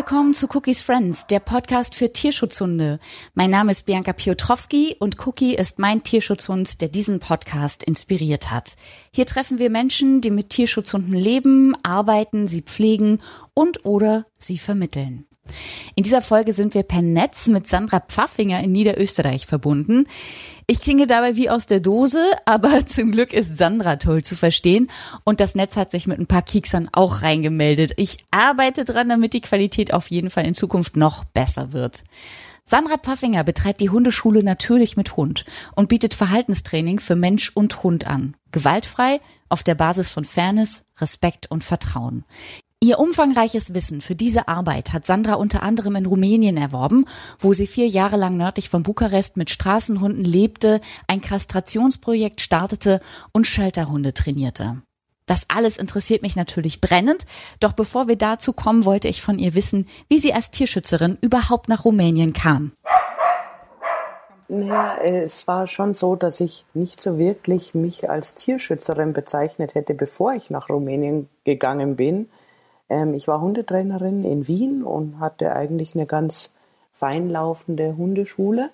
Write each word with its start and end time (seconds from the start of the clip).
Willkommen 0.00 0.32
zu 0.32 0.48
Cookies 0.54 0.80
Friends, 0.80 1.26
der 1.26 1.40
Podcast 1.40 1.94
für 1.94 2.10
Tierschutzhunde. 2.10 3.00
Mein 3.34 3.50
Name 3.50 3.70
ist 3.70 3.84
Bianca 3.84 4.14
Piotrowski 4.14 4.96
und 4.98 5.26
Cookie 5.26 5.54
ist 5.54 5.78
mein 5.78 6.02
Tierschutzhund, 6.02 6.80
der 6.80 6.88
diesen 6.88 7.20
Podcast 7.20 7.84
inspiriert 7.84 8.50
hat. 8.50 8.76
Hier 9.14 9.26
treffen 9.26 9.58
wir 9.58 9.68
Menschen, 9.68 10.22
die 10.22 10.30
mit 10.30 10.48
Tierschutzhunden 10.48 11.12
leben, 11.12 11.76
arbeiten, 11.82 12.48
sie 12.48 12.62
pflegen 12.62 13.20
und 13.52 13.84
oder 13.84 14.24
sie 14.38 14.56
vermitteln. 14.56 15.26
In 15.94 16.02
dieser 16.02 16.22
Folge 16.22 16.52
sind 16.52 16.74
wir 16.74 16.82
per 16.82 17.02
Netz 17.02 17.46
mit 17.48 17.66
Sandra 17.68 18.00
Pfaffinger 18.00 18.62
in 18.62 18.72
Niederösterreich 18.72 19.46
verbunden. 19.46 20.06
Ich 20.66 20.80
klinge 20.80 21.06
dabei 21.06 21.34
wie 21.36 21.50
aus 21.50 21.66
der 21.66 21.80
Dose, 21.80 22.22
aber 22.44 22.84
zum 22.86 23.10
Glück 23.10 23.32
ist 23.32 23.56
Sandra 23.56 23.96
toll 23.96 24.22
zu 24.22 24.36
verstehen 24.36 24.90
und 25.24 25.40
das 25.40 25.54
Netz 25.54 25.76
hat 25.76 25.90
sich 25.90 26.06
mit 26.06 26.18
ein 26.18 26.26
paar 26.26 26.42
Kieksern 26.42 26.88
auch 26.92 27.22
reingemeldet. 27.22 27.92
Ich 27.96 28.18
arbeite 28.30 28.84
dran, 28.84 29.08
damit 29.08 29.34
die 29.34 29.40
Qualität 29.40 29.92
auf 29.92 30.10
jeden 30.10 30.30
Fall 30.30 30.46
in 30.46 30.54
Zukunft 30.54 30.96
noch 30.96 31.24
besser 31.24 31.72
wird. 31.72 32.04
Sandra 32.64 32.98
Pfaffinger 32.98 33.42
betreibt 33.42 33.80
die 33.80 33.90
Hundeschule 33.90 34.44
natürlich 34.44 34.96
mit 34.96 35.16
Hund 35.16 35.44
und 35.74 35.88
bietet 35.88 36.14
Verhaltenstraining 36.14 37.00
für 37.00 37.16
Mensch 37.16 37.50
und 37.52 37.82
Hund 37.82 38.06
an. 38.06 38.36
Gewaltfrei, 38.52 39.20
auf 39.48 39.64
der 39.64 39.74
Basis 39.74 40.08
von 40.08 40.24
Fairness, 40.24 40.84
Respekt 41.00 41.50
und 41.50 41.64
Vertrauen. 41.64 42.24
Ihr 42.82 42.98
umfangreiches 42.98 43.74
Wissen 43.74 44.00
für 44.00 44.14
diese 44.14 44.48
Arbeit 44.48 44.94
hat 44.94 45.04
Sandra 45.04 45.34
unter 45.34 45.62
anderem 45.62 45.96
in 45.96 46.06
Rumänien 46.06 46.56
erworben, 46.56 47.04
wo 47.38 47.52
sie 47.52 47.66
vier 47.66 47.86
Jahre 47.86 48.16
lang 48.16 48.38
nördlich 48.38 48.70
von 48.70 48.82
Bukarest 48.82 49.36
mit 49.36 49.50
Straßenhunden 49.50 50.24
lebte, 50.24 50.80
ein 51.06 51.20
Kastrationsprojekt 51.20 52.40
startete 52.40 53.00
und 53.32 53.46
Shelterhunde 53.46 54.14
trainierte. 54.14 54.80
Das 55.26 55.44
alles 55.50 55.76
interessiert 55.76 56.22
mich 56.22 56.36
natürlich 56.36 56.80
brennend, 56.80 57.26
doch 57.60 57.74
bevor 57.74 58.08
wir 58.08 58.16
dazu 58.16 58.54
kommen, 58.54 58.86
wollte 58.86 59.08
ich 59.08 59.20
von 59.20 59.38
ihr 59.38 59.54
wissen, 59.54 59.86
wie 60.08 60.18
sie 60.18 60.32
als 60.32 60.50
Tierschützerin 60.50 61.18
überhaupt 61.20 61.68
nach 61.68 61.84
Rumänien 61.84 62.32
kam. 62.32 62.72
Naja, 64.48 64.96
es 65.02 65.46
war 65.46 65.66
schon 65.66 65.92
so, 65.92 66.16
dass 66.16 66.40
ich 66.40 66.64
nicht 66.72 67.02
so 67.02 67.18
wirklich 67.18 67.74
mich 67.74 68.08
als 68.08 68.34
Tierschützerin 68.34 69.12
bezeichnet 69.12 69.74
hätte, 69.74 69.92
bevor 69.92 70.32
ich 70.32 70.48
nach 70.48 70.70
Rumänien 70.70 71.28
gegangen 71.44 71.96
bin. 71.96 72.30
Ähm, 72.90 73.14
ich 73.14 73.26
war 73.28 73.40
Hundetrainerin 73.40 74.24
in 74.24 74.46
Wien 74.46 74.82
und 74.82 75.18
hatte 75.18 75.56
eigentlich 75.56 75.94
eine 75.94 76.04
ganz 76.04 76.50
fein 76.92 77.30
laufende 77.30 77.96
Hundeschule. 77.96 78.68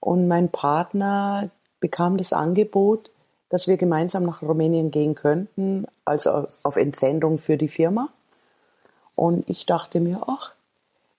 Und 0.00 0.26
mein 0.26 0.48
Partner 0.48 1.50
bekam 1.78 2.16
das 2.16 2.32
Angebot, 2.32 3.10
dass 3.50 3.68
wir 3.68 3.76
gemeinsam 3.76 4.24
nach 4.24 4.42
Rumänien 4.42 4.90
gehen 4.90 5.14
könnten, 5.14 5.86
also 6.04 6.48
auf 6.62 6.76
Entsendung 6.76 7.38
für 7.38 7.56
die 7.56 7.68
Firma. 7.68 8.08
Und 9.14 9.48
ich 9.48 9.66
dachte 9.66 10.00
mir, 10.00 10.22
ach, 10.26 10.54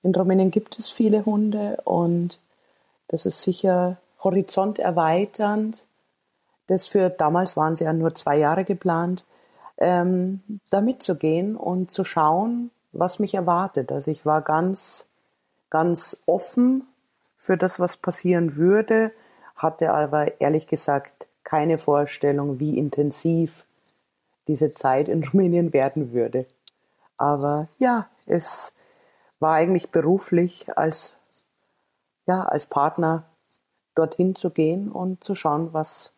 in 0.02 0.14
Rumänien 0.14 0.52
gibt 0.52 0.80
es 0.80 0.90
viele 0.90 1.26
Hunde 1.26 1.78
und 1.86 2.40
das 3.08 3.26
ist 3.26 3.44
sicher 3.44 3.98
horizonterweiternd. 4.24 5.86
Das 6.68 6.88
für 6.88 7.10
damals 7.10 7.56
waren 7.56 7.76
sie 7.76 7.84
ja 7.84 7.94
nur 7.94 8.16
zwei 8.16 8.38
Jahre 8.38 8.66
geplant 8.66 9.26
ähm, 9.84 10.40
da 10.70 10.80
mitzugehen 10.80 11.58
und 11.58 11.92
zu 11.92 12.06
schauen, 12.06 12.72
was 12.94 13.20
mich 13.20 13.34
erwartet. 13.34 13.92
Also 13.92 14.12
ich 14.12 14.26
war 14.26 14.42
ganz, 14.42 15.08
ganz 15.70 16.24
offen 16.26 16.88
für 17.36 17.58
das, 17.58 17.82
was 17.82 17.98
passieren 17.98 18.56
würde, 18.56 19.12
hatte 19.58 19.92
aber 19.92 20.40
ehrlich 20.40 20.68
gesagt 20.68 21.28
keine 21.44 21.78
Vorstellung, 21.78 22.60
wie 22.62 22.78
intensiv 22.78 23.66
diese 24.48 24.72
Zeit 24.72 25.10
in 25.10 25.24
Rumänien 25.28 25.74
werden 25.74 26.14
würde. 26.14 26.46
Aber 27.18 27.68
ja, 27.78 28.08
es 28.26 28.74
war 29.42 29.56
eigentlich 29.56 29.92
beruflich 29.92 30.78
als, 30.78 31.14
ja, 32.26 32.44
als 32.44 32.68
Partner 32.68 33.26
dorthin 33.96 34.36
zu 34.36 34.50
gehen 34.50 34.90
und 34.90 35.26
zu 35.26 35.36
schauen, 35.36 35.74
was, 35.74 36.13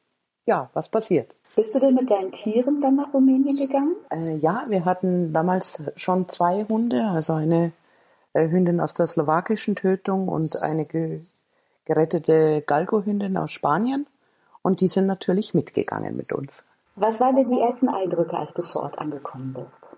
ja, 0.46 0.70
was 0.74 0.90
passiert. 0.90 1.36
Bist 1.56 1.74
du 1.74 1.80
denn 1.80 1.96
mit 1.96 2.10
deinen 2.10 2.32
Tieren 2.32 2.82
dann 2.82 2.96
nach 2.96 3.14
Rumänien 3.14 3.58
gegangen? 3.58 3.96
Äh, 4.10 4.36
ja, 4.38 4.66
wir 4.68 4.86
hatten 4.86 5.34
damals 5.34 5.82
schon 5.96 6.30
zwei 6.30 6.66
Hunde, 6.66 7.08
also 7.08 7.34
eine 7.34 7.72
äh, 8.34 8.50
Hündin 8.50 8.80
aus 8.80 8.94
der 8.94 9.08
slowakischen 9.08 9.76
Tötung 9.76 10.28
und 10.28 10.62
eine 10.62 10.86
ge 10.86 11.22
gerettete 11.86 12.64
Galgo-Hündin 12.66 13.38
aus 13.38 13.52
Spanien. 13.52 14.08
Und 14.64 14.82
die 14.82 14.88
sind 14.88 15.06
natürlich 15.06 15.54
mitgegangen 15.54 16.18
mit 16.18 16.34
uns. 16.34 16.64
Was 16.96 17.20
waren 17.20 17.36
denn 17.36 17.52
die 17.52 17.60
ersten 17.60 17.88
Eindrücke, 17.88 18.36
als 18.36 18.56
du 18.56 18.64
vor 18.64 18.84
Ort 18.84 18.98
angekommen 18.98 19.54
bist? 19.54 19.96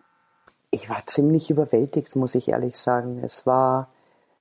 Ich 0.70 0.90
war 0.90 1.06
ziemlich 1.06 1.50
überwältigt, 1.50 2.18
muss 2.18 2.36
ich 2.36 2.50
ehrlich 2.50 2.78
sagen. 2.78 3.22
Es 3.24 3.46
war 3.46 3.88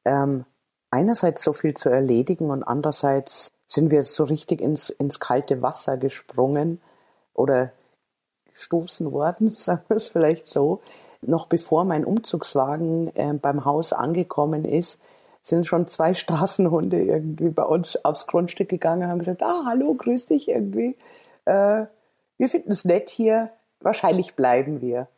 ähm, 0.04 0.44
einerseits 0.90 1.44
so 1.44 1.52
viel 1.52 1.74
zu 1.74 1.88
erledigen 1.88 2.50
und 2.50 2.64
andererseits 2.64 3.52
sind 3.66 3.90
wir 3.90 3.98
jetzt 3.98 4.14
so 4.14 4.24
richtig 4.24 4.60
ins, 4.60 4.90
ins 4.90 5.20
kalte 5.20 5.62
Wasser 5.62 5.96
gesprungen 5.96 6.80
oder 7.34 7.72
gestoßen 8.52 9.12
worden, 9.12 9.54
sagen 9.56 9.82
wir 9.88 9.96
es 9.96 10.08
vielleicht 10.08 10.48
so. 10.48 10.80
Noch 11.22 11.46
bevor 11.46 11.84
mein 11.84 12.04
Umzugswagen 12.04 13.14
äh, 13.16 13.32
beim 13.34 13.64
Haus 13.64 13.92
angekommen 13.92 14.64
ist, 14.64 15.00
sind 15.42 15.66
schon 15.66 15.88
zwei 15.88 16.14
Straßenhunde 16.14 17.00
irgendwie 17.02 17.50
bei 17.50 17.64
uns 17.64 18.04
aufs 18.04 18.26
Grundstück 18.26 18.68
gegangen, 18.68 19.08
haben 19.08 19.18
gesagt, 19.18 19.42
ah, 19.42 19.64
hallo, 19.66 19.94
grüß 19.94 20.26
dich 20.26 20.48
irgendwie. 20.48 20.96
Äh, 21.44 21.86
wir 22.38 22.48
finden 22.48 22.72
es 22.72 22.84
nett 22.84 23.08
hier, 23.08 23.50
wahrscheinlich 23.80 24.34
bleiben 24.34 24.80
wir. 24.80 25.08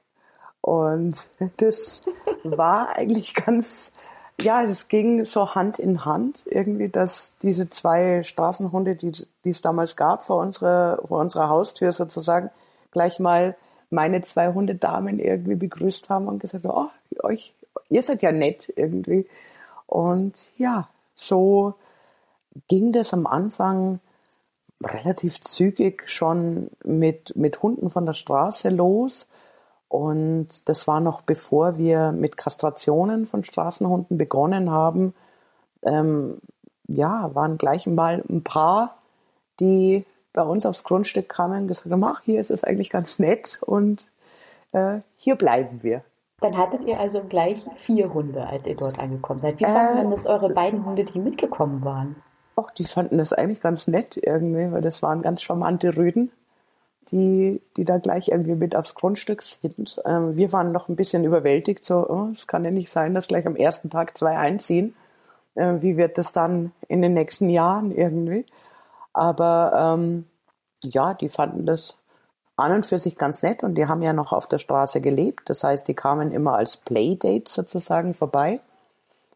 Und 0.61 1.29
das 1.57 2.03
war 2.45 2.97
eigentlich 2.97 3.35
ganz, 3.35 3.93
ja, 4.41 4.63
es 4.63 4.89
ging 4.89 5.25
so 5.25 5.55
Hand 5.55 5.79
in 5.79 6.05
Hand 6.05 6.43
irgendwie, 6.47 6.89
dass 6.89 7.35
diese 7.43 7.71
zwei 7.71 8.23
Straßenhunde, 8.23 8.95
die, 8.95 9.13
die 9.45 9.51
es 9.51 9.63
damals 9.63 9.97
gab, 9.97 10.25
vor 10.25 10.41
unserer, 10.41 11.01
vor 11.07 11.21
unserer 11.21 11.49
Haustür 11.49 11.93
sozusagen, 11.93 12.51
gleich 12.93 13.19
mal 13.19 13.57
meine 13.91 14.23
zwei 14.23 14.53
Hundedamen 14.53 15.19
irgendwie 15.19 15.57
begrüßt 15.57 16.09
haben 16.11 16.29
und 16.29 16.39
gesagt, 16.41 16.65
oh, 16.67 16.89
euch, 17.23 17.55
ihr 17.89 18.03
seid 18.03 18.23
ja 18.23 18.33
nett 18.33 18.73
irgendwie. 18.77 19.27
Und 19.87 20.49
ja, 20.57 20.89
so 21.15 21.75
ging 22.69 22.93
das 22.93 23.13
am 23.13 23.27
Anfang 23.27 24.01
relativ 24.83 25.41
zügig 25.41 26.07
schon 26.07 26.71
mit, 26.85 27.35
mit 27.35 27.63
Hunden 27.63 27.91
von 27.91 28.07
der 28.07 28.13
Straße 28.13 28.69
los. 28.69 29.27
Und 29.89 30.69
das 30.69 30.87
war 30.87 31.01
noch 31.01 31.23
bevor 31.23 31.79
wir 31.79 32.13
mit 32.13 32.37
Kastrationen 32.37 33.27
von 33.27 33.43
Straßenhunden 33.43 34.19
begonnen 34.19 34.71
haben. 34.71 35.15
Ähm, 35.83 36.39
ja, 36.87 37.35
waren 37.35 37.59
gleich 37.59 37.87
mal 37.87 38.23
ein 38.29 38.45
paar, 38.45 38.99
die 39.61 40.05
bei 40.33 40.43
uns 40.43 40.67
aufs 40.67 40.85
Grundstück 40.85 41.29
kamen 41.29 41.63
und 41.63 41.69
gesagt 41.69 41.91
haben, 41.91 42.05
ach, 42.05 42.21
hier 42.23 42.39
ist 42.41 42.51
es 42.51 42.65
eigentlich 42.65 42.91
ganz 42.91 43.19
nett 43.19 43.59
und 43.63 44.07
äh, 44.73 45.01
hier 45.17 45.37
bleiben 45.37 45.83
wir. 45.83 46.03
Dann 46.41 46.57
hattet 46.57 46.85
ihr 46.85 47.01
also 47.01 47.23
gleich 47.25 47.67
vier 47.79 48.13
Hunde, 48.15 48.47
als 48.47 48.67
ihr 48.67 48.77
dort 48.77 48.99
angekommen 48.99 49.41
seid. 49.41 49.59
Wie 49.59 49.65
fanden 49.65 49.99
äh, 49.99 50.01
denn 50.03 50.11
das 50.11 50.27
eure 50.27 50.49
beiden 50.49 50.85
Hunde, 50.85 51.05
die 51.05 51.19
mitgekommen 51.19 51.85
waren? 51.85 52.17
Ach, 52.57 52.71
die 52.73 52.85
fanden 52.85 53.19
das 53.19 53.33
eigentlich 53.33 53.61
ganz 53.61 53.89
nett 53.89 54.17
irgendwie, 54.17 54.71
weil 54.71 54.83
das 54.83 55.03
waren 55.03 55.23
ganz 55.23 55.43
charmante 55.43 55.97
Rüden 55.97 56.31
die, 57.13 57.61
die 57.77 57.85
da 57.85 57.99
gleich 57.99 58.29
irgendwie 58.29 58.55
mit 58.55 58.77
aufs 58.77 58.95
Grundstück 58.95 59.43
sind. 59.43 60.01
Ähm, 60.05 60.37
wir 60.37 60.53
waren 60.53 60.73
noch 60.73 60.89
ein 60.89 60.97
bisschen 60.97 61.25
überwältigt, 61.25 61.85
so, 61.85 62.09
oh, 62.09 62.29
es 62.33 62.47
kann 62.47 62.65
ja 62.65 62.71
nicht 62.71 62.91
sein, 62.91 63.15
dass 63.15 63.29
gleich 63.29 63.47
am 63.47 63.57
ersten 63.57 63.91
Tag 63.91 64.17
zwei 64.17 64.37
einziehen. 64.39 64.95
Äh, 65.55 65.81
wie 65.81 65.97
wird 65.97 66.19
das 66.19 66.33
dann 66.33 66.73
in 66.89 67.03
den 67.03 67.15
nächsten 67.15 67.51
Jahren 67.51 67.93
irgendwie? 67.93 68.47
Aber 69.13 69.97
ähm, 69.97 70.27
ja, 70.83 71.15
die 71.15 71.29
fanden 71.29 71.67
das 71.67 71.95
an 72.57 72.73
und 72.73 72.87
für 72.87 72.99
sich 72.99 73.17
ganz 73.17 73.43
nett 73.43 73.63
und 73.63 73.77
die 73.77 73.87
haben 73.87 74.03
ja 74.03 74.13
noch 74.13 74.33
auf 74.33 74.47
der 74.47 74.59
Straße 74.59 75.01
gelebt. 75.01 75.49
Das 75.49 75.63
heißt, 75.63 75.87
die 75.87 75.95
kamen 75.95 76.33
immer 76.33 76.55
als 76.55 76.77
Playdate 76.77 77.51
sozusagen 77.51 78.15
vorbei 78.15 78.61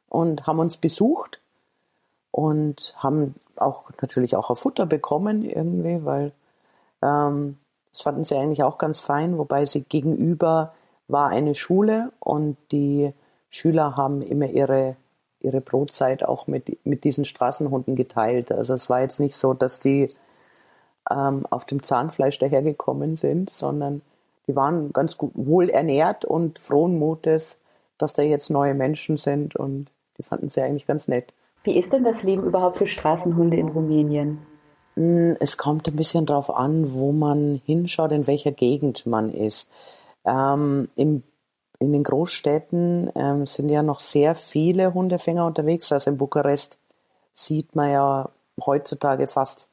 und 0.08 0.46
haben 0.46 0.58
uns 0.58 0.76
besucht 0.76 1.40
und 2.32 2.94
haben 2.96 3.34
auch 3.56 3.90
natürlich 4.00 4.36
auch 4.36 4.50
ein 4.50 4.56
Futter 4.56 4.86
bekommen 4.86 5.44
irgendwie, 5.44 6.04
weil 6.04 6.32
ähm, 7.02 7.58
das 7.92 8.02
fanden 8.02 8.24
sie 8.24 8.36
eigentlich 8.36 8.62
auch 8.62 8.78
ganz 8.78 9.00
fein, 9.00 9.38
wobei 9.38 9.66
sie 9.66 9.82
gegenüber 9.82 10.74
war 11.08 11.28
eine 11.28 11.54
Schule 11.54 12.10
und 12.20 12.56
die 12.72 13.12
Schüler 13.50 13.96
haben 13.96 14.22
immer 14.22 14.46
ihre, 14.46 14.96
ihre 15.40 15.60
Brotzeit 15.60 16.24
auch 16.24 16.46
mit, 16.46 16.84
mit 16.86 17.04
diesen 17.04 17.26
Straßenhunden 17.26 17.96
geteilt. 17.96 18.50
Also 18.50 18.72
es 18.72 18.88
war 18.88 19.02
jetzt 19.02 19.20
nicht 19.20 19.36
so, 19.36 19.52
dass 19.52 19.78
die 19.78 20.08
ähm, 21.10 21.46
auf 21.50 21.66
dem 21.66 21.82
Zahnfleisch 21.82 22.38
dahergekommen 22.38 23.16
sind, 23.16 23.50
sondern 23.50 24.00
die 24.46 24.56
waren 24.56 24.92
ganz 24.92 25.18
gut 25.18 25.32
wohl 25.34 25.68
ernährt 25.68 26.24
und 26.24 26.58
frohen 26.58 26.98
Mutes, 26.98 27.58
dass 27.98 28.14
da 28.14 28.22
jetzt 28.22 28.48
neue 28.48 28.74
Menschen 28.74 29.18
sind 29.18 29.54
und 29.54 29.88
die 30.16 30.22
fanden 30.22 30.50
sie 30.50 30.62
eigentlich 30.62 30.86
ganz 30.86 31.08
nett. 31.08 31.34
Wie 31.62 31.78
ist 31.78 31.92
denn 31.92 32.04
das 32.04 32.22
Leben 32.22 32.44
überhaupt 32.44 32.78
für 32.78 32.86
Straßenhunde 32.86 33.56
in 33.56 33.68
Rumänien? 33.68 34.38
Hm, 34.94 35.36
es 35.40 35.56
kommt 35.56 35.88
ein 35.88 35.96
bisschen 35.96 36.26
darauf 36.26 36.54
an, 36.54 36.92
wo 36.94 37.12
man 37.12 37.60
hinschaut, 37.64 38.12
in 38.12 38.26
welcher 38.26 38.52
Gegend 38.52 39.06
man 39.06 39.32
ist. 39.32 39.70
Ähm, 40.24 40.88
im, 40.94 41.22
in 41.78 41.92
den 41.92 42.04
Großstädten 42.04 43.10
ähm, 43.14 43.46
sind 43.46 43.68
ja 43.68 43.82
noch 43.82 44.00
sehr 44.00 44.34
viele 44.34 44.94
Hundefänger 44.94 45.46
unterwegs. 45.46 45.90
Also 45.92 46.10
in 46.10 46.18
Bukarest 46.18 46.78
sieht 47.32 47.74
man 47.74 47.90
ja 47.90 48.28
heutzutage 48.64 49.26
fast, 49.26 49.68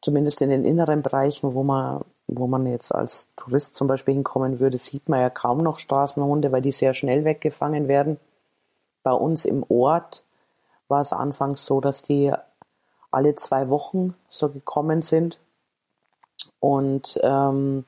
zumindest 0.00 0.42
in 0.42 0.50
den 0.50 0.64
inneren 0.64 1.02
Bereichen, 1.02 1.54
wo 1.54 1.62
man, 1.62 2.02
wo 2.26 2.46
man 2.46 2.66
jetzt 2.66 2.94
als 2.94 3.28
Tourist 3.36 3.76
zum 3.76 3.86
Beispiel 3.86 4.14
hinkommen 4.14 4.58
würde, 4.58 4.78
sieht 4.78 5.08
man 5.08 5.20
ja 5.20 5.30
kaum 5.30 5.58
noch 5.58 5.78
Straßenhunde, 5.78 6.52
weil 6.52 6.62
die 6.62 6.72
sehr 6.72 6.92
schnell 6.92 7.24
weggefangen 7.24 7.88
werden. 7.88 8.18
Bei 9.02 9.12
uns 9.12 9.44
im 9.44 9.64
Ort 9.68 10.24
war 10.88 11.00
es 11.00 11.12
anfangs 11.12 11.64
so, 11.64 11.80
dass 11.80 12.02
die 12.02 12.32
alle 13.14 13.34
zwei 13.34 13.68
Wochen 13.68 14.14
so 14.28 14.48
gekommen 14.48 15.02
sind. 15.02 15.38
Und 16.60 17.18
ähm, 17.22 17.84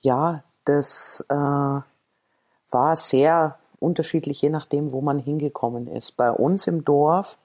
ja, 0.00 0.42
das 0.64 1.24
äh, 1.28 1.34
war 1.34 2.96
sehr 2.96 3.58
unterschiedlich, 3.78 4.42
je 4.42 4.50
nachdem, 4.50 4.92
wo 4.92 5.00
man 5.00 5.18
hingekommen 5.18 5.86
ist. 5.86 6.12
Bei 6.12 6.30
uns 6.30 6.66
im 6.66 6.84
Dorf 6.84 7.38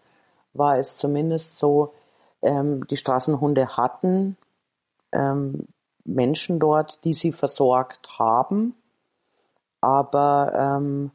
war 0.54 0.78
es 0.78 0.98
zumindest 0.98 1.58
so, 1.58 1.94
ähm, 2.42 2.88
die 2.88 2.98
Straßenhunde 2.98 3.78
hatten 3.78 4.38
ähm, 5.12 5.68
Menschen 6.06 6.60
dort, 6.60 7.04
die 7.04 7.14
sie 7.14 7.32
versorgt 7.32 8.18
haben, 8.18 8.76
aber 9.82 10.54
ähm, 10.56 11.12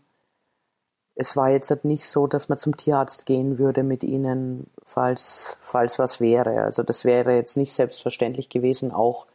es 1.16 1.36
war 1.36 1.50
jetzt 1.50 1.70
halt 1.70 1.84
nicht 1.84 2.08
so, 2.08 2.26
dass 2.26 2.48
man 2.48 2.58
zum 2.58 2.76
Tierarzt 2.76 3.26
gehen 3.26 3.58
würde 3.58 3.82
mit 3.82 4.02
ihnen, 4.02 4.68
falls, 4.84 5.56
falls 5.60 5.98
was 5.98 6.20
wäre. 6.20 6.62
Also 6.62 6.82
das 6.82 7.04
wäre 7.04 7.34
jetzt 7.34 7.56
nicht 7.56 7.72
selbstverständlich 7.72 8.48
gewesen, 8.48 8.90
auch 8.90 9.26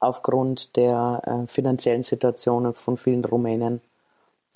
aufgrund 0.00 0.76
der 0.76 1.22
äh, 1.24 1.46
finanziellen 1.46 2.02
Situation 2.02 2.74
von 2.74 2.96
vielen 2.96 3.24
Rumänen 3.24 3.82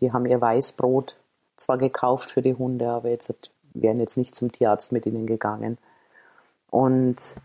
die 0.02 0.12
haben 0.12 0.26
ihr 0.26 0.40
Weißbrot 0.40 1.16
zwar 1.56 1.78
gekauft 1.78 2.28
für 2.28 2.42
die 2.42 2.54
Hunde, 2.54 2.90
aber 2.90 3.08
jetzt 3.08 3.32
wären 3.72 4.00
jetzt 4.00 4.16
nicht 4.16 4.34
zum 4.34 4.50
Tierarzt 4.50 4.90
mit 4.90 5.06
ihnen 5.06 5.26
gegangen. 5.26 5.78
Und 6.70 7.36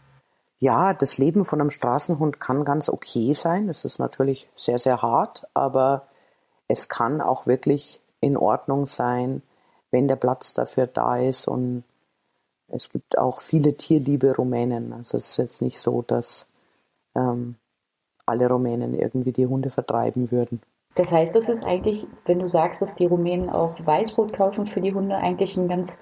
ja, 0.60 0.94
das 0.96 1.20
Leben 1.20 1.46
von 1.46 1.62
einem 1.62 1.70
Straßenhund 1.70 2.40
kann 2.40 2.66
ganz 2.66 2.90
okay 2.90 3.34
sein. 3.34 3.70
Es 3.70 3.86
ist 3.86 4.00
natürlich 4.00 4.50
sehr, 4.56 4.80
sehr 4.80 5.04
hart, 5.04 5.48
aber 5.54 6.08
es 6.68 6.90
kann 6.90 7.22
auch 7.22 7.46
wirklich 7.46 8.02
in 8.22 8.38
Ordnung 8.38 8.86
sein, 8.86 9.42
wenn 9.92 10.08
der 10.08 10.16
Platz 10.16 10.54
dafür 10.54 10.88
da 10.88 11.18
ist. 11.18 11.48
Und 11.48 11.84
es 12.68 12.90
gibt 12.90 13.18
auch 13.18 13.42
viele 13.42 13.76
tierliebe 13.76 14.36
Rumänen. 14.36 14.94
Also 14.94 15.18
es 15.18 15.32
ist 15.32 15.38
jetzt 15.38 15.62
nicht 15.62 15.80
so, 15.80 16.02
dass 16.02 16.48
ähm, 17.16 17.56
alle 18.26 18.50
Rumänen 18.50 18.94
irgendwie 18.94 19.32
die 19.32 19.48
Hunde 19.48 19.70
vertreiben 19.70 20.32
würden. 20.32 20.62
Das 20.96 21.12
heißt, 21.12 21.36
es 21.36 21.48
ist 21.48 21.64
eigentlich, 21.64 22.08
wenn 22.26 22.40
du 22.40 22.50
sagst, 22.50 22.82
dass 22.82 22.96
die 22.96 23.06
Rumänen 23.06 23.50
auch 23.50 23.76
Weißbrot 23.80 24.34
kaufen 24.34 24.66
für 24.66 24.82
die 24.82 24.94
Hunde, 24.94 25.16
eigentlich 25.16 25.56
ein 25.56 25.68
ganz 25.68 26.00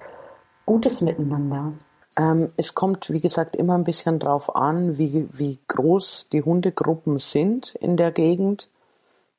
gutes 0.64 1.02
Miteinander. 1.02 1.74
Ähm, 2.18 2.50
es 2.56 2.74
kommt, 2.74 3.10
wie 3.10 3.20
gesagt, 3.20 3.56
immer 3.56 3.76
ein 3.76 3.84
bisschen 3.84 4.18
drauf 4.18 4.56
an, 4.56 4.96
wie, 4.96 5.28
wie 5.32 5.60
groß 5.68 6.28
die 6.32 6.42
Hundegruppen 6.42 7.18
sind 7.18 7.74
in 7.74 7.98
der 7.98 8.10
Gegend. 8.10 8.70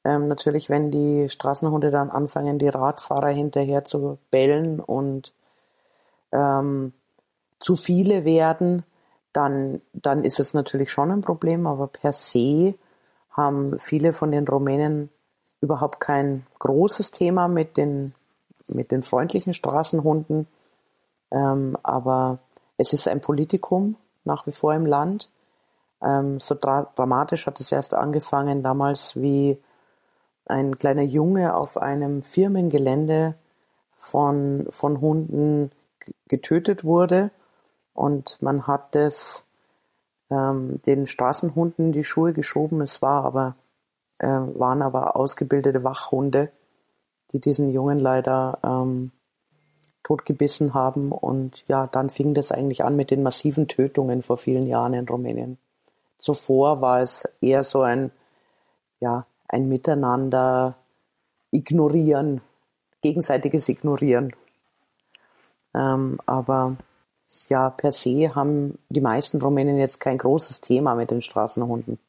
Ähm, 0.08 0.30
natürlich, 0.30 0.70
wenn 0.70 0.90
die 0.90 1.30
Straßenhunde 1.30 1.92
dann 1.92 2.10
anfangen, 2.10 2.60
die 2.60 2.70
Radfahrer 2.70 3.28
hinterher 3.28 3.84
zu 3.84 4.20
bellen 4.32 4.80
und 4.80 5.34
ähm, 6.32 6.94
zu 7.60 7.76
viele 7.76 8.24
werden, 8.24 8.84
dann, 9.34 9.82
dann 9.92 10.24
ist 10.24 10.40
es 10.40 10.54
natürlich 10.54 10.92
schon 10.92 11.12
ein 11.12 11.20
Problem. 11.20 11.68
Aber 11.68 11.88
per 11.88 12.14
se 12.14 12.76
haben 13.32 13.78
viele 13.80 14.14
von 14.14 14.32
den 14.32 14.48
Rumänen 14.48 15.10
überhaupt 15.60 16.00
kein 16.00 16.46
großes 16.60 17.12
Thema 17.12 17.50
mit 17.50 17.76
den, 17.76 18.16
mit 18.70 18.94
den 18.94 19.04
freundlichen 19.04 19.52
Straßenhunden. 19.52 20.48
Ähm, 21.32 21.78
aber 21.84 22.40
es 22.78 22.94
ist 22.94 23.10
ein 23.10 23.20
Politikum 23.20 23.98
nach 24.24 24.48
wie 24.48 24.54
vor 24.54 24.74
im 24.74 24.86
Land. 24.86 25.30
Ähm, 26.02 26.40
so 26.40 26.56
dra 26.56 26.90
dramatisch 26.96 27.46
hat 27.46 27.60
es 27.60 27.74
erst 27.74 27.94
angefangen 27.94 28.64
damals, 28.64 29.18
wie 29.18 29.58
ein 30.50 30.78
kleiner 30.78 31.04
Junge 31.04 31.56
auf 31.56 31.78
einem 31.78 32.22
Firmengelände 32.22 33.36
von, 33.96 34.68
von 34.70 35.02
Hunden 35.02 35.72
getötet 36.28 36.84
wurde. 36.84 37.32
Und 37.94 38.42
man 38.42 38.68
hat 38.68 38.96
es 38.96 39.46
ähm, 40.30 40.82
den 40.86 41.08
Straßenhunden 41.08 41.92
die 41.92 42.04
Schuhe 42.04 42.34
geschoben. 42.34 42.82
Es 42.82 43.02
war 43.02 43.26
aber 43.26 43.56
äh, 44.20 44.28
waren 44.28 44.82
aber 44.82 45.16
ausgebildete 45.16 45.84
Wachhunde, 45.84 46.52
die 47.32 47.40
diesen 47.40 47.72
Jungen 47.72 48.00
leider 48.00 48.60
ähm, 48.64 49.12
totgebissen 50.04 50.74
haben. 50.74 51.12
Und 51.12 51.68
ja, 51.68 51.88
dann 51.88 52.10
fing 52.10 52.34
das 52.34 52.52
eigentlich 52.52 52.84
an 52.84 52.96
mit 52.96 53.12
den 53.12 53.24
massiven 53.24 53.68
Tötungen 53.68 54.22
vor 54.22 54.38
vielen 54.38 54.66
Jahren 54.66 54.94
in 54.94 55.08
Rumänien. 55.08 55.58
Zuvor 56.18 56.82
war 56.82 57.02
es 57.02 57.28
eher 57.42 57.64
so 57.64 57.82
ein, 57.82 58.12
ja, 59.00 59.26
ein 59.48 59.68
Miteinander 59.68 60.76
ignorieren, 61.52 62.42
gegenseitiges 63.02 63.70
Ignorieren. 63.70 64.36
Ähm, 65.74 66.20
aber 66.26 66.76
ja, 67.50 67.70
per 67.70 67.92
se 67.92 68.36
haben 68.36 68.78
die 68.90 69.02
meisten 69.02 69.42
Rumänen 69.42 69.78
jetzt 69.78 70.00
kein 70.00 70.18
großes 70.18 70.62
Thema 70.62 70.96
mit 70.96 71.12
den 71.12 71.22
Straßenhunden 71.22 72.00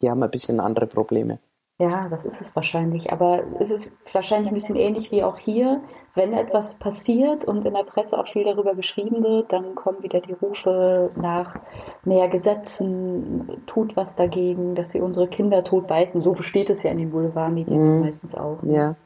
die 0.00 0.10
haben 0.10 0.22
ein 0.22 0.30
bisschen 0.30 0.60
andere 0.60 0.86
Probleme. 0.86 1.38
Ja, 1.78 2.08
das 2.08 2.24
ist 2.24 2.40
es 2.40 2.54
wahrscheinlich. 2.54 3.12
Aber 3.12 3.42
es 3.60 3.70
ist 3.70 3.96
wahrscheinlich 4.12 4.48
ein 4.48 4.54
bisschen 4.54 4.76
ähnlich 4.76 5.10
wie 5.10 5.22
auch 5.22 5.38
hier. 5.38 5.82
Wenn 6.14 6.32
etwas 6.32 6.76
passiert 6.76 7.44
und 7.44 7.64
in 7.64 7.74
der 7.74 7.84
Presse 7.84 8.18
auch 8.18 8.26
viel 8.26 8.44
darüber 8.44 8.74
geschrieben 8.74 9.22
wird, 9.22 9.52
dann 9.52 9.74
kommen 9.76 10.02
wieder 10.02 10.20
die 10.20 10.32
Rufe 10.32 11.10
nach 11.14 11.56
mehr 12.04 12.28
Gesetzen, 12.28 13.62
tut 13.66 13.96
was 13.96 14.16
dagegen, 14.16 14.74
dass 14.74 14.90
sie 14.90 15.00
unsere 15.00 15.28
Kinder 15.28 15.62
tot 15.62 15.86
beißen. 15.86 16.22
So 16.22 16.34
steht 16.36 16.68
es 16.68 16.82
ja 16.82 16.90
in 16.90 16.98
den 16.98 17.10
Boulevardmedien 17.10 17.96
mhm. 17.96 18.00
meistens 18.00 18.34
auch. 18.34 18.60
Ne? 18.62 18.74
Ja, 18.74 18.96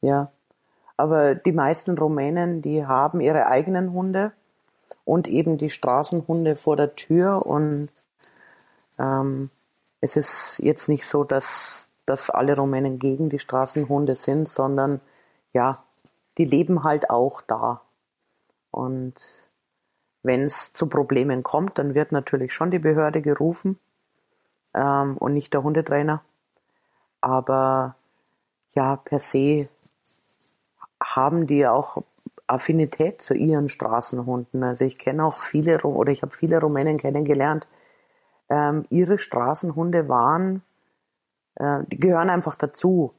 ja. 0.00 0.30
Aber 0.96 1.34
die 1.34 1.52
meisten 1.52 1.98
Rumänen, 1.98 2.62
die 2.62 2.86
haben 2.86 3.20
ihre 3.20 3.46
eigenen 3.46 3.92
Hunde 3.92 4.32
und 5.04 5.28
eben 5.28 5.58
die 5.58 5.68
Straßenhunde 5.68 6.56
vor 6.56 6.76
der 6.76 6.96
Tür 6.96 7.44
und 7.44 7.90
ähm, 8.98 9.50
es 10.00 10.16
ist 10.16 10.58
jetzt 10.58 10.88
nicht 10.88 11.06
so, 11.06 11.24
dass, 11.24 11.90
dass 12.06 12.30
alle 12.30 12.56
Rumänen 12.56 12.98
gegen 12.98 13.28
die 13.28 13.38
Straßenhunde 13.38 14.14
sind, 14.14 14.48
sondern 14.48 15.00
ja, 15.52 15.82
die 16.38 16.44
leben 16.44 16.84
halt 16.84 17.10
auch 17.10 17.42
da. 17.42 17.82
Und 18.70 19.44
wenn 20.22 20.42
es 20.42 20.72
zu 20.72 20.88
Problemen 20.88 21.42
kommt, 21.42 21.78
dann 21.78 21.94
wird 21.94 22.12
natürlich 22.12 22.52
schon 22.52 22.70
die 22.70 22.78
Behörde 22.78 23.22
gerufen 23.22 23.78
ähm, 24.74 25.16
und 25.16 25.32
nicht 25.32 25.54
der 25.54 25.62
Hundetrainer. 25.62 26.22
Aber 27.20 27.96
ja, 28.74 28.96
per 28.96 29.20
se 29.20 29.68
haben 31.02 31.46
die 31.46 31.66
auch 31.66 32.02
Affinität 32.46 33.20
zu 33.20 33.34
ihren 33.34 33.68
Straßenhunden. 33.68 34.62
Also 34.62 34.84
ich 34.84 34.98
kenne 34.98 35.24
auch 35.24 35.34
viele 35.34 35.80
oder 35.82 36.12
ich 36.12 36.22
habe 36.22 36.34
viele 36.34 36.60
Rumänen 36.60 36.98
kennengelernt, 36.98 37.66
ähm, 38.48 38.84
ihre 38.90 39.18
Straßenhunde 39.18 40.08
waren, 40.08 40.62
äh, 41.56 41.80
die 41.90 41.98
gehören 41.98 42.30
einfach 42.30 42.54
dazu. 42.54 43.14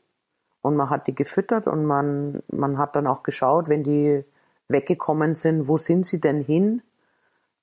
Und 0.62 0.76
man 0.76 0.90
hat 0.90 1.08
die 1.08 1.16
gefüttert 1.16 1.68
und 1.68 1.86
man, 1.86 2.42
man 2.52 2.78
hat 2.78 2.96
dann 2.96 3.08
auch 3.08 3.24
geschaut, 3.24 3.70
wenn 3.70 3.84
die 3.84 4.24
weggekommen 4.68 5.36
sind, 5.36 5.68
wo 5.68 5.78
sind 5.78 6.06
sie 6.06 6.20
denn 6.20 6.42
hin? 6.42 6.82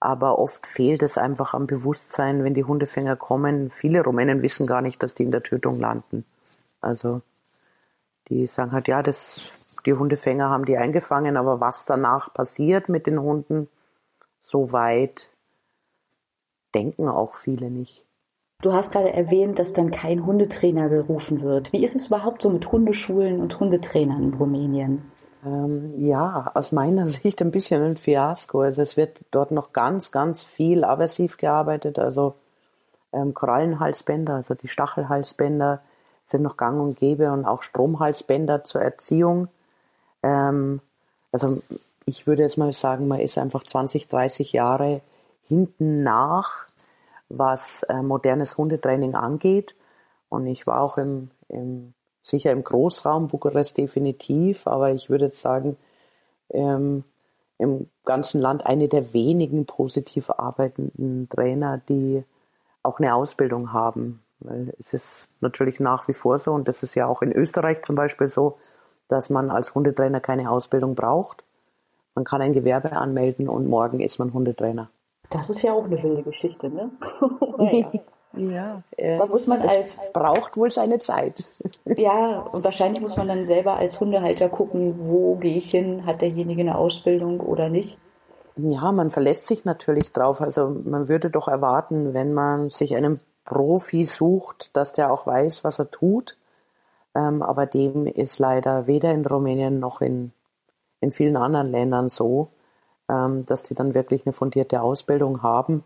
Aber 0.00 0.38
oft 0.38 0.66
fehlt 0.66 1.02
es 1.02 1.18
einfach 1.18 1.54
am 1.54 1.66
Bewusstsein, 1.66 2.44
wenn 2.44 2.54
die 2.54 2.64
Hundefänger 2.64 3.16
kommen. 3.16 3.70
Viele 3.70 4.02
Rumänen 4.02 4.42
wissen 4.42 4.66
gar 4.66 4.82
nicht, 4.82 5.02
dass 5.02 5.14
die 5.14 5.24
in 5.24 5.30
der 5.30 5.42
Tötung 5.42 5.80
landen. 5.80 6.24
Also 6.80 7.22
die 8.28 8.46
sagen 8.46 8.72
halt, 8.72 8.88
ja, 8.88 9.02
das, 9.02 9.52
die 9.86 9.94
Hundefänger 9.94 10.48
haben 10.48 10.64
die 10.64 10.76
eingefangen, 10.76 11.36
aber 11.36 11.60
was 11.60 11.84
danach 11.84 12.32
passiert 12.32 12.88
mit 12.88 13.06
den 13.06 13.20
Hunden, 13.20 13.68
so 14.42 14.72
weit 14.72 15.30
denken 16.74 17.08
auch 17.08 17.34
viele 17.34 17.70
nicht. 17.70 18.04
Du 18.62 18.72
hast 18.72 18.92
gerade 18.92 19.12
erwähnt, 19.12 19.58
dass 19.58 19.72
dann 19.72 19.90
kein 19.90 20.24
Hundetrainer 20.24 20.88
gerufen 20.88 21.42
wird. 21.42 21.72
Wie 21.72 21.84
ist 21.84 21.96
es 21.96 22.06
überhaupt 22.06 22.42
so 22.42 22.50
mit 22.50 22.70
Hundeschulen 22.70 23.40
und 23.40 23.58
Hundetrainern 23.60 24.22
in 24.22 24.34
Rumänien? 24.34 25.02
Ähm, 25.44 25.94
ja, 25.98 26.50
aus 26.54 26.72
meiner 26.72 27.06
Sicht 27.08 27.42
ein 27.42 27.50
bisschen 27.50 27.82
ein 27.82 27.96
Fiasko. 27.96 28.62
Also 28.62 28.82
es 28.82 28.96
wird 28.96 29.20
dort 29.30 29.50
noch 29.50 29.72
ganz, 29.72 30.12
ganz 30.12 30.42
viel 30.42 30.84
aversiv 30.84 31.36
gearbeitet. 31.36 31.98
Also 31.98 32.34
ähm, 33.12 33.34
Korallenhalsbänder, 33.34 34.34
also 34.34 34.54
die 34.54 34.68
Stachelhalsbänder 34.68 35.82
sind 36.24 36.42
noch 36.42 36.56
gang 36.56 36.80
und 36.80 36.96
gäbe 36.96 37.30
und 37.32 37.44
auch 37.44 37.62
Stromhalsbänder 37.62 38.64
zur 38.64 38.80
Erziehung. 38.80 39.48
Ähm, 40.22 40.80
also 41.32 41.60
ich 42.06 42.26
würde 42.26 42.42
jetzt 42.42 42.58
mal 42.58 42.72
sagen, 42.72 43.08
man 43.08 43.20
ist 43.20 43.38
einfach 43.38 43.62
20, 43.64 44.08
30 44.08 44.52
Jahre 44.52 45.00
hinten 45.42 46.02
nach, 46.02 46.66
was 47.28 47.82
äh, 47.84 48.02
modernes 48.02 48.56
Hundetraining 48.56 49.14
angeht. 49.14 49.74
Und 50.28 50.46
ich 50.46 50.66
war 50.66 50.80
auch 50.80 50.98
im, 50.98 51.30
im 51.48 51.94
sicher 52.22 52.52
im 52.52 52.64
Großraum 52.64 53.28
Bukarest 53.28 53.76
definitiv, 53.76 54.66
aber 54.66 54.92
ich 54.92 55.10
würde 55.10 55.26
jetzt 55.26 55.40
sagen, 55.40 55.76
ähm, 56.50 57.04
im 57.58 57.88
ganzen 58.04 58.40
Land 58.40 58.66
eine 58.66 58.88
der 58.88 59.12
wenigen 59.12 59.66
positiv 59.66 60.30
arbeitenden 60.30 61.28
Trainer, 61.28 61.78
die 61.88 62.24
auch 62.82 62.98
eine 62.98 63.14
Ausbildung 63.14 63.72
haben. 63.72 64.22
Weil 64.40 64.74
es 64.80 64.92
ist 64.92 65.28
natürlich 65.40 65.80
nach 65.80 66.08
wie 66.08 66.14
vor 66.14 66.38
so, 66.38 66.52
und 66.52 66.66
das 66.68 66.82
ist 66.82 66.94
ja 66.94 67.06
auch 67.06 67.22
in 67.22 67.32
Österreich 67.32 67.82
zum 67.82 67.94
Beispiel 67.94 68.28
so, 68.28 68.58
dass 69.08 69.30
man 69.30 69.50
als 69.50 69.74
Hundetrainer 69.74 70.20
keine 70.20 70.50
Ausbildung 70.50 70.94
braucht. 70.94 71.44
Man 72.14 72.24
kann 72.24 72.42
ein 72.42 72.52
Gewerbe 72.52 72.92
anmelden 72.92 73.48
und 73.48 73.68
morgen 73.68 74.00
ist 74.00 74.18
man 74.18 74.32
Hundetrainer. 74.32 74.90
Das 75.30 75.50
ist 75.50 75.62
ja 75.62 75.72
auch 75.72 75.84
eine 75.84 76.02
wilde 76.02 76.22
Geschichte, 76.22 76.68
ne? 76.70 76.90
naja. 77.58 77.90
Ja, 78.36 78.82
äh, 78.96 79.18
da 79.18 79.26
muss 79.26 79.46
man 79.46 79.62
als 79.62 79.96
braucht 80.12 80.56
wohl 80.56 80.70
seine 80.70 80.98
Zeit. 80.98 81.48
ja, 81.84 82.40
und 82.40 82.64
wahrscheinlich 82.64 83.00
muss 83.00 83.16
man 83.16 83.28
dann 83.28 83.46
selber 83.46 83.76
als 83.76 84.00
Hundehalter 84.00 84.48
gucken, 84.48 85.08
wo 85.08 85.36
gehe 85.36 85.56
ich 85.56 85.70
hin, 85.70 86.04
hat 86.04 86.20
derjenige 86.20 86.62
eine 86.62 86.76
Ausbildung 86.76 87.40
oder 87.40 87.68
nicht. 87.68 87.96
Ja, 88.56 88.92
man 88.92 89.10
verlässt 89.10 89.46
sich 89.46 89.64
natürlich 89.64 90.12
drauf. 90.12 90.40
Also 90.40 90.68
man 90.68 91.08
würde 91.08 91.30
doch 91.30 91.48
erwarten, 91.48 92.14
wenn 92.14 92.32
man 92.32 92.70
sich 92.70 92.96
einen 92.96 93.20
Profi 93.44 94.04
sucht, 94.04 94.76
dass 94.76 94.92
der 94.92 95.12
auch 95.12 95.26
weiß, 95.26 95.64
was 95.64 95.78
er 95.78 95.90
tut. 95.90 96.36
Ähm, 97.14 97.42
aber 97.42 97.66
dem 97.66 98.06
ist 98.06 98.38
leider 98.38 98.86
weder 98.86 99.12
in 99.12 99.26
Rumänien 99.26 99.78
noch 99.78 100.00
in, 100.00 100.32
in 101.00 101.12
vielen 101.12 101.36
anderen 101.36 101.70
Ländern 101.70 102.08
so, 102.08 102.48
ähm, 103.08 103.46
dass 103.46 103.62
die 103.62 103.74
dann 103.74 103.94
wirklich 103.94 104.26
eine 104.26 104.32
fundierte 104.32 104.82
Ausbildung 104.82 105.42
haben. 105.42 105.84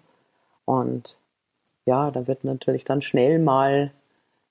Und 0.65 1.17
ja, 1.87 2.11
da 2.11 2.27
wird 2.27 2.45
natürlich 2.45 2.85
dann 2.85 3.03
schnell 3.03 3.39
mal 3.39 3.93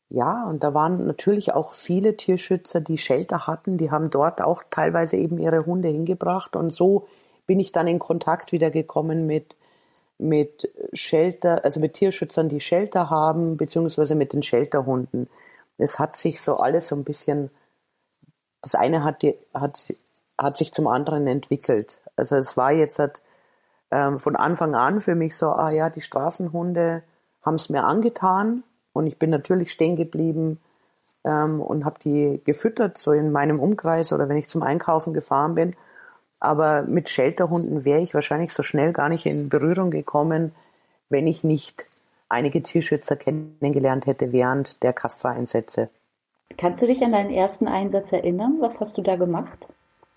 ja, 0.09 0.45
und 0.45 0.63
da 0.63 0.73
waren 0.73 1.05
natürlich 1.05 1.53
auch 1.53 1.73
viele 1.73 2.15
Tierschützer, 2.15 2.79
die 2.79 2.97
Shelter 2.97 3.45
hatten, 3.45 3.77
die 3.77 3.91
haben 3.91 4.09
dort 4.09 4.41
auch 4.41 4.63
teilweise 4.69 5.17
eben 5.17 5.37
ihre 5.37 5.65
Hunde 5.65 5.89
hingebracht. 5.89 6.55
Und 6.55 6.73
so 6.73 7.09
bin 7.45 7.59
ich 7.59 7.71
dann 7.71 7.87
in 7.87 7.99
Kontakt 7.99 8.51
wieder 8.51 8.71
gekommen 8.71 9.25
mit, 9.27 9.55
mit 10.17 10.71
Shelter, 10.93 11.63
also 11.63 11.79
mit 11.79 11.93
Tierschützern, 11.93 12.49
die 12.49 12.59
Shelter 12.59 13.09
haben, 13.09 13.57
beziehungsweise 13.57 14.15
mit 14.15 14.33
den 14.33 14.43
Shelterhunden. 14.43 15.29
Es 15.77 15.99
hat 15.99 16.15
sich 16.15 16.41
so 16.41 16.55
alles 16.55 16.87
so 16.87 16.95
ein 16.95 17.03
bisschen, 17.03 17.49
das 18.61 18.75
eine 18.75 19.03
hat, 19.03 19.21
die, 19.21 19.37
hat, 19.53 19.93
hat 20.37 20.57
sich 20.57 20.71
zum 20.71 20.87
anderen 20.87 21.27
entwickelt. 21.27 21.99
Also 22.15 22.35
es 22.35 22.55
war 22.55 22.71
jetzt 22.71 22.99
halt, 22.99 23.21
ähm, 23.91 24.19
von 24.19 24.35
Anfang 24.35 24.75
an 24.75 25.01
für 25.01 25.15
mich 25.15 25.35
so, 25.35 25.49
ah 25.49 25.71
ja, 25.71 25.89
die 25.89 26.01
Straßenhunde 26.01 27.03
haben 27.41 27.55
es 27.55 27.69
mir 27.69 27.83
angetan, 27.83 28.63
und 28.93 29.07
ich 29.07 29.17
bin 29.19 29.31
natürlich 29.31 29.71
stehen 29.71 29.95
geblieben 29.95 30.59
ähm, 31.23 31.59
und 31.59 31.83
habe 31.83 31.99
die 31.99 32.41
gefüttert, 32.45 32.97
so 32.97 33.11
in 33.11 33.31
meinem 33.31 33.59
Umkreis 33.59 34.13
oder 34.13 34.29
wenn 34.29 34.37
ich 34.37 34.47
zum 34.47 34.63
Einkaufen 34.63 35.13
gefahren 35.13 35.55
bin. 35.55 35.75
Aber 36.43 36.83
mit 36.83 37.07
Shelterhunden 37.07 37.85
wäre 37.85 38.01
ich 38.01 38.13
wahrscheinlich 38.13 38.51
so 38.51 38.63
schnell 38.63 38.91
gar 38.91 39.07
nicht 39.07 39.25
in 39.25 39.47
Berührung 39.47 39.91
gekommen, 39.91 40.53
wenn 41.07 41.25
ich 41.25 41.45
nicht 41.45 41.87
einige 42.27 42.61
Tierschützer 42.61 43.15
kennengelernt 43.15 44.07
hätte 44.07 44.33
während 44.33 44.83
der 44.83 44.91
Kastra-Einsätze. 44.91 45.89
Kannst 46.57 46.83
du 46.83 46.87
dich 46.87 47.01
an 47.01 47.13
deinen 47.13 47.31
ersten 47.31 47.69
Einsatz 47.69 48.11
erinnern? 48.11 48.57
Was 48.59 48.81
hast 48.81 48.97
du 48.97 49.01
da 49.01 49.15
gemacht? 49.15 49.69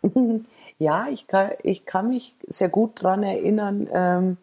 ja, 0.80 1.06
ich 1.08 1.28
kann, 1.28 1.50
ich 1.62 1.86
kann 1.86 2.08
mich 2.08 2.34
sehr 2.48 2.70
gut 2.70 3.04
daran 3.04 3.22
erinnern, 3.22 3.88
ähm, 3.92 4.36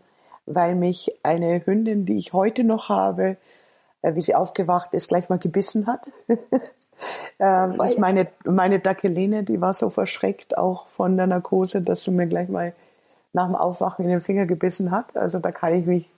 weil 0.45 0.75
mich 0.75 1.11
eine 1.21 1.65
Hündin, 1.65 2.05
die 2.05 2.17
ich 2.17 2.31
heute 2.31 2.63
noch 2.63 2.87
habe, 2.87 3.35
äh, 4.03 4.15
wie 4.15 4.21
sie 4.21 4.35
aufgewacht 4.35 4.93
ist, 4.93 5.09
gleich 5.09 5.27
mal 5.27 5.37
gebissen 5.37 5.85
hat. 5.85 6.07
ähm, 7.39 7.79
ist 7.81 7.99
meine, 7.99 8.27
meine 8.45 8.79
Dackeline, 8.79 9.43
die 9.43 9.61
war 9.61 9.73
so 9.73 9.89
verschreckt 9.89 10.57
auch 10.57 10.87
von 10.87 11.17
der 11.17 11.27
Narkose, 11.27 11.81
dass 11.81 12.03
sie 12.03 12.11
mir 12.11 12.27
gleich 12.27 12.49
mal 12.49 12.73
nach 13.33 13.47
dem 13.47 13.55
Aufwachen 13.55 14.05
in 14.05 14.11
den 14.11 14.21
Finger 14.21 14.45
gebissen 14.45 14.91
hat. 14.91 15.17
Also 15.17 15.39
da 15.39 15.51
kann 15.51 15.73
ich 15.73 15.85
mich 15.85 16.09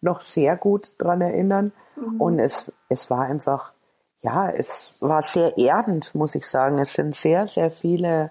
noch 0.00 0.20
sehr 0.20 0.56
gut 0.56 0.94
dran 0.98 1.20
erinnern. 1.20 1.72
Mhm. 1.96 2.20
Und 2.20 2.38
es, 2.38 2.72
es 2.88 3.10
war 3.10 3.22
einfach, 3.22 3.72
ja, 4.18 4.50
es 4.50 4.94
war 5.00 5.22
sehr 5.22 5.56
erdend, 5.56 6.14
muss 6.14 6.34
ich 6.34 6.46
sagen. 6.46 6.78
Es 6.78 6.92
sind 6.92 7.14
sehr, 7.14 7.46
sehr 7.46 7.70
viele 7.70 8.30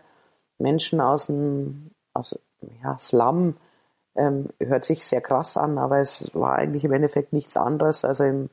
Menschen 0.57 1.01
aus 1.01 1.27
dem, 1.27 1.91
aus, 2.13 2.37
ja, 2.83 2.97
Slum, 2.97 3.55
ähm, 4.15 4.49
hört 4.59 4.85
sich 4.85 5.05
sehr 5.05 5.21
krass 5.21 5.57
an, 5.57 5.77
aber 5.77 5.99
es 5.99 6.33
war 6.33 6.55
eigentlich 6.55 6.83
im 6.83 6.93
Endeffekt 6.93 7.33
nichts 7.33 7.55
anderes. 7.55 8.03
Also 8.03 8.23
im, 8.23 8.49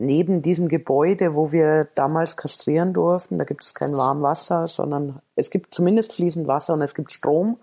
neben 0.00 0.40
diesem 0.40 0.68
Gebäude, 0.68 1.34
wo 1.34 1.52
wir 1.52 1.88
damals 1.94 2.38
kastrieren 2.38 2.94
durften, 2.94 3.38
da 3.38 3.44
gibt 3.44 3.62
es 3.62 3.74
kein 3.74 3.94
Warmwasser, 3.94 4.66
sondern 4.66 5.20
es 5.36 5.50
gibt 5.50 5.74
zumindest 5.74 6.14
fließend 6.14 6.48
Wasser 6.48 6.72
und 6.72 6.80
es 6.80 6.94
gibt 6.94 7.12
Strom 7.12 7.58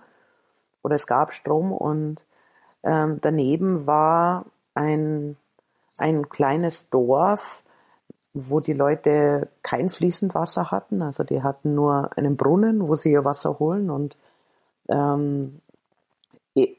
oder 0.84 0.96
es 0.96 1.08
gab 1.08 1.34
Strom 1.34 1.72
und 1.72 2.22
ähm, 2.84 3.18
daneben 3.22 3.88
war 3.88 4.46
ein, 4.76 5.36
ein 5.98 6.30
kleines 6.30 6.90
Dorf, 6.92 7.64
wo 8.36 8.60
die 8.60 8.74
Leute 8.74 9.50
kein 9.64 9.90
fließend 9.90 10.36
Wasser 10.36 10.70
hatten, 10.70 11.02
also 11.02 11.24
die 11.24 11.42
hatten 11.42 11.74
nur 11.74 12.16
einen 12.16 12.38
Brunnen, 12.38 12.88
wo 12.88 12.96
sie 12.96 13.12
ihr 13.12 13.26
Wasser 13.26 13.58
holen 13.58 13.90
und 13.90 14.16
ähm, 14.90 15.60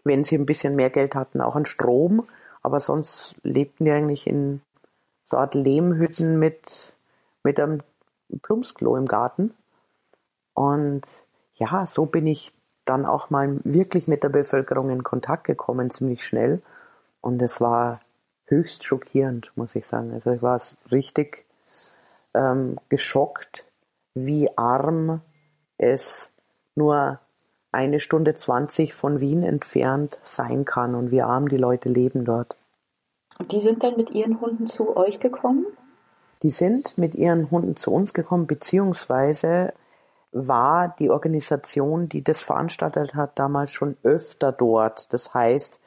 wenn 0.04 0.22
sie 0.22 0.36
ein 0.36 0.46
bisschen 0.46 0.76
mehr 0.76 0.90
Geld 0.90 1.16
hatten, 1.16 1.40
auch 1.40 1.56
an 1.56 1.66
Strom, 1.66 2.28
aber 2.62 2.78
sonst 2.78 3.34
lebten 3.42 3.86
die 3.86 3.90
eigentlich 3.90 4.28
in 4.28 4.60
so 5.30 5.36
Art 5.36 5.54
Lehmhütten 5.54 6.38
mit, 6.38 6.94
mit 7.42 7.60
einem 7.60 7.82
Plumpsklo 8.42 8.96
im 8.96 9.04
Garten. 9.04 9.54
Und 10.54 11.02
ja, 11.54 11.86
so 11.86 12.06
bin 12.06 12.26
ich 12.26 12.52
dann 12.86 13.04
auch 13.04 13.28
mal 13.28 13.60
wirklich 13.64 14.08
mit 14.08 14.22
der 14.22 14.30
Bevölkerung 14.30 14.88
in 14.88 15.02
Kontakt 15.02 15.44
gekommen, 15.44 15.90
ziemlich 15.90 16.24
schnell. 16.24 16.62
Und 17.20 17.42
es 17.42 17.60
war 17.60 18.00
höchst 18.46 18.84
schockierend, 18.84 19.52
muss 19.54 19.74
ich 19.74 19.86
sagen. 19.86 20.12
Also 20.12 20.30
ich 20.30 20.40
war 20.40 20.60
richtig 20.90 21.44
ähm, 22.32 22.78
geschockt, 22.88 23.66
wie 24.14 24.48
arm 24.56 25.20
es 25.76 26.30
nur 26.74 27.20
eine 27.70 28.00
Stunde 28.00 28.34
zwanzig 28.34 28.94
von 28.94 29.20
Wien 29.20 29.42
entfernt 29.42 30.18
sein 30.24 30.64
kann 30.64 30.94
und 30.94 31.10
wie 31.10 31.20
arm 31.20 31.48
die 31.48 31.58
Leute 31.58 31.90
leben 31.90 32.24
dort. 32.24 32.56
Und 33.38 33.52
die 33.52 33.60
sind 33.60 33.82
dann 33.82 33.96
mit 33.96 34.10
ihren 34.10 34.40
Hunden 34.40 34.66
zu 34.66 34.96
euch 34.96 35.20
gekommen? 35.20 35.66
Die 36.42 36.50
sind 36.50 36.98
mit 36.98 37.14
ihren 37.14 37.50
Hunden 37.50 37.76
zu 37.76 37.92
uns 37.92 38.12
gekommen, 38.14 38.46
beziehungsweise 38.46 39.72
war 40.32 40.94
die 40.98 41.10
Organisation, 41.10 42.08
die 42.08 42.22
das 42.22 42.40
veranstaltet 42.40 43.14
hat, 43.14 43.38
damals 43.38 43.72
schon 43.72 43.96
öfter 44.02 44.52
dort. 44.52 45.12
Das 45.12 45.34
heißt, 45.34 45.80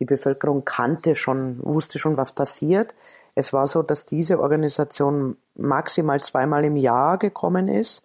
die 0.00 0.04
Bevölkerung 0.04 0.64
kannte 0.64 1.14
schon, 1.14 1.62
wusste 1.62 1.98
schon, 1.98 2.16
was 2.16 2.32
passiert. 2.32 2.94
Es 3.34 3.52
war 3.52 3.66
so, 3.66 3.82
dass 3.82 4.06
diese 4.06 4.40
Organisation 4.40 5.36
maximal 5.54 6.20
zweimal 6.20 6.64
im 6.64 6.76
Jahr 6.76 7.18
gekommen 7.18 7.68
ist 7.68 8.02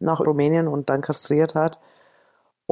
nach 0.00 0.20
Rumänien 0.20 0.68
und 0.68 0.90
dann 0.90 1.00
kastriert 1.00 1.54
hat. 1.54 1.78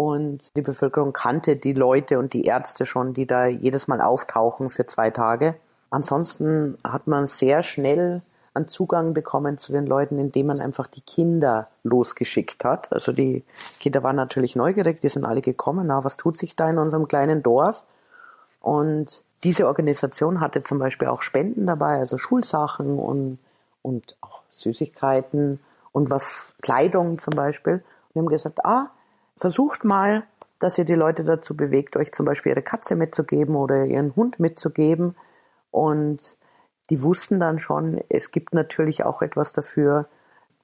Und 0.01 0.57
die 0.57 0.63
Bevölkerung 0.63 1.13
kannte 1.13 1.57
die 1.57 1.75
Leute 1.75 2.19
und 2.19 2.33
die 2.33 2.47
Ärzte 2.47 2.87
schon, 2.87 3.13
die 3.13 3.27
da 3.27 3.45
jedes 3.45 3.87
Mal 3.87 4.01
auftauchen 4.01 4.71
für 4.71 4.87
zwei 4.87 5.11
Tage. 5.11 5.57
Ansonsten 5.91 6.79
hat 6.83 7.07
man 7.07 7.27
sehr 7.27 7.63
schnell 7.63 8.23
an 8.55 8.67
Zugang 8.67 9.13
bekommen 9.13 9.59
zu 9.59 9.73
den 9.73 9.85
Leuten, 9.85 10.19
indem 10.19 10.47
man 10.47 10.59
einfach 10.59 10.87
die 10.87 11.03
Kinder 11.03 11.69
losgeschickt 11.83 12.65
hat. 12.65 12.91
Also 12.91 13.13
die 13.13 13.45
Kinder 13.79 14.03
waren 14.03 14.17
natürlich 14.17 14.57
neugierig, 14.57 15.03
die 15.03 15.11
sind 15.11 15.27
alle 15.27 15.43
gekommen, 15.43 15.89
na, 15.89 16.03
was 16.03 16.17
tut 16.17 16.39
sich 16.39 16.57
da 16.57 16.71
in 16.71 16.79
unserem 16.79 17.07
kleinen 17.07 17.43
Dorf? 17.43 17.85
Und 18.63 19.23
diese 19.45 19.67
Organisation 19.67 20.41
hatte 20.41 20.65
zum 20.65 20.79
Beispiel 20.79 21.09
auch 21.09 21.21
Spenden 21.21 21.67
dabei, 21.67 21.99
also 21.99 22.17
Schulsachen 22.17 22.99
und, 22.99 23.39
und 23.83 24.17
auch 24.23 24.41
Süßigkeiten 24.53 25.61
und 25.93 26.09
was, 26.09 26.55
Kleidung 26.63 27.19
zum 27.19 27.35
Beispiel. 27.35 27.85
Und 28.15 28.23
haben 28.23 28.29
gesagt, 28.31 28.65
ah, 28.65 28.89
versucht 29.41 29.85
mal, 29.85 30.25
dass 30.59 30.77
ihr 30.77 30.85
die 30.85 30.95
Leute 30.95 31.25
dazu 31.25 31.57
bewegt, 31.57 31.97
euch 31.97 32.13
zum 32.13 32.27
Beispiel 32.27 32.51
ihre 32.51 32.63
Katze 32.63 32.95
mitzugeben 32.95 33.57
oder 33.57 33.87
ihren 33.87 34.15
Hund 34.15 34.39
mitzugeben. 34.39 35.17
Und 35.71 36.37
die 36.91 37.03
wussten 37.03 37.41
dann 37.41 37.59
schon, 37.59 38.01
es 38.11 38.31
gibt 38.31 38.53
natürlich 38.53 39.05
auch 39.05 39.23
etwas 39.23 39.53
dafür. 39.53 40.07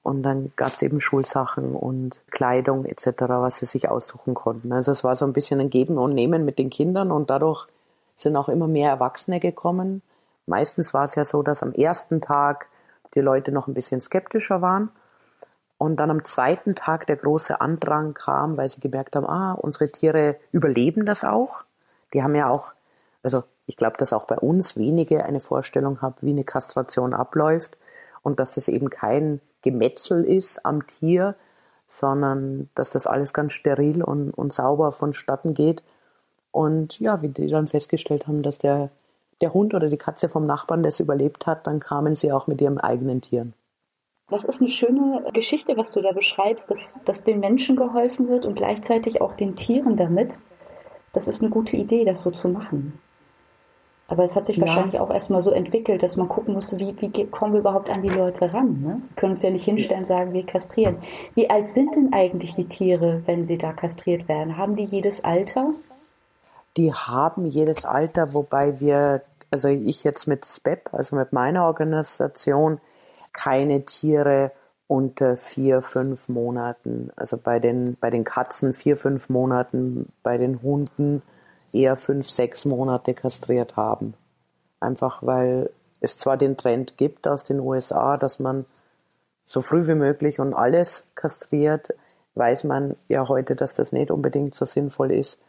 Und 0.03 0.23
dann 0.23 0.53
gab 0.55 0.75
es 0.75 0.81
eben 0.83 1.01
Schulsachen 1.01 1.75
und 1.75 2.21
Kleidung 2.29 2.85
etc., 2.85 3.07
was 3.27 3.57
sie 3.57 3.65
sich 3.65 3.89
aussuchen 3.89 4.35
konnten. 4.35 4.71
Also 4.71 4.91
es 4.91 5.03
war 5.03 5.15
so 5.15 5.25
ein 5.25 5.33
bisschen 5.33 5.59
ein 5.59 5.69
Geben 5.69 5.97
und 5.97 6.13
Nehmen 6.13 6.45
mit 6.45 6.59
den 6.59 6.69
Kindern 6.69 7.11
und 7.11 7.29
dadurch 7.29 7.67
sind 8.15 8.35
auch 8.37 8.47
immer 8.47 8.67
mehr 8.67 8.89
Erwachsene 8.89 9.39
gekommen. 9.39 10.01
Meistens 10.45 10.93
war 10.93 11.03
es 11.03 11.15
ja 11.15 11.25
so, 11.25 11.43
dass 11.43 11.63
am 11.63 11.73
ersten 11.73 12.21
Tag 12.21 12.69
die 13.15 13.21
Leute 13.21 13.51
noch 13.51 13.67
ein 13.67 13.73
bisschen 13.73 13.99
skeptischer 13.99 14.61
waren 14.61 14.91
und 15.77 15.97
dann 15.97 16.09
am 16.09 16.23
zweiten 16.23 16.75
Tag 16.75 17.05
der 17.07 17.17
große 17.17 17.61
Andrang 17.61 18.13
kam, 18.13 18.57
weil 18.57 18.69
sie 18.69 18.81
gemerkt 18.81 19.15
haben, 19.15 19.27
ah, 19.27 19.53
unsere 19.53 19.91
Tiere 19.91 20.37
überleben 20.51 21.05
das 21.05 21.23
auch. 21.23 21.63
Die 22.13 22.23
haben 22.23 22.35
ja 22.35 22.49
auch, 22.49 22.71
also 23.21 23.43
ich 23.67 23.77
glaube, 23.77 23.97
dass 23.97 24.13
auch 24.13 24.25
bei 24.25 24.37
uns 24.37 24.75
wenige 24.75 25.23
eine 25.25 25.39
Vorstellung 25.39 26.01
haben, 26.01 26.15
wie 26.21 26.31
eine 26.31 26.43
Kastration 26.43 27.13
abläuft 27.13 27.77
und 28.23 28.39
dass 28.39 28.57
es 28.57 28.67
eben 28.67 28.89
kein 28.89 29.39
Gemetzel 29.61 30.23
ist 30.23 30.65
am 30.65 30.87
Tier, 30.87 31.35
sondern 31.89 32.69
dass 32.75 32.91
das 32.91 33.05
alles 33.05 33.33
ganz 33.33 33.53
steril 33.53 34.03
und, 34.03 34.31
und 34.31 34.53
sauber 34.53 34.91
vonstatten 34.91 35.53
geht. 35.53 35.83
Und 36.51 36.99
ja, 36.99 37.21
wie 37.21 37.29
die 37.29 37.47
dann 37.47 37.67
festgestellt 37.67 38.27
haben, 38.27 38.41
dass 38.41 38.57
der, 38.57 38.89
der 39.41 39.53
Hund 39.53 39.73
oder 39.73 39.89
die 39.89 39.97
Katze 39.97 40.27
vom 40.27 40.45
Nachbarn 40.45 40.81
das 40.81 40.99
überlebt 40.99 41.45
hat, 41.45 41.67
dann 41.67 41.79
kamen 41.79 42.15
sie 42.15 42.31
auch 42.31 42.47
mit 42.47 42.61
ihren 42.61 42.79
eigenen 42.79 43.21
Tieren. 43.21 43.53
Das 44.29 44.43
ist 44.43 44.59
eine 44.59 44.69
schöne 44.69 45.23
Geschichte, 45.33 45.77
was 45.77 45.93
du 45.93 46.01
da 46.01 46.11
beschreibst, 46.11 46.69
dass, 46.69 46.99
dass 47.05 47.23
den 47.23 47.39
Menschen 47.39 47.77
geholfen 47.77 48.27
wird 48.27 48.45
und 48.45 48.55
gleichzeitig 48.55 49.21
auch 49.21 49.33
den 49.33 49.55
Tieren 49.55 49.95
damit. 49.95 50.39
Das 51.13 51.29
ist 51.29 51.41
eine 51.41 51.49
gute 51.49 51.77
Idee, 51.77 52.03
das 52.03 52.23
so 52.23 52.31
zu 52.31 52.49
machen. 52.49 52.99
Aber 54.09 54.23
es 54.23 54.35
hat 54.35 54.45
sich 54.45 54.57
ja. 54.57 54.65
wahrscheinlich 54.65 54.99
auch 54.99 55.09
erstmal 55.09 55.41
so 55.41 55.51
entwickelt, 55.51 56.03
dass 56.03 56.15
man 56.15 56.29
gucken 56.29 56.53
musste, 56.53 56.79
wie, 56.79 56.95
wie 56.99 57.25
kommen 57.27 57.53
wir 57.53 57.59
überhaupt 57.59 57.89
an 57.89 58.01
die 58.01 58.09
Leute 58.09 58.53
ran? 58.53 58.81
Ne? 58.81 59.01
Wir 59.07 59.15
können 59.15 59.31
uns 59.31 59.41
ja 59.41 59.49
nicht 59.49 59.65
hinstellen 59.65 60.01
und 60.01 60.07
sagen, 60.07 60.33
wir 60.33 60.45
kastrieren. 60.45 60.97
Wie 61.35 61.49
alt 61.49 61.67
sind 61.67 61.95
denn 61.95 62.13
eigentlich 62.13 62.53
die 62.53 62.67
Tiere, 62.67 63.21
wenn 63.25 63.45
sie 63.45 63.57
da 63.57 63.73
kastriert 63.73 64.27
werden? 64.29 64.57
Haben 64.57 64.75
die 64.75 64.85
jedes 64.85 65.23
Alter? 65.23 65.71
Die 66.77 66.93
haben 66.93 67.45
jedes 67.45 67.85
Alter, 67.85 68.33
wobei 68.33 68.79
wir, 68.79 69.23
also 69.51 69.67
ich 69.67 70.03
jetzt 70.03 70.27
mit 70.27 70.45
SPEP, 70.45 70.93
also 70.93 71.15
mit 71.15 71.33
meiner 71.33 71.65
Organisation, 71.65 72.79
keine 73.33 73.85
Tiere 73.85 74.51
unter 74.87 75.37
vier, 75.37 75.81
fünf 75.81 76.29
Monaten. 76.29 77.11
Also 77.15 77.37
bei 77.37 77.59
den, 77.59 77.97
bei 77.99 78.09
den 78.09 78.23
Katzen 78.23 78.73
vier, 78.73 78.97
fünf 78.97 79.29
Monaten, 79.29 80.11
bei 80.23 80.37
den 80.37 80.61
Hunden 80.61 81.21
eher 81.73 81.97
fünf, 81.97 82.29
sechs 82.29 82.65
Monate 82.65 83.13
kastriert 83.13 83.75
haben. 83.75 84.13
Einfach 84.79 85.23
weil 85.23 85.69
es 85.99 86.17
zwar 86.17 86.37
den 86.37 86.57
Trend 86.57 86.97
gibt 86.97 87.27
aus 87.27 87.43
den 87.43 87.59
USA, 87.59 88.17
dass 88.17 88.39
man 88.39 88.65
so 89.45 89.61
früh 89.61 89.87
wie 89.87 89.95
möglich 89.95 90.39
und 90.39 90.53
alles 90.53 91.03
kastriert, 91.15 91.93
weiß 92.35 92.65
man 92.65 92.95
ja 93.07 93.27
heute, 93.27 93.55
dass 93.55 93.73
das 93.73 93.91
nicht 93.91 94.11
unbedingt 94.11 94.53
so 94.55 94.65
sinnvoll 94.65 95.11
ist. 95.11 95.41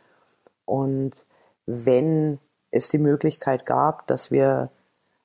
Und 0.65 1.27
wenn 1.67 2.39
es 2.71 2.89
die 2.89 2.99
Möglichkeit 2.99 3.67
gab, 3.67 4.07
dass 4.07 4.31
wir 4.31 4.71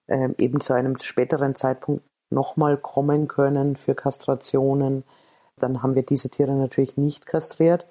äh, 0.07 0.29
eben 0.37 0.61
zu 0.61 0.73
einem 0.73 0.97
späteren 0.99 1.55
Zeitpunkt 1.55 2.03
nochmal 2.33 2.77
kommen 2.77 3.27
können 3.27 3.75
für 3.75 3.95
Kastrationen. 3.95 5.03
Dann 5.57 5.83
haben 5.83 5.95
wir 5.95 6.03
diese 6.03 6.29
Tiere 6.29 6.53
natürlich 6.53 6.97
nicht 6.97 7.25
kastriert. 7.25 7.87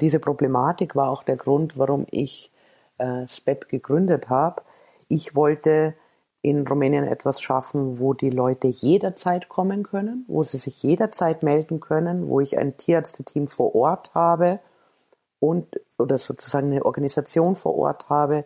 Diese 0.00 0.18
Problematik 0.18 0.96
war 0.96 1.10
auch 1.10 1.22
der 1.22 1.36
Grund, 1.36 1.78
warum 1.78 2.06
ich 2.10 2.52
äh, 2.98 3.26
SPEP 3.26 3.68
gegründet 3.68 4.28
habe. 4.28 4.62
Ich 5.08 5.34
wollte 5.34 5.94
in 6.42 6.66
Rumänien 6.66 7.04
etwas 7.04 7.40
schaffen, 7.40 7.98
wo 7.98 8.14
die 8.14 8.30
Leute 8.30 8.68
jederzeit 8.68 9.48
kommen 9.48 9.82
können, 9.82 10.24
wo 10.28 10.44
sie 10.44 10.58
sich 10.58 10.82
jederzeit 10.82 11.42
melden 11.42 11.80
können, 11.80 12.28
wo 12.28 12.40
ich 12.40 12.56
ein 12.58 12.76
Tierärzteteam 12.76 13.48
vor 13.48 13.74
Ort 13.74 14.14
habe 14.14 14.60
und 15.40 15.80
oder 15.98 16.18
sozusagen 16.18 16.70
eine 16.70 16.84
Organisation 16.84 17.56
vor 17.56 17.76
Ort 17.76 18.08
habe, 18.08 18.44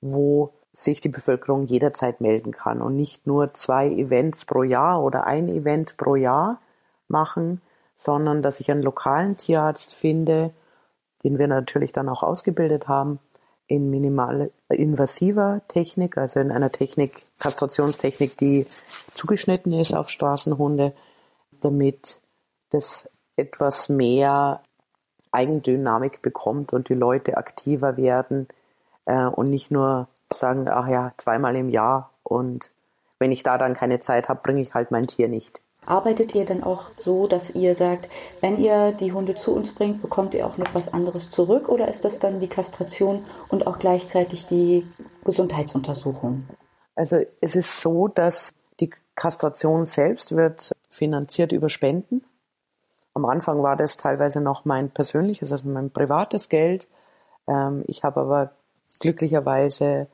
wo 0.00 0.52
sich 0.72 1.00
die 1.00 1.08
Bevölkerung 1.08 1.66
jederzeit 1.66 2.20
melden 2.20 2.52
kann 2.52 2.80
und 2.80 2.96
nicht 2.96 3.26
nur 3.26 3.52
zwei 3.54 3.88
Events 3.88 4.44
pro 4.44 4.62
Jahr 4.62 5.02
oder 5.02 5.26
ein 5.26 5.48
Event 5.48 5.96
pro 5.96 6.14
Jahr 6.14 6.60
machen, 7.08 7.60
sondern 7.96 8.42
dass 8.42 8.60
ich 8.60 8.70
einen 8.70 8.82
lokalen 8.82 9.36
Tierarzt 9.36 9.94
finde, 9.94 10.52
den 11.24 11.38
wir 11.38 11.48
natürlich 11.48 11.92
dann 11.92 12.08
auch 12.08 12.22
ausgebildet 12.22 12.88
haben, 12.88 13.18
in 13.66 13.90
minimal 13.90 14.50
invasiver 14.68 15.60
Technik, 15.68 16.16
also 16.16 16.40
in 16.40 16.50
einer 16.50 16.72
Technik, 16.72 17.26
Kastrationstechnik, 17.38 18.36
die 18.36 18.66
zugeschnitten 19.14 19.72
ist 19.72 19.94
auf 19.94 20.08
Straßenhunde, 20.08 20.92
damit 21.60 22.20
das 22.70 23.08
etwas 23.36 23.88
mehr 23.88 24.62
Eigendynamik 25.30 26.22
bekommt 26.22 26.72
und 26.72 26.88
die 26.88 26.94
Leute 26.94 27.36
aktiver 27.36 27.96
werden 27.96 28.48
äh, 29.04 29.26
und 29.26 29.48
nicht 29.48 29.70
nur 29.70 30.08
sagen, 30.32 30.68
ach 30.68 30.88
ja, 30.88 31.12
zweimal 31.16 31.56
im 31.56 31.68
Jahr 31.68 32.10
und 32.22 32.70
wenn 33.18 33.32
ich 33.32 33.42
da 33.42 33.58
dann 33.58 33.74
keine 33.74 34.00
Zeit 34.00 34.28
habe, 34.28 34.40
bringe 34.42 34.60
ich 34.60 34.74
halt 34.74 34.90
mein 34.90 35.06
Tier 35.06 35.28
nicht. 35.28 35.60
Arbeitet 35.86 36.34
ihr 36.34 36.44
dann 36.44 36.62
auch 36.62 36.90
so, 36.96 37.26
dass 37.26 37.50
ihr 37.50 37.74
sagt, 37.74 38.08
wenn 38.40 38.58
ihr 38.58 38.92
die 38.92 39.12
Hunde 39.12 39.34
zu 39.34 39.54
uns 39.54 39.74
bringt, 39.74 40.02
bekommt 40.02 40.34
ihr 40.34 40.46
auch 40.46 40.58
noch 40.58 40.74
was 40.74 40.92
anderes 40.92 41.30
zurück 41.30 41.68
oder 41.68 41.88
ist 41.88 42.04
das 42.04 42.18
dann 42.18 42.40
die 42.40 42.48
Kastration 42.48 43.24
und 43.48 43.66
auch 43.66 43.78
gleichzeitig 43.78 44.46
die 44.46 44.86
Gesundheitsuntersuchung? 45.24 46.46
Also 46.96 47.16
es 47.40 47.56
ist 47.56 47.80
so, 47.80 48.08
dass 48.08 48.52
die 48.78 48.90
Kastration 49.14 49.86
selbst 49.86 50.36
wird 50.36 50.72
finanziert 50.90 51.52
über 51.52 51.70
Spenden. 51.70 52.24
Am 53.14 53.24
Anfang 53.24 53.62
war 53.62 53.76
das 53.76 53.96
teilweise 53.96 54.40
noch 54.40 54.64
mein 54.64 54.90
persönliches, 54.90 55.50
also 55.50 55.68
mein 55.68 55.90
privates 55.90 56.48
Geld. 56.48 56.88
Ähm, 57.46 57.84
ich 57.86 58.04
habe 58.04 58.20
aber 58.20 58.52
glücklicherweise 59.00 60.08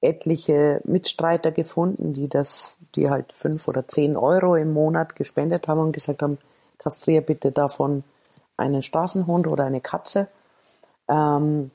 etliche 0.00 0.80
Mitstreiter 0.84 1.50
gefunden, 1.50 2.14
die 2.14 2.28
das, 2.28 2.78
die 2.94 3.10
halt 3.10 3.32
fünf 3.32 3.68
oder 3.68 3.86
zehn 3.86 4.16
Euro 4.16 4.56
im 4.56 4.72
Monat 4.72 5.14
gespendet 5.14 5.68
haben 5.68 5.80
und 5.80 5.92
gesagt 5.92 6.22
haben, 6.22 6.38
kastrier 6.78 7.20
bitte 7.20 7.52
davon 7.52 8.04
einen 8.56 8.82
Straßenhund 8.82 9.46
oder 9.46 9.64
eine 9.64 9.80
Katze. 9.80 10.28
Ähm, 11.08 11.70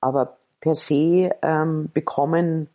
aber 0.00 0.36
per 0.60 0.74
se 0.74 1.30
ähm, 1.42 1.90
bekommen 1.92 2.68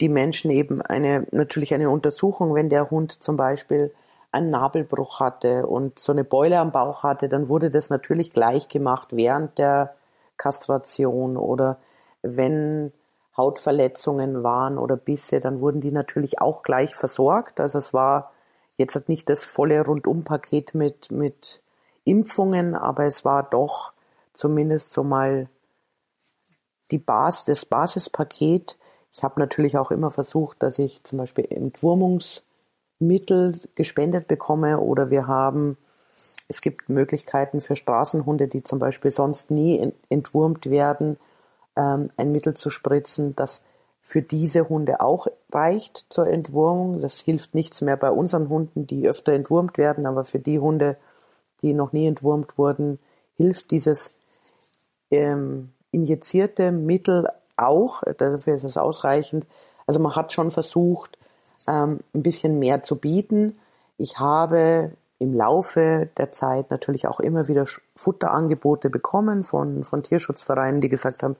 die 0.00 0.08
Menschen 0.08 0.50
eben 0.50 0.82
eine, 0.82 1.26
natürlich 1.30 1.74
eine 1.74 1.90
Untersuchung, 1.90 2.54
wenn 2.54 2.68
der 2.68 2.90
Hund 2.90 3.22
zum 3.22 3.36
Beispiel 3.36 3.94
einen 4.30 4.50
Nabelbruch 4.50 5.20
hatte 5.20 5.66
und 5.66 5.98
so 5.98 6.12
eine 6.12 6.24
Beule 6.24 6.58
am 6.58 6.70
Bauch 6.70 7.02
hatte, 7.02 7.28
dann 7.28 7.48
wurde 7.48 7.70
das 7.70 7.88
natürlich 7.88 8.32
gleich 8.32 8.68
gemacht 8.68 9.08
während 9.12 9.58
der 9.58 9.94
Kastration 10.36 11.36
oder 11.36 11.78
wenn 12.22 12.92
Hautverletzungen 13.36 14.42
waren 14.42 14.78
oder 14.78 14.96
Bisse, 14.96 15.40
dann 15.40 15.60
wurden 15.60 15.80
die 15.80 15.90
natürlich 15.90 16.40
auch 16.40 16.62
gleich 16.62 16.94
versorgt. 16.94 17.60
Also 17.60 17.78
es 17.78 17.92
war 17.92 18.32
jetzt 18.78 19.08
nicht 19.08 19.28
das 19.28 19.44
volle 19.44 19.84
Rundumpaket 19.84 20.74
mit, 20.74 21.10
mit 21.10 21.60
Impfungen, 22.04 22.74
aber 22.74 23.04
es 23.04 23.24
war 23.24 23.42
doch 23.42 23.92
zumindest 24.32 24.92
so 24.92 25.02
mal 25.02 25.48
die 26.90 26.98
Bas 26.98 27.44
das 27.44 27.64
Basispaket. 27.64 28.78
Ich 29.12 29.22
habe 29.22 29.40
natürlich 29.40 29.78
auch 29.78 29.90
immer 29.90 30.10
versucht, 30.10 30.62
dass 30.62 30.78
ich 30.78 31.02
zum 31.04 31.18
Beispiel 31.18 31.46
Entwurmungsmittel 31.50 33.60
gespendet 33.74 34.28
bekomme 34.28 34.78
oder 34.78 35.10
wir 35.10 35.26
haben, 35.26 35.76
es 36.48 36.60
gibt 36.60 36.88
Möglichkeiten 36.88 37.60
für 37.60 37.76
Straßenhunde, 37.76 38.46
die 38.46 38.62
zum 38.62 38.78
Beispiel 38.78 39.10
sonst 39.10 39.50
nie 39.50 39.92
entwurmt 40.08 40.70
werden, 40.70 41.18
ähm, 41.76 42.08
ein 42.16 42.32
Mittel 42.32 42.54
zu 42.54 42.70
spritzen, 42.70 43.36
das 43.36 43.64
für 44.02 44.22
diese 44.22 44.68
Hunde 44.68 45.00
auch 45.00 45.26
reicht 45.50 46.06
zur 46.10 46.28
Entwurmung. 46.28 47.00
Das 47.00 47.20
hilft 47.20 47.54
nichts 47.54 47.80
mehr 47.80 47.96
bei 47.96 48.10
unseren 48.10 48.48
Hunden, 48.48 48.86
die 48.86 49.08
öfter 49.08 49.32
entwurmt 49.32 49.78
werden, 49.78 50.06
aber 50.06 50.24
für 50.24 50.38
die 50.38 50.58
Hunde, 50.58 50.96
die 51.60 51.74
noch 51.74 51.92
nie 51.92 52.06
entwurmt 52.06 52.56
wurden, 52.56 52.98
hilft 53.34 53.70
dieses 53.70 54.14
ähm, 55.10 55.72
injizierte 55.90 56.72
Mittel 56.72 57.26
auch. 57.56 58.02
Dafür 58.18 58.54
ist 58.54 58.64
es 58.64 58.76
ausreichend. 58.76 59.46
Also 59.86 60.00
man 60.00 60.14
hat 60.14 60.32
schon 60.32 60.50
versucht, 60.50 61.18
ähm, 61.66 62.00
ein 62.14 62.22
bisschen 62.22 62.58
mehr 62.58 62.82
zu 62.82 62.96
bieten. 62.96 63.58
Ich 63.98 64.18
habe 64.18 64.92
im 65.18 65.34
Laufe 65.34 66.08
der 66.16 66.30
Zeit 66.30 66.70
natürlich 66.70 67.08
auch 67.08 67.20
immer 67.20 67.48
wieder 67.48 67.64
Futterangebote 67.94 68.90
bekommen 68.90 69.44
von, 69.44 69.84
von 69.84 70.02
Tierschutzvereinen, 70.02 70.80
die 70.80 70.88
gesagt 70.88 71.22
haben, 71.22 71.36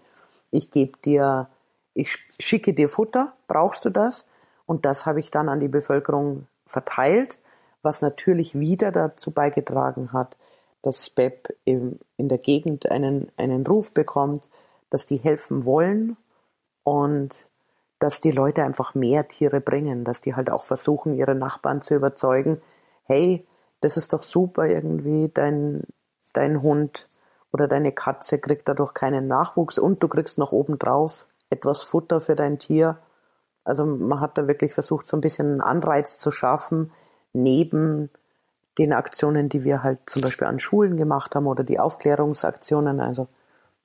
ich 0.51 0.71
gebe 0.71 0.99
dir, 0.99 1.49
ich 1.95 2.19
schicke 2.39 2.75
dir 2.75 2.89
Futter, 2.89 3.35
brauchst 3.49 3.85
du 3.85 3.91
das? 3.91 4.27
Und 4.67 4.85
das 4.85 5.07
habe 5.07 5.21
ich 5.21 5.31
dann 5.31 5.49
an 5.49 5.61
die 5.61 5.69
Bevölkerung 5.69 6.47
verteilt, 6.67 7.39
was 7.83 8.03
natürlich 8.03 8.59
wieder 8.59 8.91
dazu 8.91 9.31
beigetragen 9.31 10.13
hat, 10.13 10.37
dass 10.83 11.05
SPEP 11.05 11.57
in 11.65 11.99
der 12.19 12.39
Gegend 12.39 12.91
einen, 12.91 13.31
einen 13.37 13.67
Ruf 13.67 13.95
bekommt, 13.95 14.51
dass 14.91 15.07
die 15.07 15.17
helfen 15.17 15.65
wollen 15.65 16.17
und 16.83 17.49
dass 17.99 18.21
die 18.21 18.31
Leute 18.31 18.63
einfach 18.63 18.95
mehr 18.95 19.27
Tiere 19.29 19.61
bringen, 19.61 20.05
dass 20.05 20.21
die 20.21 20.35
halt 20.35 20.51
auch 20.51 20.65
versuchen, 20.65 21.15
ihre 21.15 21.35
Nachbarn 21.35 21.81
zu 21.81 21.95
überzeugen, 21.95 22.61
hey, 23.05 23.47
das 23.81 23.97
ist 23.97 24.13
doch 24.13 24.23
super 24.23 24.67
irgendwie, 24.67 25.31
dein, 25.33 25.83
dein 26.33 26.63
Hund 26.63 27.09
oder 27.53 27.69
deine 27.69 27.93
Katze 27.93 28.39
kriegt 28.39 28.69
dadurch 28.69 28.95
keinen 28.95 29.27
Nachwuchs 29.29 29.79
und 29.79 30.03
du 30.03 30.09
kriegst 30.09 30.39
noch 30.39 30.53
obendrauf 30.53 31.27
etwas 31.51 31.83
Futter 31.83 32.21
für 32.21 32.37
dein 32.37 32.59
Tier. 32.59 32.99
Also 33.65 33.85
man 33.85 34.21
hat 34.21 34.39
da 34.39 34.47
wirklich 34.47 34.75
versucht, 34.75 35.07
so 35.07 35.17
ein 35.17 35.21
bisschen 35.21 35.47
einen 35.47 35.61
Anreiz 35.61 36.19
zu 36.19 36.31
schaffen, 36.31 36.93
neben 37.33 38.11
den 38.79 38.93
Aktionen, 38.93 39.49
die 39.49 39.65
wir 39.65 39.83
halt 39.83 39.99
zum 40.07 40.23
Beispiel 40.23 40.47
an 40.47 40.59
Schulen 40.59 40.97
gemacht 40.97 41.35
haben 41.35 41.47
oder 41.47 41.65
die 41.65 41.79
Aufklärungsaktionen. 41.79 43.01
Also 43.01 43.29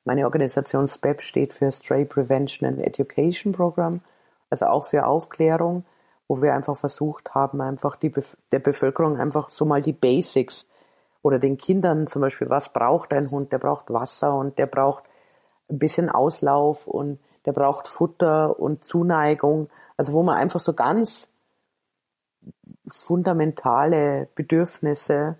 meine 0.03 0.25
Organisation 0.25 0.87
SPEP 0.87 1.21
steht 1.21 1.53
für 1.53 1.71
Stray 1.71 2.05
Prevention 2.05 2.67
and 2.67 2.79
Education 2.79 3.53
Program, 3.53 4.01
also 4.49 4.65
auch 4.65 4.85
für 4.85 5.05
Aufklärung, 5.05 5.85
wo 6.27 6.41
wir 6.41 6.53
einfach 6.53 6.77
versucht 6.77 7.33
haben, 7.35 7.61
einfach 7.61 7.95
die 7.95 8.09
Bef 8.09 8.37
der 8.51 8.59
Bevölkerung 8.59 9.17
einfach 9.17 9.49
so 9.49 9.65
mal 9.65 9.81
die 9.81 9.93
Basics 9.93 10.65
oder 11.23 11.39
den 11.39 11.57
Kindern 11.57 12.07
zum 12.07 12.21
Beispiel, 12.21 12.49
was 12.49 12.73
braucht 12.73 13.13
ein 13.13 13.29
Hund? 13.29 13.51
Der 13.51 13.59
braucht 13.59 13.91
Wasser 13.91 14.35
und 14.35 14.57
der 14.57 14.65
braucht 14.65 15.03
ein 15.69 15.79
bisschen 15.79 16.09
Auslauf 16.09 16.87
und 16.87 17.19
der 17.45 17.53
braucht 17.53 17.87
Futter 17.87 18.59
und 18.59 18.83
Zuneigung. 18.83 19.69
Also 19.97 20.13
wo 20.13 20.23
man 20.23 20.37
einfach 20.37 20.59
so 20.59 20.73
ganz 20.73 21.29
fundamentale 22.87 24.27
Bedürfnisse 24.35 25.35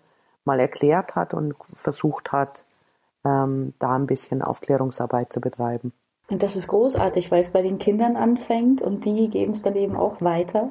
mal 0.45 0.59
erklärt 0.59 1.15
hat 1.15 1.33
und 1.33 1.55
versucht 1.73 2.31
hat, 2.31 2.63
ähm, 3.25 3.73
da 3.79 3.95
ein 3.95 4.07
bisschen 4.07 4.41
Aufklärungsarbeit 4.41 5.31
zu 5.31 5.41
betreiben. 5.41 5.93
Und 6.29 6.43
das 6.43 6.55
ist 6.55 6.67
großartig, 6.67 7.29
weil 7.29 7.41
es 7.41 7.51
bei 7.51 7.61
den 7.61 7.77
Kindern 7.77 8.15
anfängt 8.15 8.81
und 8.81 9.05
die 9.05 9.29
geben 9.29 9.51
es 9.51 9.61
dann 9.61 9.75
eben 9.75 9.95
auch 9.95 10.21
weiter. 10.21 10.69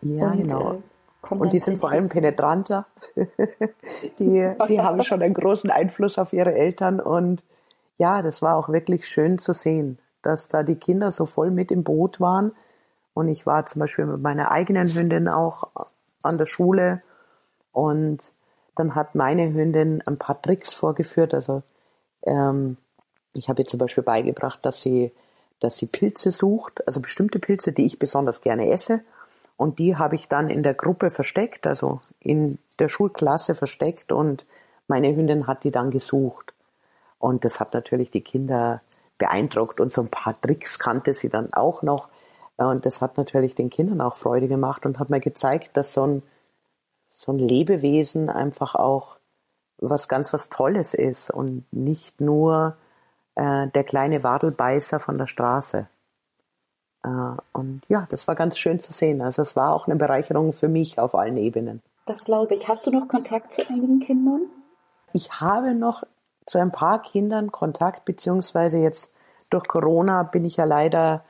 Ja, 0.00 0.30
und, 0.30 0.44
genau. 0.44 0.72
Äh, 0.72 0.78
und 1.30 1.52
die 1.52 1.58
sind 1.58 1.78
vor 1.78 1.90
allem 1.90 2.08
penetranter. 2.08 2.86
die, 4.18 4.50
die 4.68 4.80
haben 4.80 5.02
schon 5.02 5.22
einen 5.22 5.34
großen 5.34 5.70
Einfluss 5.70 6.18
auf 6.18 6.32
ihre 6.32 6.54
Eltern. 6.54 7.00
Und 7.00 7.42
ja, 7.98 8.22
das 8.22 8.40
war 8.40 8.56
auch 8.56 8.68
wirklich 8.68 9.06
schön 9.06 9.38
zu 9.38 9.52
sehen, 9.52 9.98
dass 10.22 10.48
da 10.48 10.62
die 10.62 10.76
Kinder 10.76 11.10
so 11.10 11.26
voll 11.26 11.50
mit 11.50 11.70
im 11.70 11.82
Boot 11.82 12.20
waren. 12.20 12.52
Und 13.14 13.28
ich 13.28 13.46
war 13.46 13.66
zum 13.66 13.80
Beispiel 13.80 14.06
mit 14.06 14.22
meiner 14.22 14.52
eigenen 14.52 14.94
Hündin 14.94 15.28
auch 15.28 15.68
an 16.22 16.38
der 16.38 16.46
Schule. 16.46 17.02
Und 17.72 18.32
dann 18.76 18.94
hat 18.94 19.14
meine 19.14 19.52
Hündin 19.52 20.02
ein 20.06 20.18
paar 20.18 20.40
Tricks 20.40 20.72
vorgeführt. 20.72 21.34
Also 21.34 21.62
ähm, 22.22 22.76
ich 23.32 23.48
habe 23.48 23.62
ihr 23.62 23.66
zum 23.66 23.78
Beispiel 23.78 24.04
beigebracht, 24.04 24.60
dass 24.62 24.80
sie, 24.82 25.12
dass 25.58 25.76
sie 25.76 25.86
Pilze 25.86 26.30
sucht, 26.30 26.86
also 26.86 27.00
bestimmte 27.00 27.40
Pilze, 27.40 27.72
die 27.72 27.86
ich 27.86 27.98
besonders 27.98 28.40
gerne 28.40 28.70
esse. 28.70 29.00
Und 29.58 29.80
die 29.80 29.96
habe 29.96 30.14
ich 30.14 30.28
dann 30.28 30.50
in 30.50 30.62
der 30.62 30.74
Gruppe 30.74 31.10
versteckt, 31.10 31.66
also 31.66 32.00
in 32.20 32.58
der 32.78 32.88
Schulklasse 32.88 33.56
versteckt 33.56 34.12
und 34.12 34.46
meine 34.86 35.14
Hündin 35.14 35.48
hat 35.48 35.64
die 35.64 35.72
dann 35.72 35.90
gesucht. 35.90 36.54
Und 37.18 37.44
das 37.44 37.58
hat 37.58 37.74
natürlich 37.74 38.12
die 38.12 38.20
Kinder 38.20 38.80
beeindruckt 39.18 39.80
und 39.80 39.92
so 39.92 40.02
ein 40.02 40.10
paar 40.10 40.40
Tricks 40.40 40.78
kannte 40.78 41.12
sie 41.12 41.28
dann 41.28 41.52
auch 41.52 41.82
noch. 41.82 42.08
Und 42.56 42.86
das 42.86 43.02
hat 43.02 43.16
natürlich 43.16 43.56
den 43.56 43.68
Kindern 43.68 44.00
auch 44.00 44.14
Freude 44.14 44.46
gemacht 44.46 44.86
und 44.86 45.00
hat 45.00 45.10
mir 45.10 45.18
gezeigt, 45.18 45.76
dass 45.76 45.92
so 45.92 46.06
ein, 46.06 46.22
so 47.08 47.32
ein 47.32 47.38
Lebewesen 47.38 48.30
einfach 48.30 48.76
auch 48.76 49.18
was 49.78 50.08
ganz 50.08 50.32
was 50.32 50.50
Tolles 50.50 50.94
ist 50.94 51.32
und 51.32 51.64
nicht 51.72 52.20
nur 52.20 52.76
äh, 53.34 53.66
der 53.66 53.82
kleine 53.82 54.22
Wadelbeißer 54.22 55.00
von 55.00 55.18
der 55.18 55.26
Straße. 55.26 55.88
Äh, 57.08 57.40
und 57.52 57.82
ja, 57.88 58.06
das 58.10 58.28
war 58.28 58.34
ganz 58.34 58.58
schön 58.58 58.80
zu 58.80 58.92
sehen. 58.92 59.22
Also 59.22 59.42
es 59.42 59.56
war 59.56 59.74
auch 59.74 59.86
eine 59.86 59.96
Bereicherung 59.96 60.52
für 60.52 60.68
mich 60.68 60.98
auf 60.98 61.14
allen 61.14 61.36
Ebenen. 61.36 61.82
Das 62.06 62.24
glaube 62.24 62.54
ich. 62.54 62.68
Hast 62.68 62.86
du 62.86 62.90
noch 62.90 63.08
Kontakt 63.08 63.52
zu 63.52 63.68
einigen 63.68 64.00
Kindern? 64.00 64.42
Ich 65.12 65.40
habe 65.40 65.74
noch 65.74 66.04
zu 66.46 66.58
ein 66.58 66.72
paar 66.72 67.02
Kindern 67.02 67.52
Kontakt, 67.52 68.04
beziehungsweise 68.04 68.78
jetzt 68.78 69.12
durch 69.50 69.66
Corona 69.66 70.22
bin 70.22 70.44
ich 70.44 70.56
ja 70.56 70.64
leider 70.64 71.24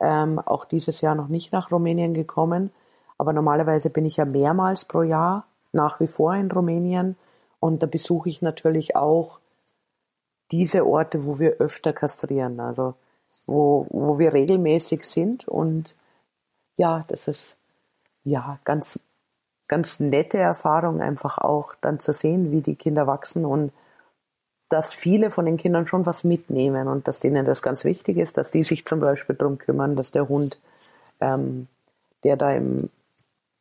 ähm, 0.00 0.38
auch 0.38 0.64
dieses 0.64 1.00
Jahr 1.00 1.14
noch 1.14 1.28
nicht 1.28 1.52
nach 1.52 1.70
Rumänien 1.70 2.14
gekommen. 2.14 2.70
Aber 3.18 3.32
normalerweise 3.32 3.90
bin 3.90 4.06
ich 4.06 4.16
ja 4.16 4.24
mehrmals 4.24 4.84
pro 4.84 5.02
Jahr 5.02 5.44
nach 5.72 6.00
wie 6.00 6.06
vor 6.06 6.34
in 6.34 6.50
Rumänien 6.50 7.16
und 7.60 7.82
da 7.82 7.86
besuche 7.86 8.28
ich 8.28 8.42
natürlich 8.42 8.96
auch 8.96 9.38
diese 10.50 10.86
Orte, 10.86 11.26
wo 11.26 11.38
wir 11.38 11.58
öfter 11.58 11.92
kastrieren. 11.92 12.58
Also 12.58 12.94
wo, 13.46 13.86
wo 13.90 14.18
wir 14.18 14.32
regelmäßig 14.32 15.04
sind. 15.04 15.48
Und 15.48 15.96
ja, 16.76 17.04
das 17.08 17.28
ist 17.28 17.56
ja 18.24 18.58
ganz, 18.64 18.98
ganz 19.68 20.00
nette 20.00 20.38
Erfahrung, 20.38 21.00
einfach 21.00 21.38
auch 21.38 21.74
dann 21.80 22.00
zu 22.00 22.12
sehen, 22.12 22.50
wie 22.52 22.60
die 22.60 22.76
Kinder 22.76 23.06
wachsen 23.06 23.44
und 23.44 23.72
dass 24.68 24.94
viele 24.94 25.30
von 25.30 25.46
den 25.46 25.56
Kindern 25.56 25.86
schon 25.86 26.06
was 26.06 26.22
mitnehmen 26.22 26.86
und 26.86 27.08
dass 27.08 27.20
denen 27.20 27.44
das 27.44 27.60
ganz 27.60 27.84
wichtig 27.84 28.16
ist, 28.16 28.36
dass 28.36 28.52
die 28.52 28.62
sich 28.62 28.86
zum 28.86 29.00
Beispiel 29.00 29.34
darum 29.34 29.58
kümmern, 29.58 29.96
dass 29.96 30.12
der 30.12 30.28
Hund, 30.28 30.60
ähm, 31.20 31.66
der 32.22 32.36
da 32.36 32.52
im, 32.52 32.88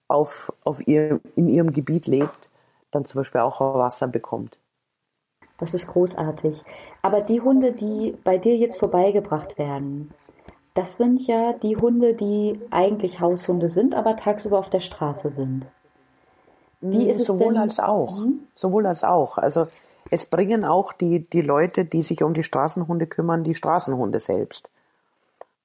auf, 0.07 0.53
auf 0.63 0.87
ihr, 0.87 1.19
in 1.35 1.47
ihrem 1.47 1.73
Gebiet 1.73 2.05
lebt, 2.05 2.49
dann 2.91 3.05
zum 3.05 3.21
Beispiel 3.21 3.41
auch 3.41 3.59
Wasser 3.59 4.07
bekommt. 4.07 4.57
Das 5.57 5.73
ist 5.73 5.87
großartig. 5.87 6.63
Aber 7.01 7.21
die 7.21 7.41
Hunde, 7.41 7.71
die 7.71 8.17
bei 8.23 8.37
dir 8.37 8.57
jetzt 8.57 8.77
vorbeigebracht 8.77 9.57
werden, 9.57 10.11
das 10.73 10.97
sind 10.97 11.25
ja 11.25 11.53
die 11.53 11.77
Hunde, 11.77 12.13
die 12.13 12.59
eigentlich 12.71 13.19
Haushunde 13.19 13.69
sind, 13.69 13.95
aber 13.95 14.15
tagsüber 14.15 14.59
auf 14.59 14.69
der 14.69 14.79
Straße 14.79 15.29
sind. 15.29 15.69
Wie 16.81 17.03
hm, 17.03 17.09
ist 17.09 17.25
Sowohl 17.25 17.47
es 17.47 17.53
denn? 17.53 17.57
als 17.57 17.79
auch. 17.79 18.17
Hm? 18.17 18.39
Sowohl 18.53 18.85
als 18.85 19.03
auch. 19.03 19.37
Also 19.37 19.67
es 20.11 20.25
bringen 20.25 20.63
auch 20.63 20.93
die, 20.93 21.27
die 21.27 21.41
Leute, 21.41 21.85
die 21.85 22.03
sich 22.03 22.23
um 22.23 22.33
die 22.33 22.43
Straßenhunde 22.43 23.07
kümmern, 23.07 23.43
die 23.43 23.55
Straßenhunde 23.55 24.19
selbst. 24.19 24.69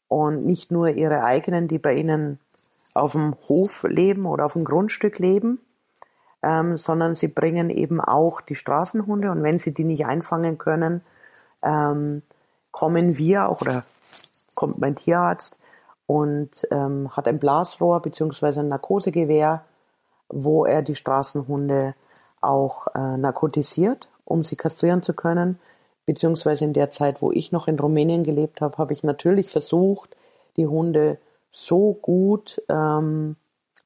Und 0.08 0.44
nicht 0.44 0.70
nur 0.70 0.88
ihre 0.88 1.24
eigenen, 1.24 1.66
die 1.68 1.78
bei 1.78 1.94
ihnen 1.94 2.38
auf 2.92 3.12
dem 3.12 3.34
Hof 3.48 3.84
leben 3.88 4.26
oder 4.26 4.44
auf 4.46 4.52
dem 4.52 4.64
Grundstück 4.64 5.18
leben, 5.18 5.60
ähm, 6.42 6.76
sondern 6.76 7.14
sie 7.14 7.28
bringen 7.28 7.70
eben 7.70 8.00
auch 8.00 8.40
die 8.40 8.54
Straßenhunde 8.54 9.30
und 9.30 9.42
wenn 9.42 9.58
sie 9.58 9.72
die 9.72 9.84
nicht 9.84 10.06
einfangen 10.06 10.58
können, 10.58 11.00
ähm, 11.64 12.22
kommen 12.70 13.18
wir 13.18 13.48
auch 13.48 13.60
oder 13.60 13.84
kommt 14.54 14.78
mein 14.78 14.96
Tierarzt 14.96 15.58
und 16.06 16.50
ähm, 16.70 17.10
hat 17.16 17.26
ein 17.26 17.38
Blasrohr 17.38 18.00
beziehungsweise 18.02 18.60
ein 18.60 18.68
Narkosegewehr, 18.68 19.64
wo 20.28 20.64
er 20.64 20.82
die 20.82 20.94
Straßenhunde 20.94 21.94
auch 22.40 22.88
äh, 22.94 23.16
narkotisiert, 23.16 24.08
um 24.24 24.44
sie 24.44 24.56
kastrieren 24.56 25.02
zu 25.02 25.14
können. 25.14 25.58
Beziehungsweise 26.06 26.64
in 26.64 26.74
der 26.74 26.90
Zeit, 26.90 27.22
wo 27.22 27.32
ich 27.32 27.52
noch 27.52 27.66
in 27.66 27.78
Rumänien 27.78 28.24
gelebt 28.24 28.60
habe, 28.60 28.76
habe 28.76 28.92
ich 28.92 29.02
natürlich 29.02 29.50
versucht, 29.50 30.14
die 30.56 30.66
Hunde 30.66 31.18
so 31.50 31.94
gut, 31.94 32.60
ähm, 32.68 33.36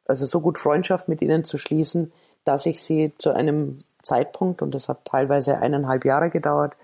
also 0.07 0.27
so 0.27 0.41
gut 0.41 0.59
Freundschaft 0.59 1.07
mit 1.09 1.23
ihnen 1.23 1.45
zu 1.45 1.59
schließen, 1.59 2.13
dass 2.45 2.67
ich 2.67 2.83
sie 2.83 3.13
zu 3.19 3.31
einem 3.31 3.79
Zeitpunkt, 4.03 4.63
und 4.63 4.75
das 4.75 4.89
hat 4.89 5.05
teilweise 5.05 5.59
eineinhalb 5.59 6.05
Jahre 6.05 6.31
gedauert, 6.31 6.75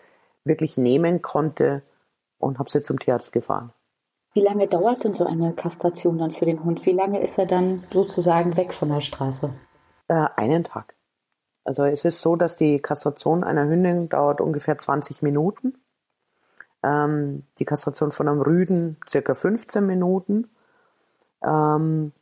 wirklich 0.44 0.76
nehmen 0.76 1.22
konnte 1.22 1.83
und 2.38 2.59
habe 2.59 2.70
sie 2.70 2.83
zum 2.83 2.98
Tierarzt 2.98 3.33
gefahren. 3.33 3.72
Wie 4.35 4.40
lange 4.40 4.66
dauert 4.66 5.04
denn 5.04 5.14
so 5.14 5.24
eine 5.24 5.52
Kastration 5.52 6.18
dann 6.18 6.33
für 6.33 6.44
den 6.44 6.64
Hund? 6.64 6.85
Wie 6.87 6.92
lange 6.92 7.22
ist 7.22 7.38
er 7.38 7.46
dann 7.46 7.85
sozusagen 7.92 8.57
weg 8.57 8.74
von 8.74 8.88
der 8.88 9.00
Straße? 9.00 9.50
Äh, 10.09 10.26
einen 10.37 10.64
Tag. 10.64 10.94
Also 11.64 11.85
es 11.85 12.04
ist 12.04 12.20
so, 12.20 12.37
dass 12.37 12.57
die 12.57 12.80
Kastration 12.80 13.44
einer 13.44 13.66
Hündin 13.66 14.09
dauert 14.09 14.40
ungefähr 14.40 14.76
20 14.76 15.22
Minuten. 15.22 15.78
Ähm, 16.83 17.44
die 17.59 17.64
Kastration 17.64 18.12
von 18.12 18.28
einem 18.28 18.42
Rüden 18.42 18.98
circa 19.09 19.35
15 19.35 19.87
Minuten. 19.87 20.50
Ähm, 21.42 22.12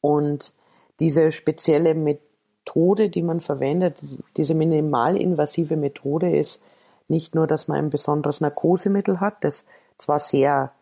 und 0.00 0.52
diese 1.00 1.32
spezielle 1.32 1.94
Methode, 1.94 3.08
die 3.08 3.22
man 3.22 3.40
verwendet, 3.40 4.02
diese 4.36 4.54
minimalinvasive 4.54 5.76
Methode 5.76 6.36
ist 6.36 6.62
nicht 7.08 7.34
nur, 7.34 7.46
dass 7.46 7.68
man 7.68 7.78
ein 7.78 7.90
besonderes 7.90 8.40
Narkosemittel 8.40 9.20
hat, 9.20 9.42
das 9.42 9.64
zwar 9.98 10.18
sehr 10.18 10.72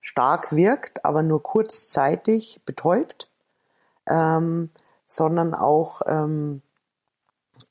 stark 0.00 0.54
wirkt, 0.54 1.04
aber 1.04 1.22
nur 1.22 1.42
kurzzeitig 1.42 2.60
betäubt, 2.66 3.28
ähm, 4.08 4.70
sondern 5.06 5.54
auch, 5.54 6.02
ähm, 6.06 6.62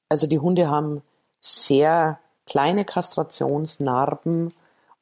also 0.09 0.27
die 0.27 0.39
Hunde 0.39 0.69
haben 0.69 1.01
sehr 1.39 2.19
kleine 2.45 2.85
Kastrationsnarben 2.85 4.53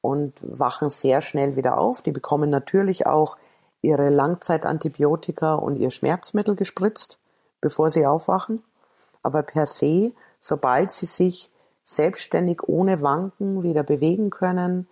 und 0.02 0.34
wachen 0.42 0.90
sehr 0.90 1.22
schnell 1.22 1.56
wieder 1.56 1.78
auf. 1.78 2.02
Die 2.02 2.12
bekommen 2.12 2.50
natürlich 2.50 3.06
auch 3.06 3.38
ihre 3.82 4.10
Langzeitantibiotika 4.10 5.56
und 5.56 5.78
ihr 5.78 5.92
Schmerzmittel 5.92 6.56
gespritzt, 6.56 7.20
bevor 7.62 7.92
sie 7.92 8.06
aufwachen. 8.06 8.64
Aber 9.24 9.44
per 9.44 9.66
se, 9.66 10.14
sobald 10.42 10.92
sie 10.92 11.06
sich 11.06 11.52
selbstständig 11.96 12.68
ohne 12.68 13.02
Wanken 13.02 13.64
wieder 13.64 13.84
bewegen 13.84 14.30
können, 14.30 14.88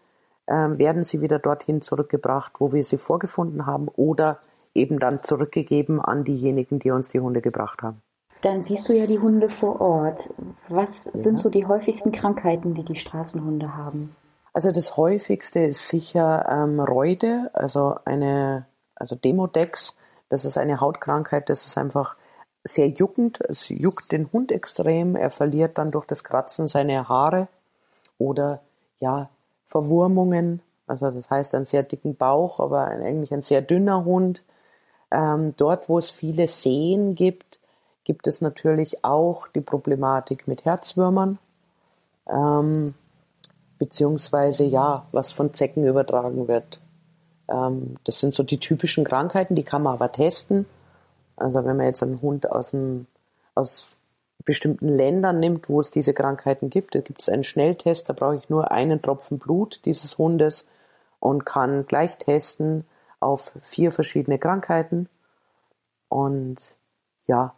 ähm, 0.47 0.77
werden 0.77 1.03
sie 1.03 1.21
wieder 1.21 1.39
dorthin 1.39 1.81
zurückgebracht, 1.81 2.53
wo 2.59 2.71
wir 2.71 2.83
sie 2.83 2.97
vorgefunden 2.97 3.65
haben 3.65 3.87
oder 3.89 4.39
eben 4.73 4.97
dann 4.99 5.23
zurückgegeben 5.23 5.99
an 5.99 6.23
diejenigen, 6.23 6.79
die 6.79 6.91
uns 6.91 7.09
die 7.09 7.19
Hunde 7.19 7.41
gebracht 7.41 7.81
haben. 7.81 8.01
Dann 8.41 8.61
siehst 8.61 8.87
du 8.87 8.93
ja 8.93 9.07
die 9.07 9.19
Hunde 9.19 9.49
vor 9.49 9.81
Ort. 9.81 10.33
Was 10.69 11.05
ja. 11.05 11.11
sind 11.13 11.39
so 11.39 11.49
die 11.49 11.65
häufigsten 11.65 12.11
Krankheiten, 12.11 12.75
die 12.75 12.83
die 12.83 12.95
Straßenhunde 12.95 13.75
haben? 13.75 14.11
Also 14.53 14.71
das 14.71 14.95
häufigste 14.95 15.59
ist 15.59 15.87
sicher 15.89 16.45
ähm, 16.49 16.79
Reude, 16.79 17.49
also 17.53 17.95
eine, 18.05 18.67
also 18.95 19.15
Demodex. 19.15 19.95
Das 20.29 20.45
ist 20.45 20.57
eine 20.57 20.81
Hautkrankheit, 20.81 21.49
das 21.49 21.65
ist 21.65 21.77
einfach 21.77 22.15
sehr 22.67 22.89
juckend. 22.89 23.39
Es 23.41 23.69
juckt 23.69 24.11
den 24.11 24.31
Hund 24.31 24.51
extrem. 24.51 25.15
Er 25.15 25.31
verliert 25.31 25.77
dann 25.77 25.91
durch 25.91 26.05
das 26.05 26.23
Kratzen 26.23 26.67
seine 26.67 27.07
Haare 27.09 27.47
oder 28.17 28.61
ja 28.99 29.29
Verwurmungen. 29.65 30.61
Also 30.87 31.11
das 31.11 31.29
heißt 31.29 31.53
einen 31.55 31.65
sehr 31.65 31.83
dicken 31.83 32.15
Bauch, 32.15 32.59
aber 32.59 32.87
eigentlich 32.87 33.33
ein 33.33 33.41
sehr 33.41 33.61
dünner 33.61 34.05
Hund. 34.05 34.43
Ähm, 35.11 35.53
dort, 35.57 35.89
wo 35.89 35.99
es 35.99 36.09
viele 36.09 36.47
Seen 36.47 37.15
gibt, 37.15 37.59
gibt 38.03 38.27
es 38.27 38.41
natürlich 38.41 39.03
auch 39.03 39.47
die 39.47 39.61
Problematik 39.61 40.47
mit 40.47 40.65
Herzwürmern. 40.65 41.39
Ähm, 42.29 42.93
beziehungsweise 43.77 44.63
ja, 44.63 45.05
was 45.11 45.31
von 45.31 45.53
Zecken 45.53 45.85
übertragen 45.85 46.47
wird. 46.47 46.79
Ähm, 47.49 47.97
das 48.03 48.19
sind 48.19 48.33
so 48.33 48.43
die 48.43 48.59
typischen 48.59 49.03
Krankheiten, 49.03 49.55
die 49.55 49.63
kann 49.63 49.83
man 49.83 49.93
aber 49.93 50.11
testen. 50.11 50.65
Also 51.37 51.63
wenn 51.63 51.77
man 51.77 51.85
jetzt 51.85 52.03
einen 52.03 52.21
Hund 52.21 52.51
aus, 52.51 52.71
dem, 52.71 53.07
aus 53.55 53.87
bestimmten 54.43 54.89
Ländern 54.89 55.39
nimmt, 55.39 55.69
wo 55.69 55.79
es 55.79 55.91
diese 55.91 56.13
Krankheiten 56.13 56.69
gibt, 56.69 56.95
da 56.95 56.99
gibt 56.99 57.21
es 57.21 57.29
einen 57.29 57.43
Schnelltest, 57.43 58.09
da 58.09 58.13
brauche 58.13 58.35
ich 58.35 58.49
nur 58.49 58.71
einen 58.71 59.01
Tropfen 59.01 59.39
Blut 59.39 59.85
dieses 59.85 60.17
Hundes 60.17 60.67
und 61.19 61.45
kann 61.45 61.85
gleich 61.85 62.17
testen 62.17 62.85
auf 63.19 63.53
vier 63.61 63.91
verschiedene 63.91 64.39
Krankheiten. 64.39 65.09
Und 66.09 66.75
ja, 67.25 67.53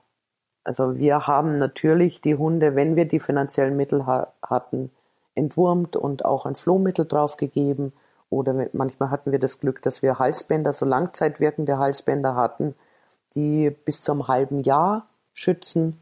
also 0.64 0.98
wir 0.98 1.28
haben 1.28 1.58
natürlich 1.58 2.22
die 2.22 2.36
Hunde, 2.36 2.76
wenn 2.76 2.96
wir 2.96 3.06
die 3.08 3.20
finanziellen 3.20 3.76
Mittel 3.76 4.06
ha 4.06 4.34
hatten, 4.42 4.92
entwurmt 5.36 5.96
und 5.96 6.26
auch 6.26 6.46
ein 6.46 6.56
Flohmittel 6.56 7.06
draufgegeben. 7.06 7.94
Oder 8.30 8.68
manchmal 8.74 9.10
hatten 9.10 9.32
wir 9.32 9.40
das 9.40 9.60
Glück, 9.60 9.82
dass 9.82 10.02
wir 10.02 10.20
Halsbänder, 10.20 10.74
so 10.74 10.86
langzeitwirkende 10.86 11.78
Halsbänder 11.78 12.36
hatten, 12.36 12.76
die 13.36 13.70
bis 13.70 14.02
zum 14.02 14.28
halben 14.28 14.62
Jahr 14.62 15.08
schützen. 15.34 16.00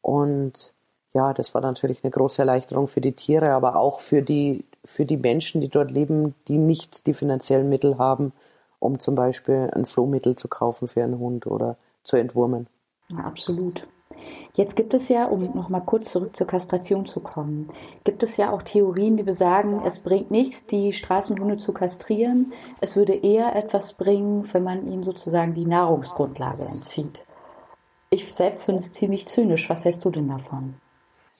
Und 0.00 0.72
ja, 1.12 1.34
das 1.34 1.54
war 1.54 1.60
natürlich 1.60 2.02
eine 2.02 2.10
große 2.10 2.42
Erleichterung 2.42 2.88
für 2.88 3.00
die 3.00 3.12
Tiere, 3.12 3.52
aber 3.52 3.76
auch 3.76 4.00
für 4.00 4.22
die, 4.22 4.64
für 4.84 5.04
die 5.04 5.16
Menschen, 5.16 5.60
die 5.60 5.68
dort 5.68 5.90
leben, 5.90 6.34
die 6.48 6.58
nicht 6.58 7.06
die 7.06 7.14
finanziellen 7.14 7.68
Mittel 7.68 7.98
haben, 7.98 8.32
um 8.78 8.98
zum 8.98 9.14
Beispiel 9.14 9.70
ein 9.74 9.84
Flohmittel 9.84 10.36
zu 10.36 10.48
kaufen 10.48 10.88
für 10.88 11.04
einen 11.04 11.18
Hund 11.18 11.46
oder 11.46 11.76
zu 12.02 12.16
entwurmen. 12.16 12.66
Absolut. 13.16 13.86
Jetzt 14.54 14.76
gibt 14.76 14.92
es 14.92 15.08
ja, 15.08 15.24
um 15.24 15.42
nochmal 15.54 15.82
kurz 15.84 16.10
zurück 16.10 16.36
zur 16.36 16.46
Kastration 16.46 17.06
zu 17.06 17.20
kommen, 17.20 17.70
gibt 18.04 18.22
es 18.22 18.36
ja 18.36 18.50
auch 18.50 18.62
Theorien, 18.62 19.16
die 19.16 19.22
besagen, 19.22 19.82
es 19.86 20.00
bringt 20.00 20.30
nichts, 20.30 20.66
die 20.66 20.92
Straßenhunde 20.92 21.56
zu 21.56 21.72
kastrieren. 21.72 22.52
Es 22.82 22.94
würde 22.94 23.14
eher 23.14 23.56
etwas 23.56 23.94
bringen, 23.94 24.46
wenn 24.52 24.62
man 24.62 24.86
ihnen 24.86 25.04
sozusagen 25.04 25.54
die 25.54 25.64
Nahrungsgrundlage 25.64 26.64
entzieht. 26.64 27.24
Ich 28.10 28.34
selbst 28.34 28.64
finde 28.64 28.80
es 28.80 28.92
ziemlich 28.92 29.26
zynisch. 29.26 29.70
Was 29.70 29.86
hältst 29.86 30.04
du 30.04 30.10
denn 30.10 30.28
davon? 30.28 30.74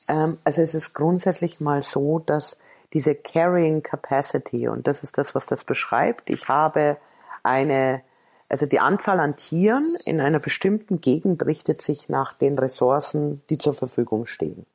Ähm, 0.09 0.39
also 0.43 0.63
es 0.63 0.75
ist 0.75 0.95
grundsätzlich 0.95 1.61
mal 1.61 1.83
so, 1.83 2.19
dass 2.19 2.59
diese 2.95 3.15
Carrying 3.15 3.83
Capacity, 3.83 4.69
und 4.69 4.87
das 4.87 5.03
ist 5.03 5.19
das, 5.19 5.35
was 5.35 5.45
das 5.45 5.65
beschreibt, 5.65 6.31
ich 6.31 6.49
habe 6.49 6.97
eine 7.43 8.03
also 8.53 8.67
die 8.67 8.81
Anzahl 8.81 9.19
an 9.19 9.35
Tieren 9.37 9.97
in 10.05 10.21
einer 10.21 10.39
bestimmten 10.39 11.01
Gegend 11.01 11.47
richtet 11.47 11.81
sich 11.81 12.11
nach 12.11 12.35
den 12.35 12.59
Ressourcen, 12.59 13.41
die 13.49 13.57
zur 13.57 13.73
Verfügung 13.73 14.27
stehen. 14.27 14.67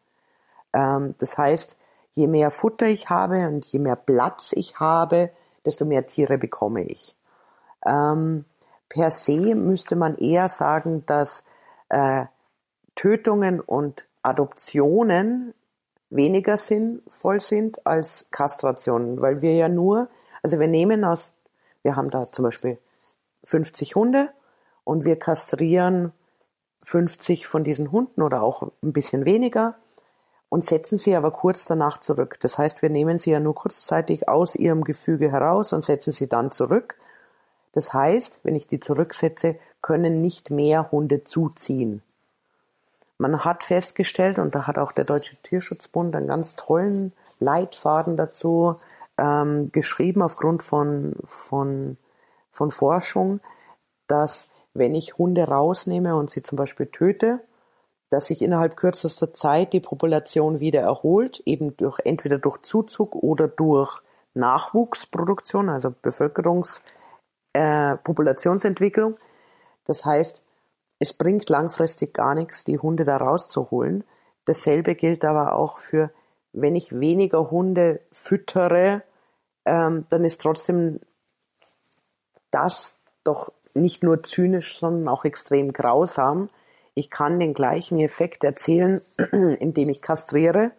Ähm, 0.74 1.14
das 1.20 1.38
heißt, 1.38 1.78
je 2.14 2.26
mehr 2.26 2.50
Futter 2.50 2.88
ich 2.88 3.12
habe 3.12 3.48
und 3.48 3.68
je 3.68 3.78
mehr 3.78 3.96
Platz 3.96 4.52
ich 4.54 4.80
habe, 4.80 5.30
desto 5.64 5.86
mehr 5.86 6.08
Tiere 6.08 6.40
bekomme 6.40 6.86
ich. 6.86 7.16
Ähm, 7.86 8.46
per 8.90 9.12
se 9.12 9.54
müsste 9.54 9.96
man 9.96 10.16
eher 10.16 10.50
sagen, 10.50 11.06
dass 11.06 11.44
äh, 11.90 12.26
Tötungen 12.96 13.60
und 13.60 14.06
Adoptionen 14.24 15.54
weniger 16.10 16.58
sinnvoll 16.58 17.42
sind 17.42 17.86
als 17.86 18.26
Kastrationen, 18.32 19.22
weil 19.22 19.44
wir 19.44 19.54
ja 19.54 19.70
nur, 19.70 20.08
also 20.42 20.60
wir 20.60 20.68
nehmen 20.68 21.04
aus, 21.04 21.32
wir 21.84 21.96
haben 21.96 22.10
da 22.10 22.24
zum 22.24 22.42
Beispiel 22.42 22.80
50 23.48 23.96
Hunde 23.96 24.30
und 24.84 25.06
wir 25.06 25.18
kastrieren 25.18 26.12
50 26.84 27.48
von 27.48 27.64
diesen 27.64 27.94
Hunden 27.94 28.22
oder 28.22 28.44
auch 28.44 28.72
ein 28.84 28.92
bisschen 28.92 29.24
weniger 29.24 29.76
und 30.50 30.66
setzen 30.66 30.98
sie 30.98 31.16
aber 31.16 31.32
kurz 31.32 31.66
danach 31.66 32.00
zurück. 32.00 32.38
Das 32.42 32.58
heißt, 32.58 32.82
wir 32.82 32.90
nehmen 32.90 33.18
sie 33.18 33.32
ja 33.32 33.40
nur 33.40 33.56
kurzzeitig 33.56 34.28
aus 34.28 34.56
ihrem 34.56 34.84
Gefüge 34.84 35.32
heraus 35.32 35.72
und 35.72 35.84
setzen 35.84 36.12
sie 36.12 36.28
dann 36.28 36.52
zurück. 36.52 36.98
Das 37.72 37.94
heißt, 37.94 38.42
wenn 38.44 38.56
ich 38.56 38.68
die 38.68 38.82
zurücksetze, 38.82 39.56
können 39.82 40.20
nicht 40.20 40.52
mehr 40.52 40.92
Hunde 40.92 41.24
zuziehen. 41.24 42.02
Man 43.18 43.46
hat 43.46 43.64
festgestellt, 43.64 44.40
und 44.40 44.56
da 44.56 44.68
hat 44.68 44.78
auch 44.78 44.92
der 44.92 45.06
Deutsche 45.06 45.38
Tierschutzbund 45.42 46.16
einen 46.16 46.28
ganz 46.28 46.58
tollen 46.58 47.14
Leitfaden 47.40 48.18
dazu 48.18 48.76
ähm, 49.18 49.72
geschrieben 49.72 50.22
aufgrund 50.22 50.64
von, 50.64 51.16
von 51.26 51.98
von 52.58 52.72
Forschung, 52.72 53.40
dass 54.08 54.50
wenn 54.74 54.96
ich 54.96 55.18
Hunde 55.18 55.46
rausnehme 55.46 56.16
und 56.16 56.30
sie 56.30 56.44
zum 56.44 56.58
Beispiel 56.58 56.88
töte, 56.88 57.42
dass 58.10 58.28
sich 58.28 58.42
innerhalb 58.42 58.78
kürzester 58.78 59.34
Zeit 59.34 59.74
die 59.74 59.80
Population 59.80 60.60
wieder 60.60 60.82
erholt, 60.82 61.42
eben 61.46 61.76
durch 61.78 62.00
entweder 62.04 62.38
durch 62.38 62.62
Zuzug 62.62 63.16
oder 63.16 63.48
durch 63.48 64.02
Nachwuchsproduktion, 64.34 65.70
also 65.70 65.94
Bevölkerungs, 66.02 66.84
äh, 67.54 67.98
Populationsentwicklung. 67.98 69.18
Das 69.86 70.06
heißt, 70.06 70.42
es 71.00 71.14
bringt 71.14 71.50
langfristig 71.50 72.14
gar 72.14 72.34
nichts, 72.34 72.64
die 72.64 72.80
Hunde 72.80 73.04
da 73.04 73.18
rauszuholen. 73.18 74.04
Dasselbe 74.46 74.96
gilt 74.96 75.26
aber 75.26 75.54
auch 75.54 75.80
für, 75.80 76.12
wenn 76.54 76.76
ich 76.76 77.00
weniger 77.00 77.52
Hunde 77.52 78.02
füttere, 78.12 79.04
ähm, 79.66 80.06
dann 80.10 80.24
ist 80.24 80.42
trotzdem 80.42 81.02
das 82.52 83.00
doch 83.24 83.52
nicht 83.74 84.04
nur 84.04 84.24
zynisch, 84.24 84.78
sondern 84.78 85.08
auch 85.08 85.26
extrem 85.26 85.74
grausam. 85.74 86.50
Ich 86.96 87.10
kann 87.10 87.40
den 87.40 87.54
gleichen 87.54 88.00
Effekt 88.00 88.44
erzielen, 88.44 89.02
indem 89.32 89.90
ich 89.90 90.02
kastriere. 90.02 90.72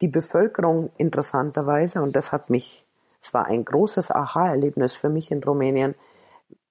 Die 0.00 0.08
Bevölkerung 0.08 0.90
interessanterweise, 0.98 2.02
und 2.02 2.14
das 2.14 2.32
hat 2.32 2.50
mich, 2.50 2.84
es 3.22 3.32
war 3.32 3.46
ein 3.46 3.64
großes 3.64 4.10
Aha-Erlebnis 4.10 4.94
für 4.94 5.08
mich 5.08 5.30
in 5.30 5.42
Rumänien, 5.42 5.94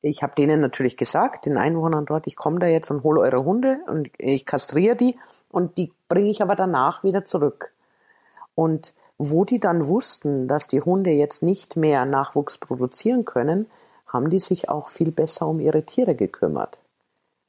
Ich 0.02 0.22
habe 0.22 0.36
denen 0.36 0.60
natürlich 0.60 0.98
gesagt, 0.98 1.46
den 1.46 1.58
Einwohnern 1.58 2.06
dort, 2.06 2.28
ich 2.28 2.36
komme 2.36 2.60
da 2.60 2.68
jetzt 2.68 2.92
und 2.92 3.04
hole 3.04 3.22
eure 3.22 3.46
Hunde 3.46 3.80
und 3.88 4.10
ich 4.18 4.46
kastriere 4.46 4.96
die 4.96 5.18
und 5.50 5.78
die 5.78 5.94
bringe 6.10 6.30
ich 6.30 6.42
aber 6.42 6.56
danach 6.56 7.04
wieder 7.04 7.24
zurück. 7.24 7.72
Und 8.56 8.94
wo 9.18 9.46
die 9.46 9.60
dann 9.60 9.88
wussten, 9.88 10.48
dass 10.48 10.68
die 10.68 10.82
Hunde 10.82 11.12
jetzt 11.12 11.44
nicht 11.44 11.78
mehr 11.78 12.06
Nachwuchs 12.06 12.58
produzieren 12.58 13.24
können, 13.24 13.68
haben 14.12 14.30
die 14.30 14.40
sich 14.40 14.70
auch 14.70 14.90
viel 14.90 15.12
besser 15.12 15.48
um 15.48 15.60
ihre 15.60 15.84
Tiere 15.84 16.16
gekümmert. 16.16 16.80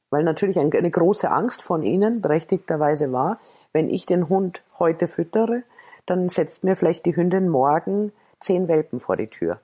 Weil 0.09 0.23
natürlich 0.23 0.59
eine 0.59 0.91
große 0.91 1.29
Angst 1.29 1.61
von 1.61 1.83
ihnen 1.83 2.21
berechtigterweise 2.21 3.11
war, 3.11 3.39
wenn 3.73 3.89
ich 3.89 4.05
den 4.05 4.29
Hund 4.29 4.61
heute 4.79 5.07
füttere, 5.07 5.63
dann 6.05 6.29
setzt 6.29 6.63
mir 6.63 6.75
vielleicht 6.75 7.05
die 7.05 7.15
Hündin 7.15 7.49
morgen 7.49 8.11
zehn 8.39 8.67
Welpen 8.67 8.99
vor 8.99 9.17
die 9.17 9.27
Tür. 9.27 9.59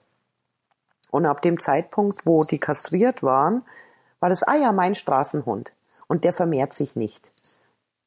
Und 1.11 1.25
ab 1.25 1.41
dem 1.41 1.59
Zeitpunkt, 1.59 2.25
wo 2.25 2.43
die 2.43 2.59
kastriert 2.59 3.23
waren, 3.23 3.63
war 4.19 4.29
das, 4.29 4.43
ah 4.43 4.55
ja, 4.55 4.71
mein 4.71 4.95
Straßenhund. 4.95 5.71
Und 6.07 6.23
der 6.23 6.33
vermehrt 6.33 6.73
sich 6.73 6.95
nicht. 6.95 7.31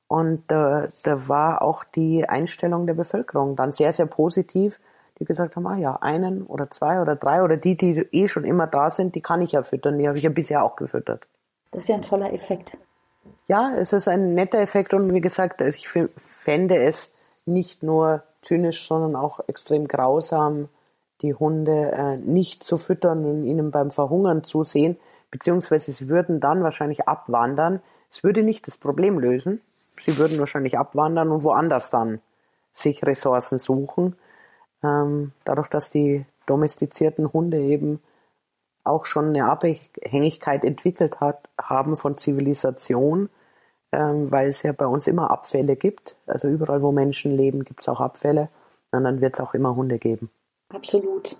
Und 0.08 0.50
äh, 0.52 0.88
da 1.02 1.28
war 1.28 1.62
auch 1.62 1.84
die 1.84 2.28
Einstellung 2.28 2.86
der 2.86 2.94
Bevölkerung 2.94 3.56
dann 3.56 3.72
sehr, 3.72 3.92
sehr 3.92 4.06
positiv, 4.06 4.78
die 5.22 5.24
gesagt 5.24 5.54
haben, 5.54 5.68
ah 5.68 5.76
ja, 5.76 5.98
einen 6.00 6.42
oder 6.42 6.68
zwei 6.68 7.00
oder 7.00 7.14
drei 7.14 7.44
oder 7.44 7.56
die, 7.56 7.76
die 7.76 8.08
eh 8.10 8.26
schon 8.26 8.42
immer 8.42 8.66
da 8.66 8.90
sind, 8.90 9.14
die 9.14 9.20
kann 9.20 9.40
ich 9.40 9.52
ja 9.52 9.62
füttern, 9.62 9.96
die 9.96 10.08
habe 10.08 10.18
ich 10.18 10.24
ja 10.24 10.30
bisher 10.30 10.64
auch 10.64 10.74
gefüttert. 10.74 11.22
Das 11.70 11.84
ist 11.84 11.88
ja 11.88 11.94
ein 11.94 12.02
toller 12.02 12.32
Effekt. 12.32 12.76
Ja, 13.46 13.72
es 13.76 13.92
ist 13.92 14.08
ein 14.08 14.34
netter 14.34 14.58
Effekt 14.58 14.92
und 14.94 15.14
wie 15.14 15.20
gesagt, 15.20 15.60
ich 15.60 15.88
fände 15.88 16.76
es 16.76 17.12
nicht 17.46 17.84
nur 17.84 18.24
zynisch, 18.40 18.84
sondern 18.84 19.14
auch 19.14 19.38
extrem 19.46 19.86
grausam, 19.86 20.68
die 21.20 21.34
Hunde 21.34 21.92
äh, 21.92 22.16
nicht 22.16 22.64
zu 22.64 22.76
füttern 22.76 23.24
und 23.24 23.44
ihnen 23.44 23.70
beim 23.70 23.92
Verhungern 23.92 24.42
zusehen, 24.42 24.96
beziehungsweise 25.30 25.92
sie 25.92 26.08
würden 26.08 26.40
dann 26.40 26.64
wahrscheinlich 26.64 27.06
abwandern. 27.06 27.80
Es 28.10 28.24
würde 28.24 28.42
nicht 28.42 28.66
das 28.66 28.76
Problem 28.76 29.20
lösen. 29.20 29.60
Sie 30.04 30.18
würden 30.18 30.40
wahrscheinlich 30.40 30.78
abwandern 30.78 31.30
und 31.30 31.44
woanders 31.44 31.90
dann 31.90 32.20
sich 32.72 33.06
Ressourcen 33.06 33.60
suchen. 33.60 34.16
Ähm, 34.82 35.32
dadurch, 35.44 35.68
dass 35.68 35.90
die 35.90 36.24
domestizierten 36.46 37.32
Hunde 37.32 37.58
eben 37.60 38.00
auch 38.84 39.04
schon 39.04 39.28
eine 39.28 39.46
Abhängigkeit 39.48 40.64
entwickelt 40.64 41.20
hat, 41.20 41.48
haben 41.60 41.96
von 41.96 42.18
Zivilisation, 42.18 43.28
ähm, 43.92 44.30
weil 44.30 44.48
es 44.48 44.62
ja 44.62 44.72
bei 44.72 44.86
uns 44.86 45.06
immer 45.06 45.30
Abfälle 45.30 45.76
gibt. 45.76 46.16
Also 46.26 46.48
überall, 46.48 46.82
wo 46.82 46.90
Menschen 46.90 47.36
leben, 47.36 47.64
gibt 47.64 47.82
es 47.82 47.88
auch 47.88 48.00
Abfälle. 48.00 48.48
Und 48.90 49.04
dann 49.04 49.20
wird 49.20 49.34
es 49.34 49.40
auch 49.40 49.54
immer 49.54 49.74
Hunde 49.74 49.98
geben. 49.98 50.30
Absolut. 50.68 51.36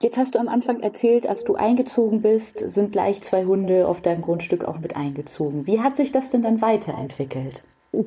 Jetzt 0.00 0.16
hast 0.16 0.34
du 0.34 0.38
am 0.38 0.48
Anfang 0.48 0.80
erzählt, 0.80 1.26
als 1.26 1.44
du 1.44 1.56
eingezogen 1.56 2.22
bist, 2.22 2.58
sind 2.58 2.92
gleich 2.92 3.20
zwei 3.22 3.44
Hunde 3.44 3.88
auf 3.88 4.00
deinem 4.00 4.22
Grundstück 4.22 4.64
auch 4.64 4.78
mit 4.78 4.94
eingezogen. 4.96 5.66
Wie 5.66 5.80
hat 5.80 5.96
sich 5.96 6.12
das 6.12 6.30
denn 6.30 6.42
dann 6.42 6.62
weiterentwickelt? 6.62 7.64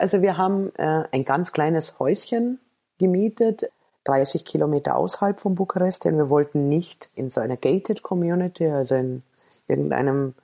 Also 0.00 0.22
wir 0.22 0.36
haben 0.36 0.72
äh, 0.76 1.02
ein 1.10 1.24
ganz 1.24 1.52
kleines 1.52 1.98
Häuschen 1.98 2.60
gemietet, 2.98 3.70
30 4.04 4.44
Kilometer 4.44 4.96
außerhalb 4.96 5.40
von 5.40 5.54
Bukarest, 5.54 6.04
denn 6.04 6.16
wir 6.16 6.30
wollten 6.30 6.68
nicht 6.68 7.10
in 7.14 7.30
so 7.30 7.40
einer 7.40 7.56
gated 7.56 8.02
Community, 8.02 8.66
also 8.66 8.94
in 8.94 9.22
irgendeinem 9.66 10.34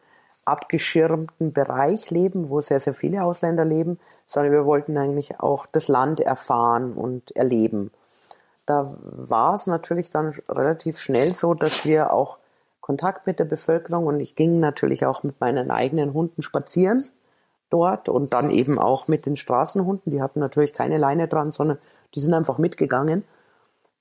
abgeschirmten 0.45 1.53
Bereich 1.53 2.11
leben, 2.11 2.51
wo 2.51 2.61
sehr, 2.61 2.81
sehr 2.81 2.93
viele 2.93 3.25
Ausländer 3.25 3.65
leben, 3.65 3.99
sondern 4.27 4.53
wir 4.53 4.67
wollten 4.67 4.99
eigentlich 4.99 5.41
auch 5.41 5.67
das 5.67 5.89
Land 5.89 6.21
erfahren 6.21 6.93
und 6.93 7.35
erleben. 7.35 7.91
Da 8.67 8.95
war 9.01 9.55
es 9.55 9.67
natürlich 9.67 10.11
dann 10.11 10.35
relativ 10.49 10.99
schnell 10.99 11.33
so, 11.33 11.55
dass 11.55 11.85
wir 11.87 12.13
auch 12.13 12.39
Kontakt 12.81 13.27
mit 13.27 13.39
der 13.39 13.47
Bevölkerung 13.47 14.07
und 14.07 14.21
ich 14.21 14.37
ging 14.37 14.61
natürlich 14.61 15.07
auch 15.07 15.23
mit 15.23 15.41
meinen 15.41 15.71
eigenen 15.71 16.13
Hunden 16.13 16.43
spazieren 16.43 17.09
dort 17.71 18.09
und 18.09 18.33
dann 18.33 18.51
eben 18.51 18.79
auch 18.79 19.09
mit 19.09 19.27
den 19.27 19.37
Straßenhunden. 19.37 20.13
Die 20.13 20.23
hatten 20.23 20.41
natürlich 20.41 20.73
keine 20.73 20.99
Leine 20.99 21.29
dran, 21.29 21.51
sondern 21.51 21.79
die 22.15 22.21
sind 22.21 22.35
einfach 22.35 22.59
mitgegangen. 22.59 23.25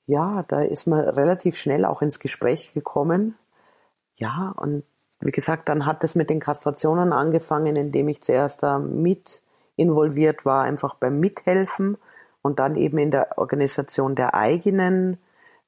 Ja, 0.06 0.44
da 0.48 0.62
ist 0.62 0.86
man 0.86 1.00
relativ 1.00 1.56
schnell 1.56 1.86
auch 1.86 2.02
ins 2.02 2.20
Gespräch 2.20 2.74
gekommen. 2.74 3.36
Ja, 4.16 4.54
und 4.58 4.84
wie 5.22 5.32
gesagt, 5.32 5.70
dann 5.70 5.86
hat 5.86 6.04
es 6.04 6.16
mit 6.16 6.30
den 6.30 6.40
Kastrationen 6.40 7.14
angefangen, 7.14 7.76
indem 7.76 8.10
ich 8.10 8.22
zuerst 8.22 8.64
da 8.64 8.80
mit 8.80 9.42
involviert 9.76 10.46
war, 10.46 10.64
einfach 10.64 10.96
beim 10.96 11.20
Mithelfen 11.20 11.98
und 12.42 12.60
dann 12.60 12.76
eben 12.76 12.98
in 12.98 13.12
der 13.12 13.38
Organisation 13.38 14.16
der 14.16 14.36
eigenen 14.36 15.18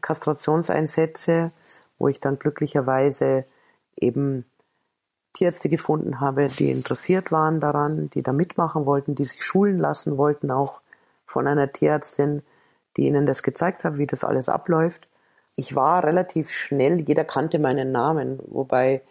Kastrationseinsätze, 0.01 1.51
wo 1.97 2.08
ich 2.10 2.19
dann 2.19 2.38
glücklicherweise 2.38 3.45
eben 3.95 4.45
Tierärzte 5.36 5.69
gefunden 5.69 6.19
habe, 6.21 6.48
die 6.48 6.71
interessiert 6.71 7.32
waren 7.32 7.60
daran, 7.60 8.10
die 8.10 8.24
da 8.24 8.32
mitmachen 8.34 8.86
wollten, 8.86 9.15
die 9.15 9.26
sich 9.26 9.43
schulen 9.43 9.78
lassen 9.78 10.17
wollten, 10.17 10.50
auch 10.50 10.82
von 11.26 11.48
einer 11.48 11.71
Tierärztin, 11.71 12.41
die 12.98 13.08
ihnen 13.08 13.26
das 13.26 13.43
gezeigt 13.43 13.84
hat, 13.84 13.98
wie 13.98 14.08
das 14.08 14.24
alles 14.24 14.50
abläuft. 14.50 15.08
Ich 15.56 15.76
war 15.76 16.04
relativ 16.04 16.50
schnell, 16.50 17.02
jeder 17.02 17.26
kannte 17.26 17.60
meinen 17.60 17.91
Namen, 17.91 18.39
wobei 18.48 19.02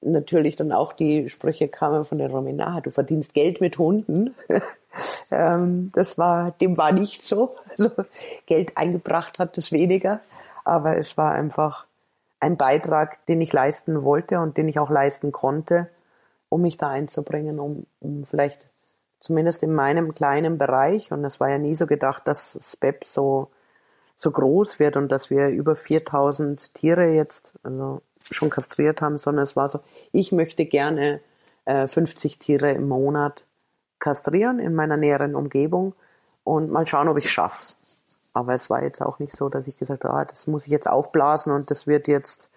natürlich 0.00 0.56
dann 0.56 0.72
auch 0.72 0.92
die 0.92 1.28
Sprüche 1.28 1.68
kamen 1.68 2.04
von 2.04 2.18
der 2.18 2.30
Romina, 2.30 2.80
du 2.80 2.90
verdienst 2.90 3.34
Geld 3.34 3.60
mit 3.60 3.78
Hunden. 3.78 4.34
ähm, 5.30 5.92
das 5.94 6.18
war, 6.18 6.52
dem 6.52 6.76
war 6.76 6.92
nicht 6.92 7.22
so. 7.22 7.56
Also 7.70 7.90
Geld 8.46 8.76
eingebracht 8.76 9.38
hat 9.38 9.56
es 9.58 9.72
weniger, 9.72 10.20
aber 10.64 10.98
es 10.98 11.16
war 11.16 11.32
einfach 11.32 11.86
ein 12.42 12.56
Beitrag, 12.56 13.24
den 13.26 13.40
ich 13.40 13.52
leisten 13.52 14.02
wollte 14.02 14.40
und 14.40 14.56
den 14.56 14.66
ich 14.66 14.80
auch 14.80 14.90
leisten 14.90 15.30
konnte, 15.30 15.88
um 16.48 16.62
mich 16.62 16.76
da 16.76 16.88
einzubringen, 16.88 17.60
um, 17.60 17.86
um 18.00 18.24
vielleicht 18.24 18.66
zumindest 19.20 19.62
in 19.62 19.72
meinem 19.72 20.12
kleinen 20.12 20.58
Bereich, 20.58 21.12
und 21.12 21.24
es 21.24 21.38
war 21.38 21.50
ja 21.50 21.58
nie 21.58 21.76
so 21.76 21.86
gedacht, 21.86 22.26
dass 22.26 22.58
SPEP 22.60 23.04
so, 23.04 23.50
so 24.16 24.32
groß 24.32 24.80
wird 24.80 24.96
und 24.96 25.10
dass 25.12 25.30
wir 25.30 25.50
über 25.50 25.76
4000 25.76 26.74
Tiere 26.74 27.12
jetzt, 27.12 27.54
also 27.62 28.02
schon 28.28 28.50
kastriert 28.50 29.00
haben, 29.00 29.18
sondern 29.18 29.44
es 29.44 29.54
war 29.54 29.68
so, 29.68 29.78
ich 30.10 30.32
möchte 30.32 30.64
gerne 30.64 31.20
äh, 31.64 31.86
50 31.86 32.40
Tiere 32.40 32.72
im 32.72 32.88
Monat 32.88 33.44
kastrieren 34.00 34.58
in 34.58 34.74
meiner 34.74 34.96
näheren 34.96 35.36
Umgebung 35.36 35.94
und 36.42 36.72
mal 36.72 36.86
schauen, 36.88 37.06
ob 37.06 37.18
ich 37.18 37.26
es 37.26 37.30
schaffe. 37.30 37.62
Aber 38.32 38.54
es 38.54 38.70
war 38.70 38.82
jetzt 38.82 39.02
auch 39.02 39.18
nicht 39.18 39.36
so, 39.36 39.48
dass 39.48 39.66
ich 39.66 39.78
gesagt 39.78 40.04
habe, 40.04 40.14
ah, 40.14 40.24
das 40.24 40.46
muss 40.46 40.66
ich 40.66 40.72
jetzt 40.72 40.88
aufblasen 40.88 41.52
und 41.52 41.70
das 41.70 41.86
wird 41.86 42.08
jetzt, 42.08 42.50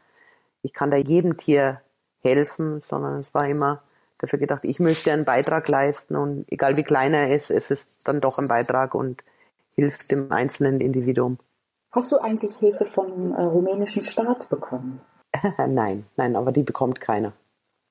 ich 0.61 0.73
kann 0.73 0.91
da 0.91 0.97
jedem 0.97 1.37
Tier 1.37 1.81
helfen, 2.21 2.81
sondern 2.81 3.19
es 3.19 3.33
war 3.33 3.47
immer 3.47 3.81
dafür 4.19 4.39
gedacht, 4.39 4.63
ich 4.63 4.79
möchte 4.79 5.11
einen 5.11 5.25
Beitrag 5.25 5.67
leisten 5.67 6.15
und 6.15 6.45
egal 6.51 6.77
wie 6.77 6.83
klein 6.83 7.13
er 7.13 7.35
ist, 7.35 7.51
es 7.51 7.71
ist 7.71 7.87
dann 8.05 8.21
doch 8.21 8.39
ein 8.39 8.47
Beitrag 8.47 8.95
und 8.95 9.23
hilft 9.75 10.11
dem 10.11 10.31
einzelnen 10.31 10.79
Individuum. 10.79 11.37
Hast 11.91 12.11
du 12.11 12.17
eigentlich 12.17 12.55
Hilfe 12.57 12.85
vom 12.85 13.33
äh, 13.33 13.41
rumänischen 13.41 14.03
Staat 14.03 14.49
bekommen? 14.49 15.01
nein, 15.57 16.05
nein, 16.15 16.35
aber 16.35 16.51
die 16.51 16.63
bekommt 16.63 16.99
keiner. 16.99 17.33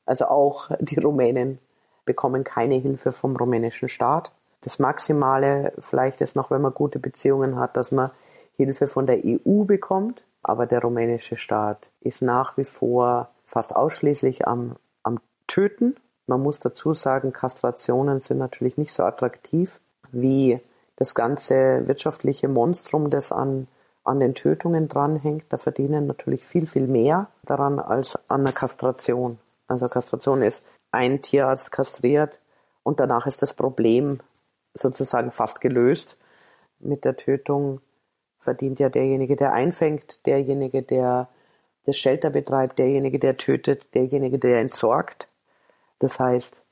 Also 0.06 0.26
auch 0.26 0.70
die 0.80 0.98
Rumänen 0.98 1.58
bekommen 2.04 2.44
keine 2.44 2.74
Hilfe 2.74 3.12
vom 3.12 3.36
rumänischen 3.36 3.88
Staat. 3.88 4.32
Das 4.64 4.78
Maximale 4.78 5.72
vielleicht 5.78 6.20
ist 6.20 6.36
noch, 6.36 6.50
wenn 6.50 6.62
man 6.62 6.74
gute 6.74 6.98
Beziehungen 6.98 7.56
hat, 7.56 7.76
dass 7.76 7.92
man 7.92 8.10
Hilfe 8.56 8.86
von 8.86 9.06
der 9.06 9.20
EU 9.24 9.64
bekommt. 9.64 10.24
Aber 10.42 10.66
der 10.66 10.82
rumänische 10.82 11.36
Staat 11.36 11.90
ist 12.00 12.22
nach 12.22 12.56
wie 12.56 12.64
vor 12.64 13.28
fast 13.46 13.74
ausschließlich 13.74 14.46
am, 14.46 14.76
am 15.02 15.20
Töten. 15.46 15.96
Man 16.26 16.42
muss 16.42 16.60
dazu 16.60 16.94
sagen, 16.94 17.32
Kastrationen 17.32 18.20
sind 18.20 18.38
natürlich 18.38 18.76
nicht 18.76 18.92
so 18.92 19.02
attraktiv 19.04 19.80
wie 20.12 20.60
das 20.96 21.14
ganze 21.14 21.86
wirtschaftliche 21.86 22.48
Monstrum, 22.48 23.10
das 23.10 23.32
an 23.32 23.66
an 24.04 24.20
den 24.20 24.34
Tötungen 24.34 24.88
dranhängt, 24.88 25.46
da 25.48 25.58
verdienen 25.58 26.06
natürlich 26.06 26.44
viel, 26.44 26.66
viel 26.66 26.86
mehr 26.86 27.28
daran 27.42 27.78
als 27.78 28.18
an 28.28 28.44
der 28.44 28.52
Kastration. 28.52 29.38
Also 29.66 29.88
Kastration 29.88 30.42
ist 30.42 30.64
ein 30.92 31.22
Tierarzt 31.22 31.72
kastriert 31.72 32.38
und 32.82 33.00
danach 33.00 33.26
ist 33.26 33.40
das 33.40 33.54
Problem 33.54 34.20
sozusagen 34.74 35.30
fast 35.30 35.60
gelöst. 35.60 36.18
Mit 36.80 37.04
der 37.04 37.16
Tötung 37.16 37.80
verdient 38.38 38.78
ja 38.78 38.88
derjenige, 38.88 39.36
der 39.36 39.52
einfängt, 39.52 40.26
derjenige, 40.26 40.82
der 40.82 41.28
das 41.84 41.96
Shelter 41.96 42.30
betreibt, 42.30 42.78
derjenige, 42.78 43.18
der 43.18 43.36
tötet, 43.36 43.94
derjenige, 43.94 44.38
der 44.38 44.60
entsorgt. 44.60 45.28
Das 45.98 46.18
heißt, 46.18 46.62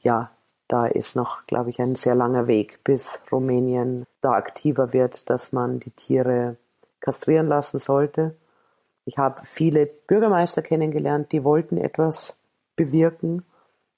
ja, 0.00 0.30
da 0.68 0.86
ist 0.86 1.14
noch, 1.14 1.44
glaube 1.44 1.70
ich, 1.70 1.80
ein 1.80 1.94
sehr 1.94 2.14
langer 2.14 2.46
Weg, 2.46 2.82
bis 2.82 3.20
Rumänien 3.30 4.06
da 4.20 4.32
aktiver 4.32 4.92
wird, 4.92 5.30
dass 5.30 5.52
man 5.52 5.78
die 5.80 5.90
Tiere 5.90 6.56
kastrieren 7.00 7.46
lassen 7.46 7.78
sollte. 7.78 8.36
Ich 9.04 9.18
habe 9.18 9.42
viele 9.44 9.86
Bürgermeister 9.86 10.62
kennengelernt, 10.62 11.30
die 11.30 11.44
wollten 11.44 11.76
etwas 11.76 12.36
bewirken. 12.74 13.44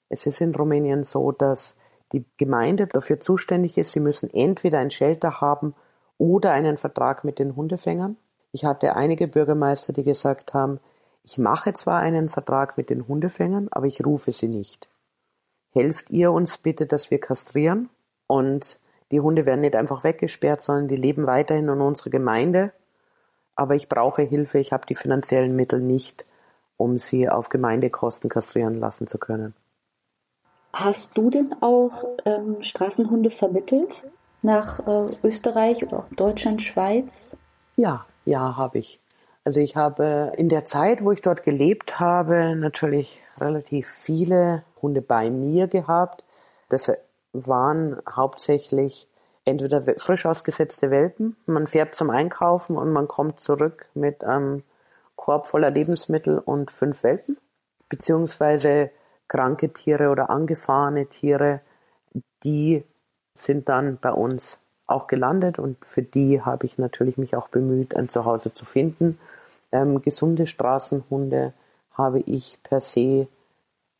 Es 0.09 0.27
ist 0.27 0.41
in 0.41 0.53
Rumänien 0.53 1.03
so, 1.03 1.31
dass 1.31 1.75
die 2.11 2.25
Gemeinde 2.37 2.87
dafür 2.87 3.19
zuständig 3.19 3.77
ist, 3.77 3.91
sie 3.91 3.99
müssen 3.99 4.29
entweder 4.33 4.79
ein 4.79 4.89
Shelter 4.89 5.41
haben 5.41 5.75
oder 6.17 6.51
einen 6.51 6.77
Vertrag 6.77 7.23
mit 7.23 7.39
den 7.39 7.55
Hundefängern. 7.55 8.17
Ich 8.51 8.65
hatte 8.65 8.95
einige 8.95 9.27
Bürgermeister, 9.27 9.93
die 9.93 10.03
gesagt 10.03 10.53
haben, 10.53 10.79
Ich 11.23 11.37
mache 11.37 11.73
zwar 11.73 11.99
einen 11.99 12.29
Vertrag 12.29 12.77
mit 12.77 12.89
den 12.89 13.07
Hundefängern, 13.07 13.67
aber 13.71 13.85
ich 13.85 14.03
rufe 14.05 14.31
sie 14.31 14.47
nicht. 14.47 14.89
Helft 15.71 16.09
ihr 16.09 16.31
uns 16.31 16.57
bitte, 16.57 16.87
dass 16.87 17.11
wir 17.11 17.19
kastrieren 17.19 17.89
und 18.25 18.79
die 19.11 19.19
Hunde 19.19 19.45
werden 19.45 19.61
nicht 19.61 19.75
einfach 19.75 20.03
weggesperrt, 20.03 20.61
sondern 20.61 20.87
die 20.87 20.95
leben 20.95 21.27
weiterhin 21.27 21.67
in 21.67 21.81
unserer 21.81 22.09
Gemeinde. 22.09 22.71
Aber 23.55 23.75
ich 23.75 23.89
brauche 23.89 24.21
Hilfe, 24.21 24.59
ich 24.59 24.71
habe 24.71 24.85
die 24.87 24.95
finanziellen 24.95 25.55
Mittel 25.55 25.81
nicht, 25.81 26.25
um 26.77 26.99
sie 26.99 27.27
auf 27.29 27.49
Gemeindekosten 27.49 28.29
kastrieren 28.29 28.79
lassen 28.79 29.07
zu 29.07 29.17
können. 29.17 29.53
Hast 30.73 31.17
du 31.17 31.29
denn 31.29 31.55
auch 31.61 32.05
ähm, 32.25 32.61
Straßenhunde 32.61 33.31
vermittelt 33.31 34.03
nach 34.41 34.79
äh, 34.87 35.15
Österreich 35.23 35.83
oder 35.83 35.99
auch 35.99 36.09
Deutschland, 36.15 36.61
Schweiz? 36.61 37.37
Ja, 37.75 38.05
ja, 38.25 38.55
habe 38.55 38.79
ich. 38.79 38.99
Also 39.43 39.59
ich 39.59 39.75
habe 39.75 40.33
in 40.37 40.49
der 40.49 40.65
Zeit, 40.65 41.03
wo 41.03 41.11
ich 41.11 41.21
dort 41.21 41.43
gelebt 41.43 41.99
habe, 41.99 42.55
natürlich 42.55 43.19
relativ 43.39 43.87
viele 43.87 44.63
Hunde 44.81 45.01
bei 45.01 45.31
mir 45.31 45.67
gehabt. 45.67 46.23
Das 46.69 46.91
waren 47.33 47.99
hauptsächlich 48.07 49.07
entweder 49.45 49.83
frisch 49.97 50.25
ausgesetzte 50.25 50.91
Welpen. 50.91 51.35
Man 51.45 51.67
fährt 51.67 51.95
zum 51.95 52.09
Einkaufen 52.09 52.77
und 52.77 52.91
man 52.91 53.07
kommt 53.07 53.41
zurück 53.41 53.89
mit 53.93 54.23
einem 54.23 54.63
Korb 55.15 55.47
voller 55.47 55.71
Lebensmittel 55.71 56.37
und 56.37 56.69
fünf 56.69 57.03
Welpen. 57.03 57.37
Beziehungsweise 57.87 58.91
kranke 59.29 59.71
Tiere 59.71 60.09
oder 60.09 60.29
angefahrene 60.29 61.05
Tiere, 61.05 61.61
die 62.43 62.83
sind 63.35 63.69
dann 63.69 63.97
bei 64.01 64.11
uns 64.11 64.59
auch 64.85 65.07
gelandet 65.07 65.59
und 65.59 65.77
für 65.85 66.01
die 66.01 66.41
habe 66.41 66.65
ich 66.65 66.77
natürlich 66.77 67.17
mich 67.17 67.35
auch 67.35 67.47
bemüht, 67.47 67.95
ein 67.95 68.09
Zuhause 68.09 68.53
zu 68.53 68.65
finden. 68.65 69.19
Ähm, 69.71 70.01
gesunde 70.01 70.47
Straßenhunde 70.47 71.53
habe 71.93 72.19
ich 72.21 72.59
per 72.63 72.81
se 72.81 73.27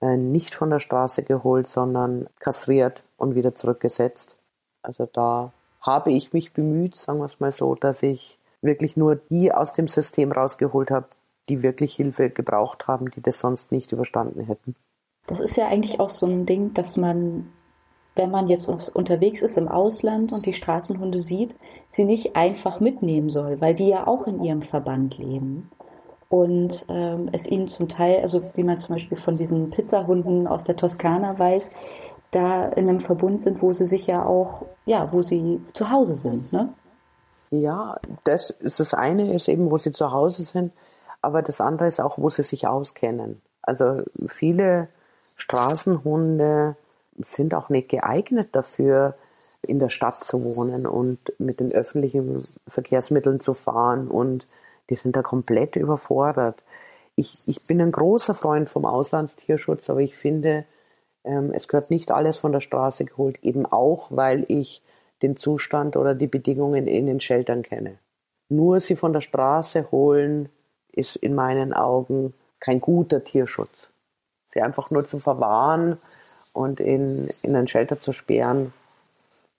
äh, 0.01 0.17
nicht 0.17 0.55
von 0.55 0.71
der 0.71 0.79
Straße 0.79 1.23
geholt, 1.23 1.67
sondern 1.67 2.27
kastriert 2.39 3.03
und 3.17 3.35
wieder 3.35 3.55
zurückgesetzt. 3.55 4.37
Also 4.81 5.05
da 5.05 5.53
habe 5.81 6.11
ich 6.11 6.33
mich 6.33 6.53
bemüht, 6.53 6.95
sagen 6.95 7.19
wir 7.19 7.25
es 7.25 7.39
mal 7.39 7.51
so, 7.51 7.75
dass 7.75 8.03
ich 8.03 8.37
wirklich 8.61 8.97
nur 8.97 9.15
die 9.15 9.53
aus 9.53 9.73
dem 9.73 9.87
System 9.87 10.31
rausgeholt 10.31 10.91
habe, 10.91 11.07
die 11.47 11.63
wirklich 11.63 11.95
Hilfe 11.95 12.29
gebraucht 12.29 12.87
haben, 12.87 13.11
die 13.11 13.21
das 13.21 13.39
sonst 13.39 13.71
nicht 13.71 13.91
überstanden 13.91 14.45
hätten. 14.45 14.75
Das 15.29 15.39
ist 15.39 15.55
ja 15.57 15.67
eigentlich 15.67 15.99
auch 15.99 16.09
so 16.09 16.25
ein 16.25 16.47
Ding, 16.47 16.73
dass 16.73 16.97
man, 16.97 17.51
wenn 18.15 18.31
man 18.31 18.47
jetzt 18.47 18.67
unterwegs 18.67 19.43
ist 19.43 19.59
im 19.59 19.67
Ausland 19.67 20.31
und 20.31 20.43
die 20.43 20.53
Straßenhunde 20.53 21.21
sieht, 21.21 21.55
sie 21.87 22.03
nicht 22.03 22.35
einfach 22.35 22.79
mitnehmen 22.79 23.29
soll, 23.29 23.61
weil 23.61 23.75
die 23.75 23.89
ja 23.89 24.07
auch 24.07 24.25
in 24.25 24.43
ihrem 24.43 24.63
Verband 24.63 25.19
leben. 25.19 25.69
Und 26.29 26.87
ähm, 26.89 27.29
es 27.31 27.45
ihnen 27.45 27.67
zum 27.67 27.87
Teil, 27.89 28.21
also 28.21 28.41
wie 28.55 28.63
man 28.63 28.79
zum 28.79 28.95
Beispiel 28.95 29.19
von 29.19 29.37
diesen 29.37 29.69
Pizzahunden 29.69 30.47
aus 30.47 30.63
der 30.63 30.75
Toskana 30.75 31.37
weiß, 31.37 31.73
da 32.31 32.65
in 32.69 32.89
einem 32.89 32.99
Verbund 32.99 33.43
sind, 33.43 33.61
wo 33.61 33.71
sie 33.71 33.85
sich 33.85 34.07
ja 34.07 34.25
auch, 34.25 34.65
ja, 34.85 35.11
wo 35.11 35.21
sie 35.21 35.61
zu 35.73 35.91
Hause 35.91 36.15
sind, 36.15 36.51
ne? 36.51 36.73
Ja, 37.51 37.97
das 38.23 38.49
ist 38.49 38.79
das 38.79 38.95
eine, 38.95 39.33
ist 39.33 39.47
eben, 39.47 39.69
wo 39.69 39.77
sie 39.77 39.91
zu 39.91 40.11
Hause 40.11 40.41
sind, 40.41 40.71
aber 41.21 41.43
das 41.43 41.61
andere 41.61 41.87
ist 41.87 41.99
auch, 41.99 42.17
wo 42.17 42.29
sie 42.29 42.43
sich 42.43 42.67
auskennen. 42.67 43.41
Also 43.61 44.01
viele 44.27 44.89
Straßenhunde 45.39 46.75
sind 47.17 47.53
auch 47.53 47.69
nicht 47.69 47.89
geeignet 47.89 48.49
dafür, 48.51 49.15
in 49.61 49.79
der 49.79 49.89
Stadt 49.89 50.23
zu 50.23 50.43
wohnen 50.43 50.85
und 50.85 51.19
mit 51.37 51.59
den 51.59 51.71
öffentlichen 51.71 52.45
Verkehrsmitteln 52.67 53.39
zu 53.39 53.53
fahren 53.53 54.07
und 54.07 54.47
die 54.89 54.95
sind 54.95 55.15
da 55.15 55.21
komplett 55.21 55.75
überfordert. 55.75 56.63
Ich, 57.15 57.39
ich 57.45 57.63
bin 57.65 57.81
ein 57.81 57.91
großer 57.91 58.35
Freund 58.35 58.69
vom 58.69 58.85
Auslandstierschutz, 58.85 59.89
aber 59.89 59.99
ich 59.99 60.15
finde, 60.15 60.65
ähm, 61.25 61.51
es 61.53 61.67
gehört 61.67 61.89
nicht 61.89 62.11
alles 62.11 62.37
von 62.37 62.53
der 62.53 62.61
Straße 62.61 63.03
geholt, 63.03 63.43
eben 63.43 63.65
auch, 63.65 64.07
weil 64.11 64.45
ich 64.47 64.81
den 65.21 65.35
Zustand 65.35 65.97
oder 65.97 66.15
die 66.15 66.27
Bedingungen 66.27 66.87
in 66.87 67.05
den 67.05 67.19
Sheltern 67.19 67.61
kenne. 67.61 67.97
Nur 68.47 68.79
sie 68.79 68.95
von 68.95 69.11
der 69.11 69.21
Straße 69.21 69.91
holen, 69.91 70.49
ist 70.93 71.17
in 71.17 71.35
meinen 71.35 71.73
Augen 71.73 72.33
kein 72.61 72.79
guter 72.79 73.23
Tierschutz 73.23 73.88
sie 74.53 74.61
einfach 74.61 74.91
nur 74.91 75.05
zu 75.05 75.19
verwahren 75.19 75.97
und 76.53 76.79
in, 76.79 77.29
in 77.41 77.55
ein 77.55 77.67
Shelter 77.67 77.99
zu 77.99 78.13
sperren, 78.13 78.73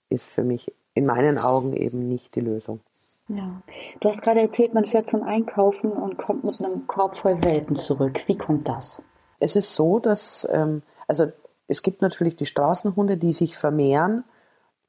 ist 0.09 0.29
für 0.29 0.43
mich 0.43 0.73
in 0.93 1.05
meinen 1.05 1.37
Augen 1.37 1.73
eben 1.73 2.07
nicht 2.07 2.35
die 2.35 2.41
Lösung. 2.41 2.81
Ja, 3.27 3.61
du 4.01 4.09
hast 4.09 4.21
gerade 4.21 4.41
erzählt, 4.41 4.73
man 4.73 4.85
fährt 4.85 5.07
zum 5.07 5.23
Einkaufen 5.23 5.91
und 5.91 6.17
kommt 6.17 6.43
mit 6.43 6.61
einem 6.61 6.85
Korb 6.87 7.15
voll 7.15 7.41
Welpen 7.43 7.77
zurück. 7.77 8.19
Wie 8.27 8.37
kommt 8.37 8.67
das? 8.67 9.01
Es 9.39 9.55
ist 9.55 9.73
so, 9.73 9.99
dass, 9.99 10.45
ähm, 10.51 10.83
also 11.07 11.31
es 11.67 11.81
gibt 11.81 12.01
natürlich 12.01 12.35
die 12.35 12.45
Straßenhunde, 12.45 13.15
die 13.17 13.31
sich 13.31 13.57
vermehren, 13.57 14.25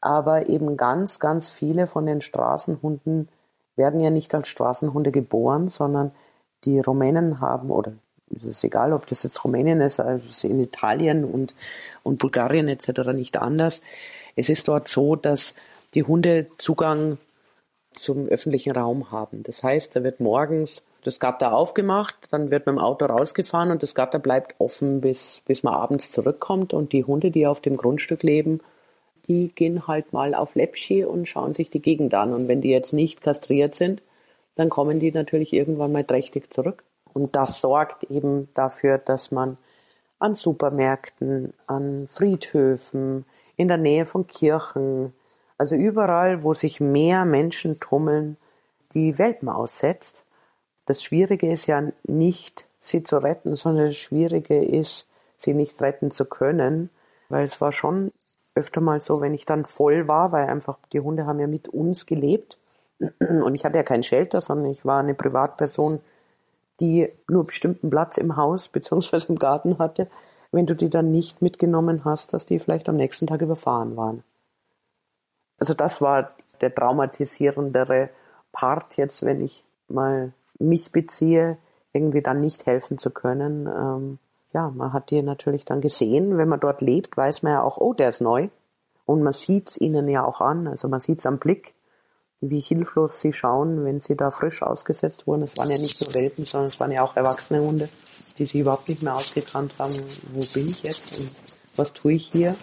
aber 0.01 0.49
eben 0.49 0.77
ganz, 0.77 1.21
ganz 1.21 1.51
viele 1.51 1.87
von 1.87 2.05
den 2.05 2.21
Straßenhunden 2.21 3.29
werden 3.77 4.01
ja 4.01 4.11
nicht 4.11 4.35
als 4.35 4.49
Straßenhunde 4.49 5.13
geboren, 5.13 5.69
sondern 5.69 6.11
die 6.65 6.81
Rumänen 6.81 7.41
haben 7.41 7.71
oder 7.71 7.93
es 8.35 8.45
ist 8.45 8.65
egal, 8.65 8.93
ob 8.93 9.07
das 9.07 9.23
jetzt 9.23 9.45
Rumänien 9.45 9.81
ist, 9.81 10.01
also 10.01 10.49
in 10.49 10.61
Italien 10.61 11.25
und, 11.25 11.55
und 12.03 12.19
Bulgarien 12.19 12.69
etc. 12.69 13.13
nicht 13.15 13.37
anders. 13.37 13.83
Es 14.37 14.49
ist 14.49 14.69
dort 14.69 14.89
so, 14.89 15.17
dass 15.17 15.55
die 15.95 16.03
Hunde 16.03 16.47
Zugang 16.59 17.19
zum 17.93 18.27
öffentlichen 18.29 18.73
Raum 18.73 19.11
haben. 19.11 19.43
Das 19.43 19.63
heißt, 19.63 19.95
da 19.95 20.03
wird 20.03 20.21
morgens 20.21 20.83
das 21.05 21.19
Gatter 21.19 21.53
aufgemacht, 21.53 22.17
dann 22.31 22.51
wird 22.51 22.67
mit 22.67 22.77
dem 22.77 22.79
Auto 22.79 23.05
rausgefahren 23.07 23.71
und 23.71 23.83
das 23.83 23.95
Gatter 23.95 24.19
bleibt 24.19 24.55
offen, 24.59 25.01
bis, 25.01 25.43
bis 25.47 25.63
man 25.63 25.75
abends 25.75 26.11
zurückkommt. 26.11 26.73
Und 26.73 26.93
die 26.93 27.05
Hunde, 27.05 27.31
die 27.31 27.47
auf 27.47 27.61
dem 27.61 27.77
Grundstück 27.77 28.23
leben, 28.23 28.61
die 29.29 29.49
gehen 29.55 29.87
halt 29.87 30.13
mal 30.13 30.35
auf 30.35 30.55
Lepschi 30.55 31.05
und 31.05 31.29
schauen 31.29 31.55
sich 31.55 31.71
die 31.71 31.83
Gegend 31.83 32.15
an. 32.15 32.33
Und 32.33 32.49
wenn 32.49 32.61
die 32.61 32.71
jetzt 32.71 32.93
nicht 32.93 33.21
kastriert 33.21 33.75
sind, 33.75 34.03
dann 34.55 34.69
kommen 34.69 35.01
die 35.01 35.13
natürlich 35.13 35.53
irgendwann 35.53 35.93
mal 35.93 36.05
trächtig 36.05 36.53
zurück. 36.53 36.85
Und 37.15 37.37
das 37.37 37.61
sorgt 37.61 38.05
eben 38.05 38.53
dafür, 38.55 38.99
dass 38.99 39.31
man 39.31 39.57
an 40.19 40.35
Supermärkten, 40.35 41.53
an 41.67 42.07
Friedhöfen, 42.09 43.25
in 43.57 43.69
der 43.69 43.77
Nähe 43.77 44.07
von 44.07 44.27
Kirchen, 44.27 45.13
also 45.59 45.77
überall, 45.77 46.43
wo 46.43 46.55
sich 46.55 46.81
mehr 46.81 47.25
Menschen 47.25 47.81
tummeln, 47.81 48.37
die 48.95 49.19
Welpen 49.19 49.49
aussetzt. 49.49 50.25
Das 50.87 51.03
Schwierige 51.03 51.53
ist 51.53 51.67
ja 51.67 51.83
nicht, 52.05 52.67
sie 52.83 53.03
zu 53.03 53.19
retten, 53.19 53.57
sondern 53.57 53.87
das 53.87 53.97
Schwierige 53.97 54.65
ist, 54.65 55.07
sie 55.37 55.55
nicht 55.55 55.81
retten 55.81 56.11
zu 56.11 56.25
können, 56.25 56.91
weil 57.29 57.45
es 57.45 57.61
war 57.61 57.73
schon 57.73 58.13
öfter 58.55 58.81
mal 58.81 59.01
so, 59.01 59.21
wenn 59.21 59.35
ich 59.35 59.47
dann 59.47 59.65
voll 59.65 60.09
war, 60.09 60.33
weil 60.33 60.47
einfach 60.47 60.79
die 60.93 61.01
Hunde 61.01 61.27
haben 61.27 61.41
ja 61.41 61.47
mit 61.47 61.69
uns 61.69 62.07
gelebt 62.07 62.59
und 63.19 63.55
ich 63.55 63.65
hatte 63.65 63.79
ja 63.79 63.83
kein 63.83 64.03
Shelter, 64.03 64.41
sondern 64.41 64.71
ich 64.71 64.85
war 64.85 65.01
eine 65.01 65.15
Privatperson, 65.15 66.01
die 66.81 67.13
nur 67.29 67.47
bestimmten 67.47 67.91
Platz 67.91 68.17
im 68.19 68.37
Haus 68.37 68.69
bzw. 68.73 69.27
im 69.29 69.39
Garten 69.39 69.79
hatte, 69.79 70.09
wenn 70.51 70.67
du 70.67 70.75
die 70.75 70.91
dann 70.91 71.11
nicht 71.11 71.43
mitgenommen 71.43 72.05
hast, 72.05 72.33
dass 72.33 72.47
die 72.47 72.59
vielleicht 72.59 72.89
am 72.89 72.97
nächsten 72.97 73.27
Tag 73.27 73.41
überfahren 73.41 73.97
waren. 73.97 74.23
Also 75.59 75.75
das 75.75 76.03
war 76.03 76.35
der 76.61 76.75
traumatisierendere 76.75 78.11
Part 78.53 78.97
jetzt, 78.97 79.23
wenn 79.25 79.43
ich 79.43 79.65
mal 79.89 80.33
mich 80.59 80.93
beziehe, 80.93 81.57
irgendwie 81.93 82.23
dann 82.23 82.41
nicht 82.41 82.67
helfen 82.67 82.99
zu 82.99 83.11
können. 83.11 83.67
Ähm, 83.67 84.19
ja, 84.53 84.71
man 84.71 84.93
hat 84.93 85.11
die 85.11 85.23
natürlich 85.23 85.65
dann 85.65 85.81
gesehen. 85.81 86.37
Wenn 86.37 86.49
man 86.49 86.61
dort 86.61 86.81
lebt, 86.83 87.17
weiß 87.17 87.43
man 87.43 87.53
ja 87.53 87.63
auch, 87.63 87.79
oh, 87.79 87.95
der 87.95 88.11
ist 88.11 88.21
neu. 88.21 88.49
Und 89.07 89.23
man 89.23 89.33
sieht 89.33 89.71
es 89.71 89.81
ihnen 89.81 90.09
ja 90.09 90.25
auch 90.25 90.41
an. 90.41 90.67
Also 90.67 90.89
man 90.89 91.01
sieht 91.01 91.21
es 91.21 91.27
am 91.27 91.39
Blick 91.39 91.75
wie 92.43 92.61
hilflos 92.61 93.21
sie 93.21 93.33
schauen, 93.33 93.85
wenn 93.85 94.01
sie 94.01 94.17
da 94.17 94.31
frisch 94.31 94.63
ausgesetzt 94.63 95.27
wurden. 95.27 95.43
Es 95.43 95.57
waren 95.57 95.71
ja 95.71 95.79
nicht 95.79 96.01
nur 96.01 96.13
Welpen, 96.13 96.45
sondern 96.45 96.69
es 96.69 96.81
waren 96.81 96.91
ja 96.91 97.03
auch 97.03 97.17
erwachsene 97.17 97.63
Hunde, 97.63 97.89
die 98.37 98.45
sich 98.45 98.55
überhaupt 98.57 98.89
nicht 98.89 99.03
mehr 99.03 99.15
ausgekannt 99.15 99.75
haben, 99.79 99.95
wo 100.33 100.41
bin 100.53 100.67
ich 100.67 100.83
jetzt 100.83 101.19
und 101.19 101.35
was 101.77 101.93
tue 101.93 102.15
ich 102.15 102.27
hier. 102.27 102.55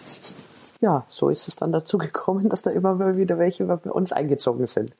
Ja, 0.81 1.05
so 1.09 1.29
ist 1.29 1.47
es 1.47 1.55
dann 1.55 1.71
dazu 1.71 1.97
gekommen, 1.97 2.49
dass 2.49 2.61
da 2.61 2.71
immer 2.71 2.95
mal 2.95 3.17
wieder 3.17 3.39
welche 3.39 3.65
bei 3.65 3.89
uns 3.89 4.11
eingezogen 4.11 4.67
sind. 4.67 4.95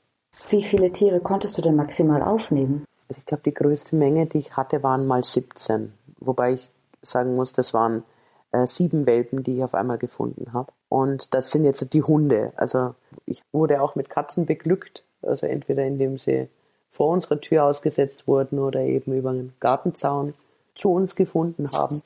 Wie 0.50 0.64
viele 0.64 0.92
Tiere 0.92 1.20
konntest 1.20 1.58
du 1.58 1.62
denn 1.62 1.76
maximal 1.76 2.22
aufnehmen? 2.22 2.86
Also 3.08 3.20
ich 3.20 3.26
glaube, 3.26 3.44
die 3.44 3.54
größte 3.54 3.96
Menge, 3.96 4.28
die 4.28 4.38
ich 4.38 4.56
hatte, 4.56 4.82
waren 4.82 5.06
mal 5.06 5.24
17. 5.24 5.94
Wobei 6.20 6.54
ich 6.54 6.72
sagen 7.02 7.36
muss, 7.36 7.54
das 7.54 7.74
waren 7.74 8.04
äh, 8.52 8.66
sieben 8.66 9.06
Welpen, 9.06 9.44
die 9.44 9.58
ich 9.58 9.64
auf 9.64 9.76
einmal 9.76 9.98
gefunden 9.98 10.54
habe. 10.54 10.72
Und 10.90 11.34
das 11.34 11.52
sind 11.52 11.66
jetzt 11.66 11.94
die 11.94 12.04
Hunde. 12.04 12.54
Also 12.56 12.96
ich 13.26 13.44
wurde 13.52 13.82
auch 13.82 13.96
mit 13.96 14.10
Katzen 14.10 14.46
beglückt. 14.46 15.04
Also 15.22 15.46
entweder 15.46 15.84
indem 15.84 16.18
sie 16.18 16.48
vor 16.90 17.10
unserer 17.10 17.40
Tür 17.40 17.66
ausgesetzt 17.66 18.28
wurden 18.28 18.60
oder 18.60 18.82
eben 18.82 19.14
über 19.14 19.30
einen 19.30 19.54
Gartenzaun 19.60 20.34
zu 20.74 20.92
uns 20.92 21.16
gefunden 21.16 21.72
haben. 21.72 22.02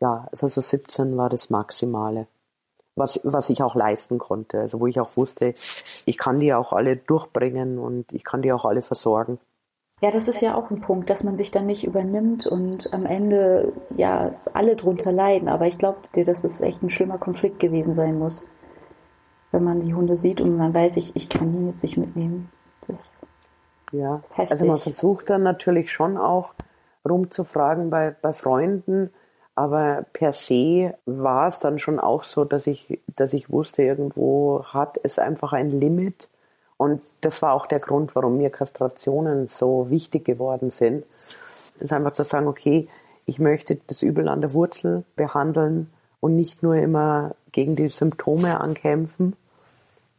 Ja, 0.00 0.28
also 0.30 0.46
so 0.46 0.60
17 0.60 1.16
war 1.16 1.30
das 1.30 1.50
Maximale. 1.50 2.26
Was, 2.94 3.20
was 3.22 3.48
ich 3.48 3.62
auch 3.62 3.74
leisten 3.74 4.18
konnte. 4.18 4.60
Also 4.60 4.80
wo 4.80 4.86
ich 4.86 5.00
auch 5.00 5.16
wusste, 5.16 5.54
ich 6.04 6.18
kann 6.18 6.38
die 6.38 6.52
auch 6.52 6.72
alle 6.72 6.96
durchbringen 6.96 7.78
und 7.78 8.12
ich 8.12 8.24
kann 8.24 8.42
die 8.42 8.52
auch 8.52 8.64
alle 8.64 8.82
versorgen. 8.82 9.38
Ja, 10.00 10.12
das 10.12 10.28
ist 10.28 10.40
ja 10.40 10.54
auch 10.54 10.70
ein 10.70 10.80
Punkt, 10.80 11.10
dass 11.10 11.24
man 11.24 11.36
sich 11.36 11.50
dann 11.50 11.66
nicht 11.66 11.84
übernimmt 11.84 12.46
und 12.46 12.92
am 12.92 13.04
Ende 13.04 13.72
ja 13.96 14.32
alle 14.52 14.76
drunter 14.76 15.10
leiden. 15.10 15.48
Aber 15.48 15.66
ich 15.66 15.78
glaube 15.78 15.98
dir, 16.14 16.24
dass 16.24 16.44
es 16.44 16.60
echt 16.60 16.82
ein 16.82 16.88
schlimmer 16.88 17.18
Konflikt 17.18 17.58
gewesen 17.58 17.92
sein 17.94 18.18
muss, 18.18 18.46
wenn 19.50 19.64
man 19.64 19.80
die 19.80 19.94
Hunde 19.94 20.14
sieht 20.14 20.40
und 20.40 20.56
man 20.56 20.72
weiß, 20.72 20.96
ich, 20.98 21.16
ich 21.16 21.28
kann 21.28 21.52
die 21.52 21.58
mit 21.58 21.80
sich 21.80 21.96
mitnehmen. 21.96 22.48
Das 22.86 23.20
ja, 23.90 24.20
ist 24.22 24.38
heftig. 24.38 24.52
also 24.52 24.66
man 24.66 24.78
versucht 24.78 25.30
dann 25.30 25.42
natürlich 25.42 25.90
schon 25.92 26.16
auch 26.16 26.54
rumzufragen 27.08 27.90
bei, 27.90 28.14
bei 28.22 28.32
Freunden, 28.32 29.10
aber 29.54 30.04
per 30.12 30.32
se 30.32 30.94
war 31.06 31.48
es 31.48 31.58
dann 31.58 31.80
schon 31.80 31.98
auch 31.98 32.22
so, 32.22 32.44
dass 32.44 32.68
ich, 32.68 33.00
dass 33.16 33.32
ich 33.32 33.50
wusste, 33.50 33.82
irgendwo 33.82 34.62
hat 34.64 34.96
es 35.02 35.18
einfach 35.18 35.52
ein 35.52 35.70
Limit. 35.70 36.28
Und 36.78 37.02
das 37.20 37.42
war 37.42 37.52
auch 37.52 37.66
der 37.66 37.80
Grund, 37.80 38.14
warum 38.14 38.38
mir 38.38 38.50
Kastrationen 38.50 39.48
so 39.48 39.90
wichtig 39.90 40.24
geworden 40.24 40.70
sind. 40.70 41.04
Ist 41.80 41.92
einfach 41.92 42.12
zu 42.12 42.24
sagen, 42.24 42.46
okay, 42.46 42.88
ich 43.26 43.38
möchte 43.38 43.78
das 43.88 44.02
Übel 44.02 44.28
an 44.28 44.40
der 44.40 44.54
Wurzel 44.54 45.04
behandeln 45.16 45.90
und 46.20 46.34
nicht 46.34 46.62
nur 46.62 46.76
immer 46.76 47.34
gegen 47.52 47.76
die 47.76 47.90
Symptome 47.90 48.60
ankämpfen. 48.60 49.36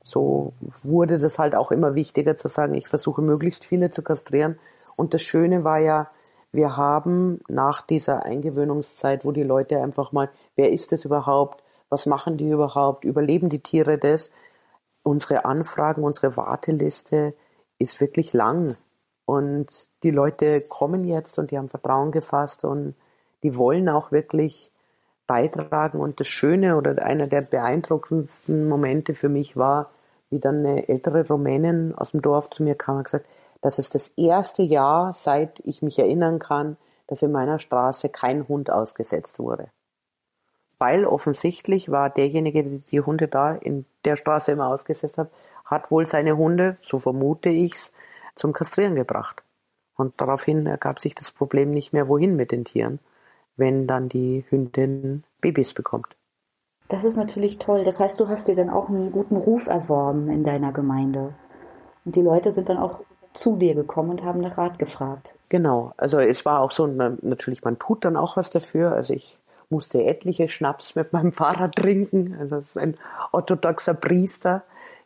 So 0.03 0.53
wurde 0.83 1.17
das 1.17 1.39
halt 1.39 1.55
auch 1.55 1.71
immer 1.71 1.95
wichtiger 1.95 2.35
zu 2.35 2.49
sagen, 2.49 2.73
ich 2.73 2.87
versuche 2.87 3.21
möglichst 3.21 3.65
viele 3.65 3.89
zu 3.89 4.03
kastrieren. 4.03 4.59
Und 4.97 5.13
das 5.13 5.21
Schöne 5.21 5.63
war 5.63 5.79
ja, 5.79 6.09
wir 6.51 6.75
haben 6.75 7.39
nach 7.47 7.81
dieser 7.81 8.25
Eingewöhnungszeit, 8.25 9.23
wo 9.23 9.31
die 9.31 9.43
Leute 9.43 9.81
einfach 9.81 10.11
mal, 10.11 10.29
wer 10.55 10.71
ist 10.71 10.91
das 10.91 11.05
überhaupt? 11.05 11.63
Was 11.89 12.05
machen 12.05 12.37
die 12.37 12.49
überhaupt? 12.49 13.05
Überleben 13.05 13.49
die 13.49 13.59
Tiere 13.59 13.97
das? 13.97 14.29
Unsere 15.03 15.45
Anfragen, 15.45 16.03
unsere 16.03 16.35
Warteliste 16.37 17.33
ist 17.77 18.01
wirklich 18.01 18.33
lang. 18.33 18.77
Und 19.25 19.89
die 20.03 20.09
Leute 20.09 20.61
kommen 20.69 21.05
jetzt 21.05 21.37
und 21.39 21.51
die 21.51 21.57
haben 21.57 21.69
Vertrauen 21.69 22.11
gefasst 22.11 22.65
und 22.65 22.95
die 23.43 23.55
wollen 23.55 23.87
auch 23.87 24.11
wirklich 24.11 24.71
beitragen. 25.27 25.99
Und 25.99 26.19
das 26.19 26.27
Schöne 26.27 26.75
oder 26.75 27.03
einer 27.03 27.27
der 27.27 27.41
beeindruckendsten 27.41 28.67
Momente 28.67 29.13
für 29.13 29.29
mich 29.29 29.55
war, 29.55 29.91
wie 30.29 30.39
dann 30.39 30.65
eine 30.65 30.89
ältere 30.89 31.27
Rumänin 31.27 31.93
aus 31.95 32.11
dem 32.11 32.21
Dorf 32.21 32.49
zu 32.49 32.63
mir 32.63 32.75
kam 32.75 32.97
und 32.97 33.03
gesagt, 33.05 33.27
das 33.61 33.77
ist 33.77 33.93
das 33.95 34.09
erste 34.09 34.63
Jahr, 34.63 35.13
seit 35.13 35.59
ich 35.61 35.81
mich 35.81 35.99
erinnern 35.99 36.39
kann, 36.39 36.77
dass 37.07 37.21
in 37.21 37.31
meiner 37.31 37.59
Straße 37.59 38.09
kein 38.09 38.47
Hund 38.47 38.71
ausgesetzt 38.71 39.39
wurde. 39.39 39.69
Weil 40.79 41.05
offensichtlich 41.05 41.91
war 41.91 42.09
derjenige, 42.09 42.63
der 42.63 42.79
die 42.79 43.01
Hunde 43.01 43.27
da 43.27 43.53
in 43.53 43.85
der 44.05 44.15
Straße 44.15 44.53
immer 44.53 44.67
ausgesetzt 44.67 45.17
hat, 45.17 45.29
hat 45.65 45.91
wohl 45.91 46.07
seine 46.07 46.37
Hunde, 46.37 46.77
so 46.81 46.99
vermute 46.99 47.49
ich's, 47.49 47.91
zum 48.33 48.53
Kastrieren 48.53 48.95
gebracht. 48.95 49.43
Und 49.95 50.13
daraufhin 50.21 50.65
ergab 50.65 51.01
sich 51.01 51.13
das 51.13 51.31
Problem 51.31 51.71
nicht 51.71 51.91
mehr, 51.91 52.07
wohin 52.07 52.37
mit 52.37 52.53
den 52.53 52.63
Tieren, 52.63 52.99
wenn 53.57 53.85
dann 53.85 54.07
die 54.07 54.45
Hündin 54.49 55.25
Babys 55.41 55.73
bekommt. 55.73 56.15
Das 56.87 57.03
ist 57.03 57.17
natürlich 57.17 57.59
toll. 57.59 57.83
Das 57.83 57.99
heißt, 57.99 58.19
du 58.19 58.29
hast 58.29 58.47
dir 58.47 58.55
dann 58.55 58.69
auch 58.69 58.87
einen 58.89 59.11
guten 59.11 59.35
Ruf 59.35 59.67
erworben 59.67 60.29
in 60.29 60.43
deiner 60.43 60.71
Gemeinde. 60.71 61.35
Und 62.05 62.15
die 62.15 62.21
Leute 62.21 62.51
sind 62.51 62.69
dann 62.69 62.77
auch 62.77 63.01
zu 63.33 63.57
dir 63.57 63.75
gekommen 63.75 64.09
und 64.09 64.23
haben 64.23 64.39
nach 64.39 64.57
Rat 64.57 64.79
gefragt. 64.79 65.35
Genau, 65.49 65.93
also 65.97 66.19
es 66.19 66.45
war 66.45 66.61
auch 66.61 66.71
so, 66.71 66.87
natürlich, 66.87 67.63
man 67.63 67.77
tut 67.77 68.05
dann 68.05 68.17
auch 68.17 68.37
was 68.37 68.49
dafür. 68.49 68.93
Also 68.93 69.13
ich 69.13 69.38
musste 69.69 70.03
etliche 70.03 70.49
Schnaps 70.49 70.95
mit 70.95 71.13
meinem 71.13 71.31
Fahrer 71.31 71.71
trinken. 71.71 72.35
Also 72.39 72.57
das 72.57 72.65
ist 72.65 72.77
ein 72.77 72.97
orthodoxer 73.31 73.93
Priester 73.93 74.63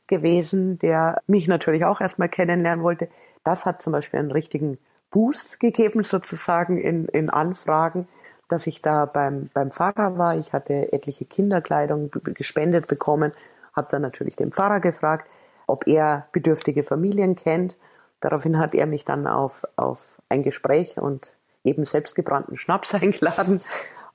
gewesen, 0.08 0.80
der 0.80 1.22
mich 1.28 1.48
natürlich 1.48 1.86
auch 1.86 2.02
erstmal 2.02 2.30
kennenlernen 2.30 2.84
wollte. 2.84 3.10
Das 3.44 3.66
hat 3.66 3.82
zum 3.82 3.94
Beispiel 3.94 4.20
einen 4.20 4.32
richtigen 4.32 4.78
Boost 5.12 5.60
gegeben, 5.60 6.04
sozusagen 6.04 6.78
in, 6.78 7.04
in 7.04 7.30
Anfragen, 7.30 8.08
dass 8.50 8.68
ich 8.68 8.82
da 8.82 9.06
beim, 9.06 9.50
beim 9.54 9.72
Pfarrer 9.72 10.18
war. 10.18 10.38
Ich 10.38 10.54
hatte 10.54 10.92
etliche 10.92 11.26
Kinderkleidung 11.26 12.10
gespendet 12.34 12.88
bekommen, 12.88 13.34
habe 13.76 13.88
dann 13.92 14.02
natürlich 14.02 14.36
den 14.36 14.52
Pfarrer 14.52 14.80
gefragt, 14.80 15.28
ob 15.68 15.88
er 15.88 16.28
bedürftige 16.32 16.84
Familien 16.84 17.36
kennt 17.36 17.78
Daraufhin 18.24 18.58
hat 18.58 18.74
er 18.74 18.86
mich 18.86 19.04
dann 19.04 19.28
auf, 19.28 19.64
auf 19.76 20.22
ein 20.30 20.44
Gespräch 20.44 20.98
und 20.98 21.36
eben 21.66 21.84
selbstgebrannten 21.86 22.56
Schnaps 22.56 22.94
eingeladen 22.94 23.60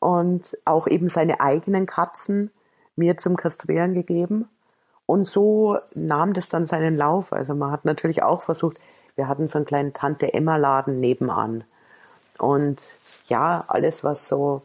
und 0.00 0.56
auch 0.64 0.86
eben 0.86 1.08
seine 1.08 1.40
eigenen 1.40 1.86
Katzen 1.86 2.50
mir 2.96 3.16
zum 3.16 3.36
Kastrieren 3.36 3.94
gegeben. 3.94 4.48
Und 5.06 5.26
so 5.26 5.78
nahm 5.94 6.34
das 6.34 6.48
dann 6.48 6.66
seinen 6.66 6.96
Lauf. 6.96 7.32
Also 7.32 7.54
man 7.54 7.70
hat 7.70 7.84
natürlich 7.84 8.22
auch 8.22 8.42
versucht, 8.42 8.76
wir 9.16 9.28
hatten 9.28 9.48
so 9.48 9.58
einen 9.58 9.66
kleinen 9.66 9.92
Tante 9.92 10.32
Emma 10.34 10.56
Laden 10.56 11.00
nebenan. 11.00 11.64
Und 12.38 12.80
ja, 13.26 13.64
alles 13.68 14.04
was 14.04 14.28
so 14.28 14.58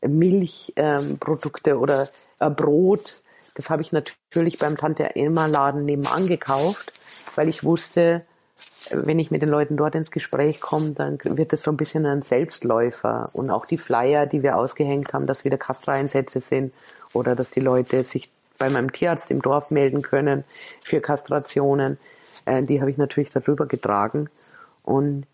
Milchprodukte 0.00 1.70
ähm, 1.70 1.78
oder 1.78 2.08
äh, 2.38 2.50
Brot, 2.50 3.16
das 3.54 3.70
habe 3.70 3.82
ich 3.82 3.92
natürlich 3.92 4.58
beim 4.58 4.76
Tante 4.76 5.16
Emma 5.16 5.46
Laden 5.46 5.84
nebenan 5.84 6.26
gekauft, 6.26 6.92
weil 7.34 7.48
ich 7.48 7.64
wusste, 7.64 8.24
wenn 8.90 9.18
ich 9.18 9.30
mit 9.30 9.42
den 9.42 9.48
Leuten 9.48 9.76
dort 9.76 9.94
ins 9.94 10.10
Gespräch 10.10 10.60
komme, 10.60 10.92
dann 10.92 11.18
wird 11.22 11.52
es 11.52 11.62
so 11.62 11.70
ein 11.70 11.76
bisschen 11.76 12.06
ein 12.06 12.22
Selbstläufer. 12.22 13.30
Und 13.34 13.50
auch 13.50 13.66
die 13.66 13.78
Flyer, 13.78 14.26
die 14.26 14.42
wir 14.42 14.56
ausgehängt 14.56 15.12
haben, 15.12 15.26
dass 15.26 15.44
wieder 15.44 15.58
Kastreinsätze 15.58 16.40
sind 16.40 16.74
oder 17.12 17.34
dass 17.34 17.50
die 17.50 17.60
Leute 17.60 18.04
sich 18.04 18.30
bei 18.58 18.70
meinem 18.70 18.92
Tierarzt 18.92 19.30
im 19.30 19.42
Dorf 19.42 19.70
melden 19.70 20.02
können 20.02 20.44
für 20.82 21.00
Kastrationen, 21.00 21.98
äh, 22.46 22.62
die 22.62 22.80
habe 22.80 22.90
ich 22.90 22.96
natürlich 22.96 23.30
darüber 23.30 23.66
getragen. 23.66 24.28
Und 24.84 25.26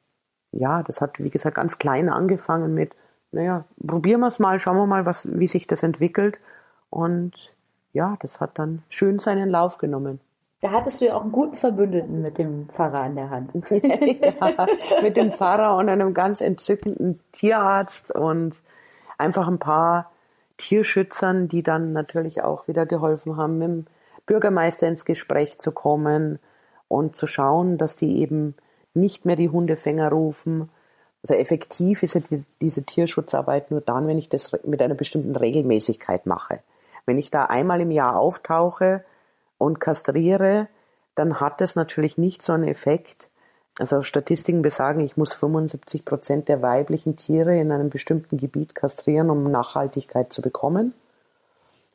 ja, 0.53 0.83
das 0.83 1.01
hat, 1.01 1.19
wie 1.19 1.31
gesagt, 1.31 1.57
ganz 1.57 1.79
klein 1.79 2.09
angefangen 2.09 2.75
mit, 2.75 2.95
naja, 3.31 3.65
probieren 3.87 4.21
wir 4.21 4.29
es 4.29 4.39
mal, 4.39 4.59
schauen 4.59 4.77
wir 4.77 4.87
mal, 4.87 5.07
was, 5.07 5.29
wie 5.31 5.47
sich 5.47 5.67
das 5.67 5.83
entwickelt. 5.83 6.41
Und 6.91 7.55
ja, 7.93 8.17
das 8.21 8.41
hat 8.41 8.59
dann 8.59 8.83
schön 8.89 9.19
seinen 9.19 9.51
Lauf 9.51 9.79
genommen. 9.79 10.21
Da 10.63 10.71
hattest 10.71 11.01
du 11.01 11.07
ja 11.07 11.17
auch 11.17 11.23
einen 11.23 11.33
guten 11.33 11.57
Verbündeten 11.57 12.23
mit 12.23 12.39
dem 12.39 12.69
Pfarrer 12.69 13.01
an 13.01 13.17
der 13.17 13.31
Hand. 13.31 13.53
ja, 13.71 14.67
mit 15.03 15.17
dem 15.17 15.33
Pfarrer 15.33 15.77
und 15.77 15.89
einem 15.89 16.15
ganz 16.15 16.41
entzückenden 16.41 17.19
Tierarzt 17.33 18.13
und 18.13 18.55
einfach 19.19 19.49
ein 19.49 19.59
paar 19.59 20.13
Tierschützern, 20.59 21.49
die 21.49 21.65
dann 21.65 21.93
natürlich 21.93 22.43
auch 22.43 22.69
wieder 22.69 22.87
geholfen 22.87 23.37
haben, 23.37 23.59
mit 23.59 23.69
dem 23.69 23.87
Bürgermeister 24.25 24.87
ins 24.87 25.05
Gespräch 25.05 25.59
zu 25.59 25.73
kommen 25.73 26.39
und 26.87 27.17
zu 27.17 27.27
schauen, 27.27 27.77
dass 27.77 27.97
die 27.97 28.19
eben 28.19 28.55
nicht 28.95 29.27
mehr 29.27 29.35
die 29.35 29.49
Hundefänger 29.49 30.11
rufen. 30.11 30.71
Also 31.25 31.35
effektiv 31.35 32.05
ist 32.05 32.15
ja 32.15 32.21
die, 32.21 32.45
diese 32.61 32.85
Tierschutzarbeit 32.85 33.73
nur 33.73 33.81
dann, 33.81 34.07
wenn 34.07 34.19
ich 34.19 34.29
das 34.29 34.53
mit 34.65 34.81
einer 34.81 34.95
bestimmten 34.95 35.35
Regelmäßigkeit 35.35 36.27
mache. 36.27 36.61
Wenn 37.05 37.19
ich 37.19 37.33
da 37.33 37.47
einmal 37.47 37.81
im 37.81 37.91
Jahr 37.91 38.17
auftauche, 38.17 39.05
und 39.63 39.79
kastriere, 39.79 40.69
dann 41.15 41.41
hat 41.41 41.61
das 41.61 41.77
natürlich 41.77 42.19
nicht 42.19 42.43
so 42.43 42.53
einen 42.53 42.67
Effekt. 42.67 43.31
Also 43.79 44.03
Statistiken 44.03 44.61
besagen, 44.61 45.01
ich 45.01 45.17
muss 45.17 45.33
75 45.33 46.05
Prozent 46.05 46.49
der 46.49 46.63
weiblichen 46.63 47.17
Tiere 47.17 47.57
in 47.57 47.71
einem 47.71 47.89
bestimmten 47.89 48.39
Gebiet 48.39 48.75
kastrieren, 48.75 49.31
um 49.31 49.51
Nachhaltigkeit 49.51 50.33
zu 50.33 50.43
bekommen. 50.43 50.95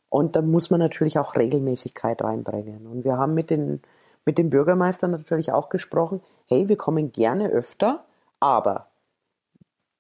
Und 0.10 0.38
da 0.38 0.42
muss 0.42 0.70
man 0.70 0.80
natürlich 0.80 1.20
auch 1.20 1.36
Regelmäßigkeit 1.36 2.24
reinbringen. 2.24 2.88
Und 2.88 3.04
wir 3.04 3.18
haben 3.18 3.34
mit 3.34 3.50
den, 3.50 3.82
mit 4.26 4.38
den 4.38 4.50
Bürgermeistern 4.50 5.12
natürlich 5.12 5.52
auch 5.52 5.68
gesprochen, 5.68 6.22
hey, 6.48 6.70
wir 6.70 6.78
kommen 6.78 7.12
gerne 7.12 7.50
öfter, 7.50 8.06
aber 8.40 8.88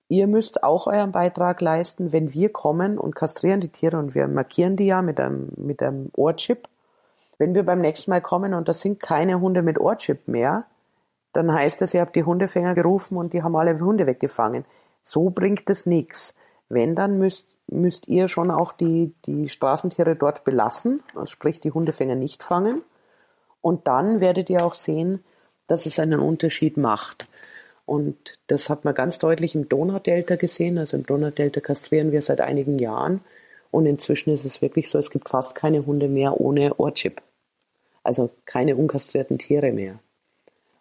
ihr 0.07 0.27
müsst 0.27 0.63
auch 0.63 0.87
euren 0.87 1.11
Beitrag 1.11 1.59
leisten, 1.59 2.13
wenn 2.13 2.31
wir 2.31 2.49
kommen 2.49 2.97
und 2.97 3.15
kastrieren 3.15 3.59
die 3.59 3.73
Tiere 3.73 3.97
und 3.97 4.15
wir 4.15 4.29
markieren 4.29 4.77
die 4.77 4.85
ja 4.85 5.01
mit 5.01 5.19
einem, 5.19 5.49
mit 5.57 5.83
einem 5.83 6.09
Ohrchip 6.13 6.69
wenn 7.37 7.53
wir 7.53 7.63
beim 7.63 7.81
nächsten 7.81 8.11
Mal 8.11 8.21
kommen 8.21 8.53
und 8.53 8.67
das 8.67 8.81
sind 8.81 8.99
keine 8.99 9.39
Hunde 9.39 9.61
mit 9.61 9.79
Ohrchip 9.79 10.27
mehr, 10.27 10.65
dann 11.33 11.53
heißt 11.53 11.81
das, 11.81 11.93
ihr 11.93 12.01
habt 12.01 12.15
die 12.15 12.23
Hundefänger 12.23 12.73
gerufen 12.73 13.17
und 13.17 13.33
die 13.33 13.43
haben 13.43 13.55
alle 13.55 13.79
Hunde 13.79 14.07
weggefangen. 14.07 14.65
So 15.01 15.29
bringt 15.29 15.69
es 15.69 15.85
nichts. 15.85 16.33
Wenn, 16.69 16.95
dann 16.95 17.19
müsst, 17.19 17.47
müsst 17.67 18.07
ihr 18.07 18.27
schon 18.27 18.49
auch 18.49 18.73
die, 18.73 19.13
die 19.25 19.49
Straßentiere 19.49 20.15
dort 20.15 20.43
belassen, 20.43 21.03
sprich 21.25 21.59
die 21.59 21.71
Hundefänger 21.71 22.15
nicht 22.15 22.43
fangen. 22.43 22.81
Und 23.61 23.87
dann 23.87 24.19
werdet 24.19 24.49
ihr 24.49 24.65
auch 24.65 24.75
sehen, 24.75 25.23
dass 25.67 25.85
es 25.85 25.99
einen 25.99 26.19
Unterschied 26.19 26.77
macht. 26.77 27.27
Und 27.85 28.39
das 28.47 28.69
hat 28.69 28.83
man 28.83 28.95
ganz 28.95 29.19
deutlich 29.19 29.55
im 29.55 29.69
Donaudelta 29.69 30.35
gesehen. 30.35 30.77
Also 30.77 30.97
im 30.97 31.05
Donaudelta 31.05 31.61
kastrieren 31.61 32.11
wir 32.11 32.21
seit 32.21 32.41
einigen 32.41 32.79
Jahren. 32.79 33.21
Und 33.71 33.85
inzwischen 33.85 34.33
ist 34.33 34.45
es 34.45 34.61
wirklich 34.61 34.89
so, 34.89 34.97
es 34.97 35.09
gibt 35.09 35.29
fast 35.29 35.55
keine 35.55 35.85
Hunde 35.85 36.07
mehr 36.07 36.39
ohne 36.39 36.79
Ohrchip. 36.79 37.21
Also 38.07 38.29
keine 38.45 38.77
unkastrierten 38.77 39.37
Tiere 39.37 39.73
mehr. 39.73 39.99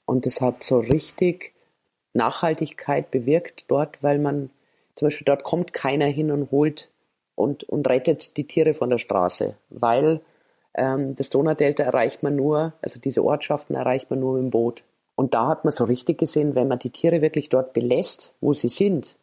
Und 0.04 0.26
das 0.26 0.40
hat 0.40 0.62
so 0.62 0.78
richtig 0.78 1.54
Nachhaltigkeit 2.12 3.10
bewirkt 3.10 3.64
dort, 3.66 4.00
weil 4.00 4.20
man 4.20 4.50
zum 4.94 5.06
Beispiel 5.06 5.24
dort 5.24 5.42
kommt 5.42 5.72
keiner 5.72 6.06
hin 6.06 6.30
und 6.30 6.52
holt 6.52 6.88
und, 7.34 7.64
und 7.64 7.88
rettet 7.88 8.36
die 8.36 8.46
Tiere 8.46 8.74
von 8.74 8.90
der 8.90 8.98
Straße, 8.98 9.56
weil 9.70 10.20
ähm, 10.74 11.16
das 11.16 11.28
Donaudelta 11.28 11.82
erreicht 11.82 12.22
man 12.22 12.36
nur, 12.36 12.74
also 12.80 13.00
diese 13.00 13.24
Ortschaften 13.24 13.74
erreicht 13.74 14.08
man 14.08 14.20
nur 14.20 14.34
mit 14.34 14.44
dem 14.44 14.50
Boot. 14.50 14.84
Und 15.16 15.34
da 15.34 15.48
hat 15.48 15.64
man 15.64 15.72
so 15.72 15.82
richtig 15.82 16.18
gesehen, 16.18 16.54
wenn 16.54 16.68
man 16.68 16.78
die 16.78 16.90
Tiere 16.90 17.22
wirklich 17.22 17.48
dort 17.48 17.72
belässt, 17.72 18.34
wo 18.40 18.52
sie 18.52 18.68
sind, 18.68 19.16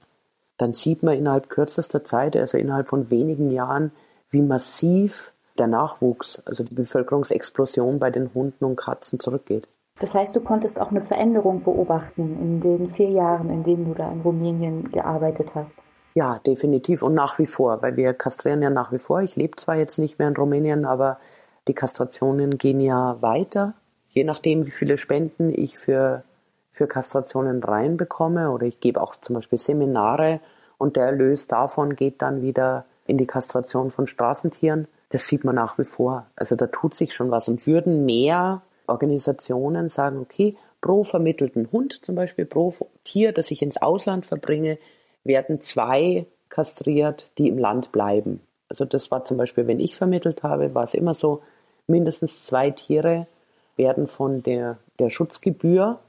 dann 0.58 0.74
sieht 0.74 1.04
man 1.04 1.18
innerhalb 1.18 1.48
kürzester 1.48 2.04
Zeit, 2.04 2.36
also 2.36 2.58
innerhalb 2.58 2.90
von 2.90 3.10
wenigen 3.10 3.50
Jahren, 3.50 3.94
wie 4.30 4.42
massiv 4.42 5.33
der 5.58 5.68
Nachwuchs, 5.68 6.42
also 6.46 6.64
die 6.64 6.74
Bevölkerungsexplosion 6.74 8.00
bei 8.00 8.10
den 8.10 8.34
Hunden 8.34 8.66
und 8.66 8.76
Katzen 8.76 9.20
zurückgeht. 9.20 9.68
Das 10.00 10.16
heißt, 10.16 10.36
du 10.36 10.42
konntest 10.42 10.82
auch 10.82 10.90
eine 10.90 11.02
Veränderung 11.02 11.64
beobachten 11.64 12.38
in 12.42 12.62
den 12.62 12.92
vier 12.92 13.10
Jahren, 13.10 13.50
in 13.50 13.64
denen 13.64 13.86
du 13.86 13.94
da 13.94 14.12
in 14.12 14.22
Rumänien 14.22 14.92
gearbeitet 14.92 15.54
hast. 15.56 15.84
Ja, 16.16 16.40
definitiv 16.46 17.02
und 17.02 17.14
nach 17.14 17.40
wie 17.40 17.48
vor, 17.48 17.82
weil 17.82 17.96
wir 17.96 18.14
kastrieren 18.14 18.62
ja 18.62 18.70
nach 18.70 18.92
wie 18.92 19.00
vor. 19.00 19.22
Ich 19.22 19.36
lebe 19.36 19.56
zwar 19.58 19.76
jetzt 19.76 19.98
nicht 19.98 20.20
mehr 20.20 20.28
in 20.28 20.36
Rumänien, 20.36 20.86
aber 20.86 21.20
die 21.68 21.74
Kastrationen 21.74 22.58
gehen 22.58 22.82
ja 22.82 23.22
weiter, 23.22 23.74
je 24.10 24.24
nachdem, 24.24 24.66
wie 24.66 24.72
viele 24.72 24.98
Spenden 24.98 25.52
ich 25.54 25.78
für, 25.78 26.24
für 26.72 26.88
Kastrationen 26.88 27.64
reinbekomme 27.64 28.52
oder 28.52 28.66
ich 28.66 28.80
gebe 28.80 29.02
auch 29.02 29.16
zum 29.18 29.36
Beispiel 29.36 29.58
Seminare 29.58 30.40
und 30.78 30.98
der 30.98 31.06
Erlös 31.06 31.48
davon 31.48 31.96
geht 31.96 32.22
dann 32.22 32.42
wieder 32.42 32.86
in 33.08 33.18
die 33.18 33.28
Kastration 33.28 33.92
von 33.92 34.08
Straßentieren. 34.08 34.88
Das 35.14 35.28
sieht 35.28 35.44
man 35.44 35.54
nach 35.54 35.78
wie 35.78 35.86
vor. 35.86 36.26
Also 36.36 36.56
da 36.56 36.66
tut 36.66 36.96
sich 36.96 37.14
schon 37.14 37.30
was 37.30 37.48
und 37.48 37.68
würden 37.68 38.04
mehr 38.04 38.64
Organisationen 38.88 39.88
sagen, 39.88 40.18
okay, 40.18 40.58
pro 40.82 41.04
vermittelten 41.04 41.72
Hund 41.72 42.04
zum 42.04 42.16
Beispiel, 42.16 42.46
pro 42.46 42.74
Tier, 43.04 43.32
das 43.32 43.52
ich 43.52 43.62
ins 43.62 43.80
Ausland 43.80 44.26
verbringe, 44.26 44.80
werden 45.24 45.62
zwei 45.62 46.26
kastriert, 46.50 47.30
die 47.38 47.48
im 47.48 47.60
Land 47.60 47.92
bleiben. 47.92 48.42
Also 48.70 48.86
das 48.86 49.12
war 49.12 49.24
zum 49.24 49.38
Beispiel, 49.38 49.68
wenn 49.68 49.80
ich 49.80 49.96
vermittelt 49.96 50.42
habe, 50.42 50.74
war 50.74 50.84
es 50.84 50.96
immer 50.96 51.14
so, 51.14 51.44
mindestens 51.86 52.44
zwei 52.44 52.72
Tiere 52.72 53.28
werden 53.76 54.08
von 54.08 54.42
der, 54.42 54.80
der 54.98 55.12
Schutzgebühr 55.12 56.00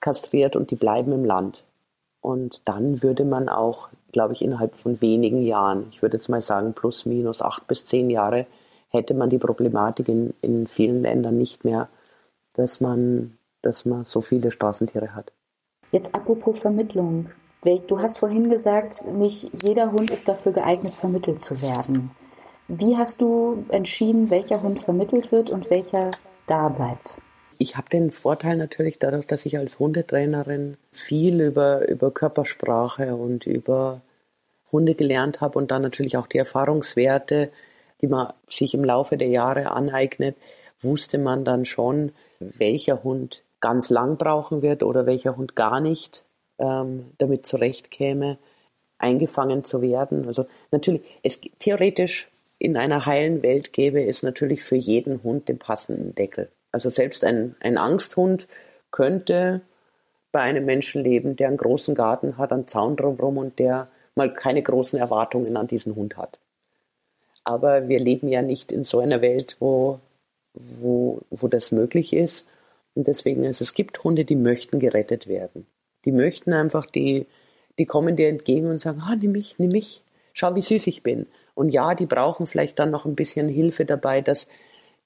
kastriert 0.00 0.56
und 0.56 0.70
die 0.70 0.76
bleiben 0.76 1.12
im 1.12 1.26
Land. 1.26 1.64
Und 2.20 2.68
dann 2.68 3.02
würde 3.02 3.24
man 3.24 3.48
auch, 3.48 3.88
glaube 4.12 4.32
ich, 4.32 4.42
innerhalb 4.42 4.76
von 4.76 5.00
wenigen 5.00 5.42
Jahren, 5.42 5.86
ich 5.90 6.02
würde 6.02 6.16
jetzt 6.16 6.28
mal 6.28 6.42
sagen 6.42 6.74
plus 6.74 7.06
minus 7.06 7.42
acht 7.42 7.66
bis 7.66 7.84
zehn 7.86 8.10
Jahre, 8.10 8.46
hätte 8.88 9.14
man 9.14 9.30
die 9.30 9.38
Problematik 9.38 10.08
in, 10.08 10.34
in 10.40 10.66
vielen 10.66 11.02
Ländern 11.02 11.38
nicht 11.38 11.64
mehr, 11.64 11.88
dass 12.54 12.80
man, 12.80 13.38
dass 13.62 13.84
man 13.84 14.04
so 14.04 14.20
viele 14.20 14.50
Straßentiere 14.50 15.14
hat. 15.14 15.32
Jetzt 15.92 16.14
apropos 16.14 16.58
Vermittlung. 16.58 17.30
Du 17.86 17.98
hast 17.98 18.18
vorhin 18.18 18.50
gesagt, 18.50 19.06
nicht 19.12 19.50
jeder 19.62 19.92
Hund 19.92 20.10
ist 20.10 20.28
dafür 20.28 20.52
geeignet, 20.52 20.92
vermittelt 20.92 21.38
zu 21.40 21.60
werden. 21.60 22.10
Wie 22.68 22.96
hast 22.96 23.20
du 23.20 23.64
entschieden, 23.68 24.30
welcher 24.30 24.62
Hund 24.62 24.82
vermittelt 24.82 25.32
wird 25.32 25.50
und 25.50 25.70
welcher 25.70 26.10
da 26.46 26.68
bleibt? 26.68 27.20
Ich 27.60 27.76
habe 27.76 27.88
den 27.90 28.12
Vorteil 28.12 28.56
natürlich 28.56 29.00
dadurch, 29.00 29.26
dass 29.26 29.44
ich 29.44 29.58
als 29.58 29.80
Hundetrainerin 29.80 30.76
viel 30.92 31.40
über, 31.40 31.88
über 31.88 32.12
Körpersprache 32.12 33.16
und 33.16 33.46
über 33.46 34.00
Hunde 34.70 34.94
gelernt 34.94 35.40
habe 35.40 35.58
und 35.58 35.72
dann 35.72 35.82
natürlich 35.82 36.16
auch 36.16 36.28
die 36.28 36.38
Erfahrungswerte, 36.38 37.50
die 38.00 38.06
man 38.06 38.32
sich 38.48 38.74
im 38.74 38.84
Laufe 38.84 39.16
der 39.16 39.28
Jahre 39.28 39.72
aneignet, 39.72 40.36
wusste 40.80 41.18
man 41.18 41.44
dann 41.44 41.64
schon, 41.64 42.12
welcher 42.38 43.02
Hund 43.02 43.42
ganz 43.58 43.90
lang 43.90 44.18
brauchen 44.18 44.62
wird 44.62 44.84
oder 44.84 45.06
welcher 45.06 45.36
Hund 45.36 45.56
gar 45.56 45.80
nicht 45.80 46.24
ähm, 46.58 47.06
damit 47.18 47.44
zurechtkäme, 47.44 48.38
eingefangen 48.98 49.64
zu 49.64 49.82
werden. 49.82 50.26
Also 50.26 50.46
natürlich, 50.70 51.02
es 51.24 51.40
theoretisch 51.58 52.28
in 52.60 52.76
einer 52.76 53.04
heilen 53.06 53.42
Welt 53.42 53.72
gäbe 53.72 54.04
es 54.04 54.22
natürlich 54.22 54.62
für 54.62 54.76
jeden 54.76 55.24
Hund 55.24 55.48
den 55.48 55.58
passenden 55.58 56.14
Deckel. 56.14 56.50
Also 56.72 56.90
selbst 56.90 57.24
ein, 57.24 57.56
ein 57.60 57.78
Angsthund 57.78 58.48
könnte 58.90 59.62
bei 60.32 60.40
einem 60.40 60.64
Menschen 60.64 61.02
leben, 61.02 61.36
der 61.36 61.48
einen 61.48 61.56
großen 61.56 61.94
Garten 61.94 62.36
hat, 62.36 62.52
einen 62.52 62.68
Zaun 62.68 62.96
drumherum 62.96 63.38
und 63.38 63.58
der 63.58 63.88
mal 64.14 64.32
keine 64.32 64.62
großen 64.62 64.98
Erwartungen 64.98 65.56
an 65.56 65.66
diesen 65.66 65.96
Hund 65.96 66.16
hat. 66.16 66.38
Aber 67.44 67.88
wir 67.88 67.98
leben 67.98 68.28
ja 68.28 68.42
nicht 68.42 68.72
in 68.72 68.84
so 68.84 69.00
einer 69.00 69.22
Welt, 69.22 69.56
wo, 69.58 70.00
wo, 70.52 71.22
wo 71.30 71.48
das 71.48 71.72
möglich 71.72 72.12
ist. 72.12 72.46
Und 72.94 73.06
deswegen, 73.06 73.46
also 73.46 73.62
es 73.62 73.72
gibt 73.72 74.04
Hunde, 74.04 74.24
die 74.24 74.36
möchten 74.36 74.80
gerettet 74.80 75.28
werden. 75.28 75.66
Die 76.04 76.12
möchten 76.12 76.52
einfach, 76.52 76.84
die, 76.84 77.26
die 77.78 77.86
kommen 77.86 78.16
dir 78.16 78.28
entgegen 78.28 78.68
und 78.68 78.80
sagen, 78.80 79.00
ah, 79.02 79.16
nimm 79.16 79.32
mich, 79.32 79.58
nimm 79.58 79.70
mich, 79.70 80.02
schau, 80.34 80.54
wie 80.54 80.62
süß 80.62 80.86
ich 80.88 81.02
bin. 81.02 81.26
Und 81.54 81.70
ja, 81.70 81.94
die 81.94 82.06
brauchen 82.06 82.46
vielleicht 82.46 82.78
dann 82.78 82.90
noch 82.90 83.06
ein 83.06 83.14
bisschen 83.14 83.48
Hilfe 83.48 83.84
dabei, 83.84 84.20
dass 84.20 84.46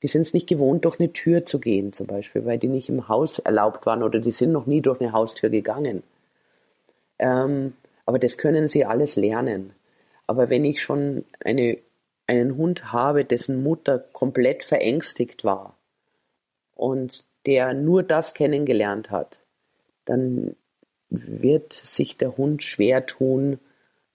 die 0.03 0.09
sind 0.09 0.23
es 0.23 0.35
nicht 0.35 0.49
gewohnt, 0.49 0.85
durch 0.85 0.99
eine 0.99 1.13
Tür 1.13 1.47
zu 1.47 1.61
gehen, 1.61 1.93
zum 1.93 2.09
Beispiel, 2.09 2.45
weil 2.45 2.59
die 2.59 2.69
nicht 2.69 2.89
im 2.89 3.09
Haus 3.09 3.39
erlaubt 3.39 3.87
waren 3.87 4.03
oder 4.03 4.19
die 4.19 4.33
sind 4.33 4.53
noch 4.53 4.67
nie 4.67 4.81
durch 4.81 5.01
eine 5.01 5.13
Haustür 5.13 5.49
gegangen. 5.49 6.03
Ähm, 7.19 7.75
aber 8.05 8.19
das 8.19 8.37
können 8.37 8.69
sie 8.69 8.85
alles 8.85 9.17
lernen. 9.17 9.73
Aber 10.27 10.51
wenn 10.51 10.65
ich 10.65 10.83
schon 10.83 11.25
eine, 11.45 11.79
einen 12.27 12.57
Hund 12.57 12.93
habe, 12.93 13.25
dessen 13.25 13.63
Mutter 13.63 13.99
komplett 14.13 14.65
verängstigt 14.65 15.45
war 15.45 15.77
und 16.75 17.25
der 17.47 17.75
nur 17.75 18.03
das 18.03 18.35
kennengelernt 18.35 19.11
hat, 19.11 19.39
dann 20.05 20.57
wird 21.11 21.73
sich 21.73 22.17
der 22.17 22.37
Hund 22.37 22.63
schwer 22.63 23.07
tun, 23.07 23.59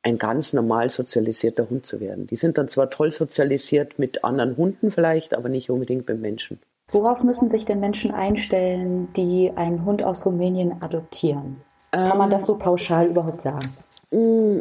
ein 0.04 0.18
ganz 0.18 0.54
normal 0.54 0.90
sozialisierter 0.90 1.70
Hund 1.70 1.86
zu 1.86 2.00
werden. 2.00 2.28
Die 2.28 2.36
sind 2.36 2.58
dann 2.58 2.70
zwar 2.70 2.90
toll 2.90 3.12
sozialisiert 3.12 4.00
mit 4.00 4.24
anderen 4.24 4.56
Hunden 4.56 4.92
vielleicht, 4.92 5.34
aber 5.34 5.50
nicht 5.50 5.70
unbedingt 5.70 6.08
mit 6.08 6.22
Menschen. 6.22 6.60
Worauf 6.90 7.24
müssen 7.24 7.50
sich 7.50 7.66
denn 7.66 7.82
Menschen 7.82 8.12
einstellen, 8.12 9.12
die 9.14 9.52
einen 9.56 9.84
Hund 9.84 10.04
aus 10.04 10.26
Rumänien 10.26 10.82
adoptieren? 10.82 11.58
Kann 11.92 12.12
ähm, 12.12 12.18
man 12.18 12.30
das 12.30 12.46
so 12.46 12.58
pauschal 12.58 13.08
überhaupt 13.08 13.42
sagen? 13.42 13.74
Mm, 14.12 14.60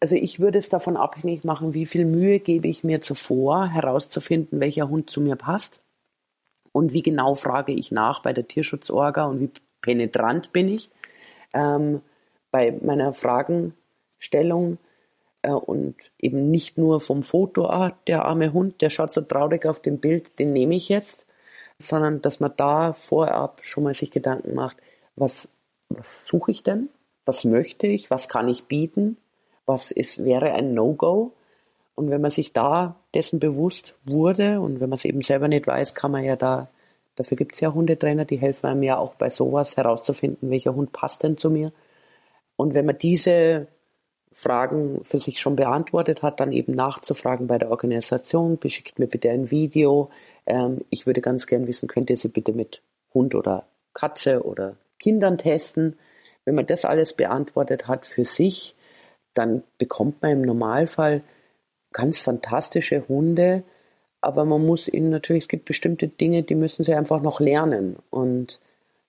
also 0.00 0.16
ich 0.16 0.40
würde 0.40 0.58
es 0.58 0.68
davon 0.68 0.96
abhängig 0.96 1.44
machen, 1.44 1.72
wie 1.72 1.86
viel 1.86 2.04
Mühe 2.04 2.40
gebe 2.40 2.68
ich 2.68 2.84
mir 2.84 3.00
zuvor, 3.00 3.68
herauszufinden, 3.68 4.60
welcher 4.60 4.90
Hund 4.90 5.08
zu 5.08 5.20
mir 5.22 5.36
passt 5.36 5.80
und 6.72 6.92
wie 6.92 7.02
genau 7.02 7.34
frage 7.34 7.72
ich 7.72 7.92
nach 7.92 8.20
bei 8.20 8.32
der 8.32 8.48
Tierschutzorga 8.48 9.24
und 9.24 9.40
wie 9.40 9.50
penetrant 9.80 10.52
bin 10.52 10.68
ich 10.68 10.90
ähm, 11.54 12.02
bei 12.50 12.78
meiner 12.82 13.12
Fragenstellung 14.22 14.78
äh, 15.42 15.50
und 15.50 15.96
eben 16.18 16.50
nicht 16.50 16.78
nur 16.78 17.00
vom 17.00 17.22
Foto, 17.22 17.66
ah, 17.66 17.92
der 18.06 18.24
arme 18.24 18.52
Hund, 18.52 18.80
der 18.80 18.90
schaut 18.90 19.12
so 19.12 19.20
traurig 19.20 19.66
auf 19.66 19.80
dem 19.80 19.98
Bild, 19.98 20.38
den 20.38 20.52
nehme 20.52 20.74
ich 20.74 20.88
jetzt, 20.88 21.26
sondern 21.78 22.20
dass 22.20 22.40
man 22.40 22.52
da 22.56 22.92
vorab 22.92 23.60
schon 23.62 23.84
mal 23.84 23.94
sich 23.94 24.10
Gedanken 24.10 24.54
macht, 24.54 24.76
was, 25.16 25.48
was 25.88 26.26
suche 26.26 26.52
ich 26.52 26.62
denn? 26.62 26.88
Was 27.24 27.44
möchte 27.44 27.86
ich? 27.86 28.10
Was 28.10 28.28
kann 28.28 28.48
ich 28.48 28.64
bieten? 28.64 29.16
Was 29.66 29.90
ist, 29.90 30.24
wäre 30.24 30.52
ein 30.52 30.72
No-Go? 30.74 31.32
Und 31.94 32.10
wenn 32.10 32.20
man 32.20 32.30
sich 32.30 32.52
da 32.52 32.96
dessen 33.14 33.38
bewusst 33.38 33.96
wurde 34.04 34.60
und 34.60 34.80
wenn 34.80 34.88
man 34.88 34.96
es 34.96 35.04
eben 35.04 35.22
selber 35.22 35.48
nicht 35.48 35.66
weiß, 35.66 35.94
kann 35.94 36.10
man 36.10 36.24
ja 36.24 36.36
da 36.36 36.68
Dafür 37.14 37.36
gibt 37.36 37.52
es 37.52 37.60
ja 37.60 37.74
Hundetrainer, 37.74 38.24
die 38.24 38.38
helfen 38.38 38.68
einem 38.68 38.82
ja 38.82 38.96
auch 38.96 39.16
bei 39.16 39.28
sowas 39.28 39.76
herauszufinden, 39.76 40.48
welcher 40.48 40.74
Hund 40.74 40.92
passt 40.92 41.22
denn 41.22 41.36
zu 41.36 41.50
mir. 41.50 41.70
Und 42.56 42.72
wenn 42.72 42.86
man 42.86 42.96
diese 42.96 43.68
Fragen 44.34 45.02
für 45.04 45.18
sich 45.18 45.40
schon 45.40 45.56
beantwortet 45.56 46.22
hat, 46.22 46.40
dann 46.40 46.52
eben 46.52 46.74
nachzufragen 46.74 47.46
bei 47.46 47.58
der 47.58 47.70
Organisation, 47.70 48.58
beschickt 48.58 48.98
mir 48.98 49.06
bitte 49.06 49.30
ein 49.30 49.50
Video. 49.50 50.10
Ähm, 50.46 50.80
ich 50.90 51.06
würde 51.06 51.20
ganz 51.20 51.46
gern 51.46 51.66
wissen, 51.66 51.88
könnt 51.88 52.10
ihr 52.10 52.16
sie 52.16 52.28
bitte 52.28 52.52
mit 52.52 52.82
Hund 53.14 53.34
oder 53.34 53.66
Katze 53.94 54.44
oder 54.44 54.76
Kindern 54.98 55.38
testen. 55.38 55.98
Wenn 56.44 56.54
man 56.54 56.66
das 56.66 56.84
alles 56.84 57.12
beantwortet 57.14 57.88
hat 57.88 58.06
für 58.06 58.24
sich, 58.24 58.74
dann 59.34 59.62
bekommt 59.78 60.22
man 60.22 60.32
im 60.32 60.42
Normalfall 60.42 61.22
ganz 61.92 62.18
fantastische 62.18 63.06
Hunde, 63.08 63.62
aber 64.20 64.44
man 64.44 64.64
muss 64.64 64.88
ihnen 64.88 65.10
natürlich, 65.10 65.44
es 65.44 65.48
gibt 65.48 65.64
bestimmte 65.64 66.08
Dinge, 66.08 66.42
die 66.42 66.54
müssen 66.54 66.84
sie 66.84 66.94
einfach 66.94 67.20
noch 67.22 67.40
lernen. 67.40 67.96
Und 68.10 68.60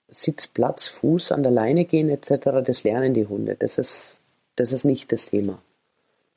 Sitz, 0.10 0.48
Platz, 0.48 0.88
Fuß 0.88 1.32
an 1.32 1.44
der 1.44 1.52
Leine 1.52 1.86
gehen 1.86 2.10
etc., 2.10 2.64
das 2.66 2.84
lernen 2.84 3.14
die 3.14 3.28
Hunde. 3.28 3.56
Das 3.56 3.78
ist, 3.78 4.20
das 4.56 4.72
ist 4.72 4.86
nicht 4.86 5.12
das 5.12 5.28
Thema. 5.28 5.62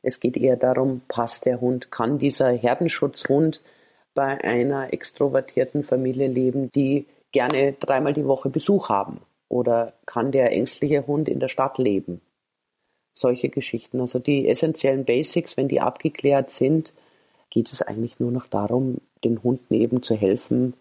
Es 0.03 0.21
geht 0.21 0.37
eher 0.37 0.57
darum, 0.57 1.03
passt 1.09 1.47
der 1.47 1.61
Hund, 1.61 1.91
kann 1.91 2.19
dieser 2.19 2.51
Herdenschutzhund 2.51 3.63
bei 4.15 4.43
einer 4.43 4.93
extrovertierten 4.93 5.83
Familie 5.83 6.29
leben, 6.29 6.71
die 6.73 7.07
gerne 7.33 7.73
dreimal 7.73 8.13
die 8.13 8.27
Woche 8.27 8.49
Besuch 8.49 8.89
haben? 8.89 9.21
Oder 9.49 9.93
kann 10.07 10.33
der 10.33 10.53
ängstliche 10.53 11.07
Hund 11.07 11.29
in 11.29 11.41
der 11.41 11.49
Stadt 11.49 11.79
leben? 11.79 12.21
Solche 13.15 13.49
Geschichten. 13.49 14.01
Also 14.01 14.19
die 14.19 14.49
essentiellen 14.49 15.05
Basics, 15.05 15.57
wenn 15.57 15.69
die 15.69 15.81
abgeklärt 15.81 16.51
sind, 16.51 16.95
geht 17.51 17.73
es 17.73 17.83
eigentlich 17.83 18.21
nur 18.21 18.31
noch 18.31 18.47
darum, 18.47 18.99
den 19.25 19.43
Hunden 19.43 19.75
eben 19.75 20.03
zu 20.03 20.15
helfen, 20.15 20.75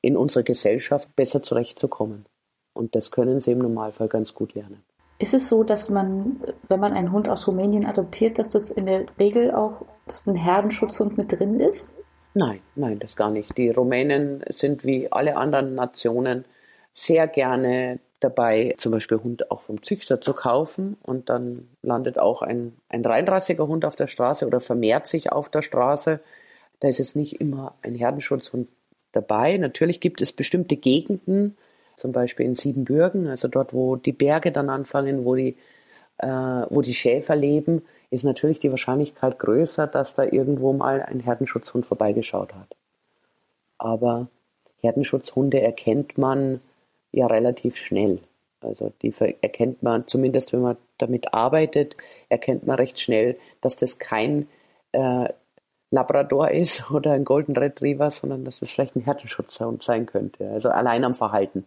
in 0.00 0.16
unserer 0.16 0.42
Gesellschaft 0.42 1.14
besser 1.16 1.42
zurechtzukommen. 1.42 2.26
Und 2.74 2.94
das 2.94 3.10
können 3.10 3.40
sie 3.40 3.52
im 3.52 3.58
Normalfall 3.58 4.08
ganz 4.08 4.34
gut 4.34 4.54
lernen. 4.54 4.82
Ist 5.22 5.34
es 5.34 5.46
so, 5.46 5.62
dass 5.62 5.88
man, 5.88 6.42
wenn 6.68 6.80
man 6.80 6.94
einen 6.94 7.12
Hund 7.12 7.28
aus 7.28 7.46
Rumänien 7.46 7.86
adoptiert, 7.86 8.40
dass 8.40 8.50
das 8.50 8.72
in 8.72 8.86
der 8.86 9.06
Regel 9.20 9.52
auch 9.52 9.82
ein 10.26 10.34
Herdenschutzhund 10.34 11.16
mit 11.16 11.38
drin 11.38 11.60
ist? 11.60 11.94
Nein, 12.34 12.58
nein, 12.74 12.98
das 12.98 13.14
gar 13.14 13.30
nicht. 13.30 13.56
Die 13.56 13.70
Rumänen 13.70 14.42
sind 14.48 14.84
wie 14.84 15.12
alle 15.12 15.36
anderen 15.36 15.76
Nationen 15.76 16.44
sehr 16.92 17.28
gerne 17.28 18.00
dabei, 18.18 18.74
zum 18.78 18.90
Beispiel 18.90 19.18
Hund 19.22 19.48
auch 19.52 19.60
vom 19.60 19.80
Züchter 19.84 20.20
zu 20.20 20.32
kaufen 20.32 20.96
und 21.04 21.30
dann 21.30 21.68
landet 21.82 22.18
auch 22.18 22.42
ein, 22.42 22.72
ein 22.88 23.04
reinrassiger 23.04 23.68
Hund 23.68 23.84
auf 23.84 23.94
der 23.94 24.08
Straße 24.08 24.44
oder 24.44 24.58
vermehrt 24.58 25.06
sich 25.06 25.30
auf 25.30 25.48
der 25.48 25.62
Straße. 25.62 26.18
Da 26.80 26.88
ist 26.88 26.98
jetzt 26.98 27.14
nicht 27.14 27.40
immer 27.40 27.76
ein 27.82 27.94
Herdenschutzhund 27.94 28.68
dabei. 29.12 29.56
Natürlich 29.56 30.00
gibt 30.00 30.20
es 30.20 30.32
bestimmte 30.32 30.74
Gegenden, 30.74 31.56
zum 32.02 32.12
Beispiel 32.12 32.44
in 32.44 32.54
Siebenbürgen, 32.54 33.28
also 33.28 33.48
dort, 33.48 33.72
wo 33.72 33.96
die 33.96 34.12
Berge 34.12 34.52
dann 34.52 34.68
anfangen, 34.68 35.24
wo 35.24 35.34
die, 35.34 35.56
äh, 36.18 36.26
wo 36.28 36.82
die 36.82 36.94
Schäfer 36.94 37.36
leben, 37.36 37.82
ist 38.10 38.24
natürlich 38.24 38.58
die 38.58 38.70
Wahrscheinlichkeit 38.70 39.38
größer, 39.38 39.86
dass 39.86 40.14
da 40.14 40.24
irgendwo 40.24 40.72
mal 40.72 41.00
ein 41.00 41.20
Herdenschutzhund 41.20 41.86
vorbeigeschaut 41.86 42.54
hat. 42.54 42.76
Aber 43.78 44.28
Herdenschutzhunde 44.82 45.62
erkennt 45.62 46.18
man 46.18 46.60
ja 47.12 47.26
relativ 47.26 47.76
schnell. 47.76 48.18
Also 48.60 48.92
die 49.00 49.14
erkennt 49.40 49.82
man, 49.82 50.06
zumindest 50.06 50.52
wenn 50.52 50.60
man 50.60 50.76
damit 50.98 51.32
arbeitet, 51.32 51.96
erkennt 52.28 52.66
man 52.66 52.76
recht 52.76 53.00
schnell, 53.00 53.38
dass 53.60 53.76
das 53.76 53.98
kein 53.98 54.48
äh, 54.92 55.28
Labrador 55.90 56.50
ist 56.50 56.90
oder 56.90 57.12
ein 57.12 57.24
Golden 57.24 57.56
Retriever, 57.56 58.10
sondern 58.10 58.44
dass 58.44 58.58
das 58.58 58.70
vielleicht 58.70 58.96
ein 58.96 59.04
Herdenschutzhund 59.04 59.82
sein 59.82 60.06
könnte. 60.06 60.50
Also 60.50 60.70
allein 60.70 61.04
am 61.04 61.14
Verhalten. 61.14 61.64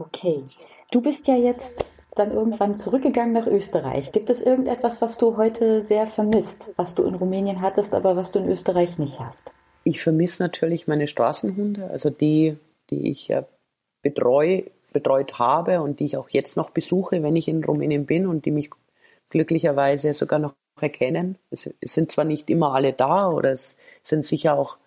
Okay. 0.00 0.44
Du 0.90 1.02
bist 1.02 1.28
ja 1.28 1.36
jetzt 1.36 1.84
dann 2.14 2.32
irgendwann 2.32 2.76
zurückgegangen 2.76 3.32
nach 3.32 3.46
Österreich. 3.46 4.12
Gibt 4.12 4.30
es 4.30 4.42
irgendetwas, 4.42 5.00
was 5.02 5.18
du 5.18 5.36
heute 5.36 5.82
sehr 5.82 6.06
vermisst, 6.06 6.72
was 6.76 6.94
du 6.94 7.04
in 7.04 7.14
Rumänien 7.14 7.60
hattest, 7.60 7.94
aber 7.94 8.16
was 8.16 8.32
du 8.32 8.38
in 8.40 8.48
Österreich 8.48 8.98
nicht 8.98 9.20
hast? 9.20 9.52
Ich 9.84 10.02
vermisse 10.02 10.42
natürlich 10.42 10.88
meine 10.88 11.06
Straßenhunde, 11.06 11.88
also 11.90 12.10
die, 12.10 12.56
die 12.90 13.10
ich 13.10 13.32
betreue, 14.02 14.70
betreut 14.92 15.38
habe 15.38 15.82
und 15.82 16.00
die 16.00 16.06
ich 16.06 16.16
auch 16.16 16.30
jetzt 16.30 16.56
noch 16.56 16.70
besuche, 16.70 17.22
wenn 17.22 17.36
ich 17.36 17.46
in 17.46 17.62
Rumänien 17.62 18.06
bin 18.06 18.26
und 18.26 18.46
die 18.46 18.50
mich 18.50 18.70
glücklicherweise 19.28 20.12
sogar 20.14 20.38
noch 20.38 20.54
erkennen. 20.80 21.38
Es, 21.50 21.70
sind 21.82 22.10
zwar 22.10 22.24
nicht 22.24 22.50
immer 22.50 22.74
alle 22.74 22.92
da 22.92 23.28
oder 23.28 23.52
es 23.52 23.76
sind 24.02 24.24
sicher 24.24 24.58
auch 24.58 24.78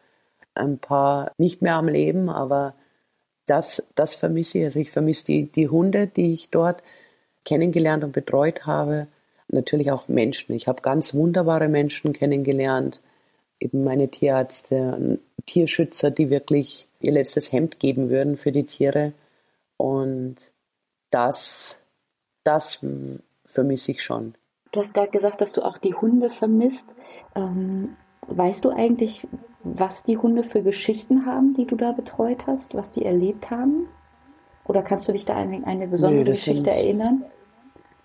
ein 0.56 0.80
paar 0.80 1.32
nicht 1.38 1.62
mehr 1.62 1.76
am 1.76 1.88
Leben, 1.88 2.30
aber 2.30 2.76
das, 3.46 3.84
das 3.96 4.16
vermisse 4.16 4.60
ich. 4.60 4.66
Also 4.66 4.80
ich 4.80 4.92
vermisse 4.92 5.26
die, 5.26 5.52
die 5.52 5.70
Hunde, 5.70 6.08
die 6.08 6.34
ich 6.34 6.50
dort 6.50 6.84
kennengelernt 7.46 8.04
und 8.04 8.12
betreut 8.12 8.66
habe. 8.66 9.08
Natürlich 9.50 9.92
auch 9.92 10.08
Menschen. 10.08 10.56
Ich 10.56 10.68
habe 10.68 10.82
ganz 10.82 11.14
wunderbare 11.14 11.68
Menschen 11.68 12.14
kennengelernt. 12.14 13.02
Eben 13.60 13.84
meine 13.84 14.10
Tierärzte, 14.10 15.20
Tierschützer, 15.46 16.12
die 16.12 16.30
wirklich 16.30 16.88
ihr 17.00 17.12
letztes 17.12 17.52
Hemd 17.52 17.80
geben 17.80 18.10
würden 18.10 18.38
für 18.38 18.52
die 18.52 18.66
Tiere. 18.66 19.14
Und 19.78 20.52
das, 21.12 21.80
das 22.44 22.80
vermisse 23.46 23.92
ich 23.92 24.04
schon. 24.04 24.36
Du 24.72 24.80
hast 24.80 24.94
gerade 24.94 25.12
gesagt, 25.12 25.42
dass 25.42 25.52
du 25.52 25.62
auch 25.62 25.78
die 25.78 25.94
Hunde 25.94 26.32
vermisst. 26.32 26.96
Ähm, 27.36 27.96
weißt 28.28 28.66
du 28.66 28.70
eigentlich, 28.70 29.28
was 29.64 30.04
die 30.04 30.18
Hunde 30.18 30.44
für 30.44 30.62
Geschichten 30.62 31.26
haben, 31.26 31.54
die 31.54 31.66
du 31.66 31.76
da 31.76 31.92
betreut 31.92 32.48
hast, 32.48 32.76
was 32.76 32.92
die 32.92 33.06
erlebt 33.06 33.50
haben? 33.50 33.88
Oder 34.66 34.82
kannst 34.82 35.08
du 35.08 35.12
dich 35.12 35.26
da 35.26 35.36
an 35.36 35.64
eine 35.66 35.88
besondere 35.88 36.24
nee, 36.24 36.32
Geschichte 36.32 36.72
sind, 36.72 36.74
erinnern? 36.74 37.26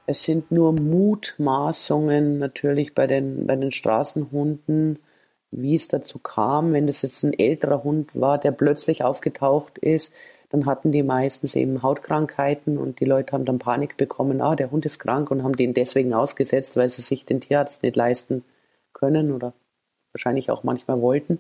Es 0.07 0.23
sind 0.23 0.51
nur 0.51 0.73
Mutmaßungen 0.73 2.39
natürlich 2.39 2.95
bei 2.95 3.07
den, 3.07 3.47
bei 3.47 3.57
den 3.57 3.71
Straßenhunden, 3.71 4.99
wie 5.51 5.75
es 5.75 5.89
dazu 5.89 6.19
kam. 6.19 6.73
Wenn 6.73 6.87
das 6.87 7.03
jetzt 7.03 7.23
ein 7.23 7.33
älterer 7.33 7.85
Hund 7.85 8.19
war, 8.19 8.39
der 8.39 8.53
plötzlich 8.53 9.05
aufgetaucht 9.05 9.79
ist, 9.79 10.13
dann 10.51 10.67
hatten 10.67 10.93
die 10.93 11.03
meistens 11.03 11.55
eben 11.55 11.83
Hautkrankheiten 11.83 12.79
und 12.79 13.01
die 13.01 13.05
Leute 13.05 13.33
haben 13.33 13.45
dann 13.45 13.59
Panik 13.59 13.97
bekommen, 13.97 14.41
ah, 14.41 14.57
der 14.57 14.71
Hund 14.71 14.87
ist 14.87 14.99
krank 14.99 15.31
und 15.31 15.43
haben 15.43 15.57
den 15.57 15.75
deswegen 15.75 16.15
ausgesetzt, 16.15 16.77
weil 16.77 16.89
sie 16.89 17.03
sich 17.03 17.27
den 17.27 17.41
Tierarzt 17.41 17.83
nicht 17.83 17.97
leisten 17.97 18.45
können 18.95 19.33
oder 19.33 19.53
wahrscheinlich 20.19 20.51
auch 20.51 20.65
manchmal 20.65 21.01
wollten. 21.01 21.39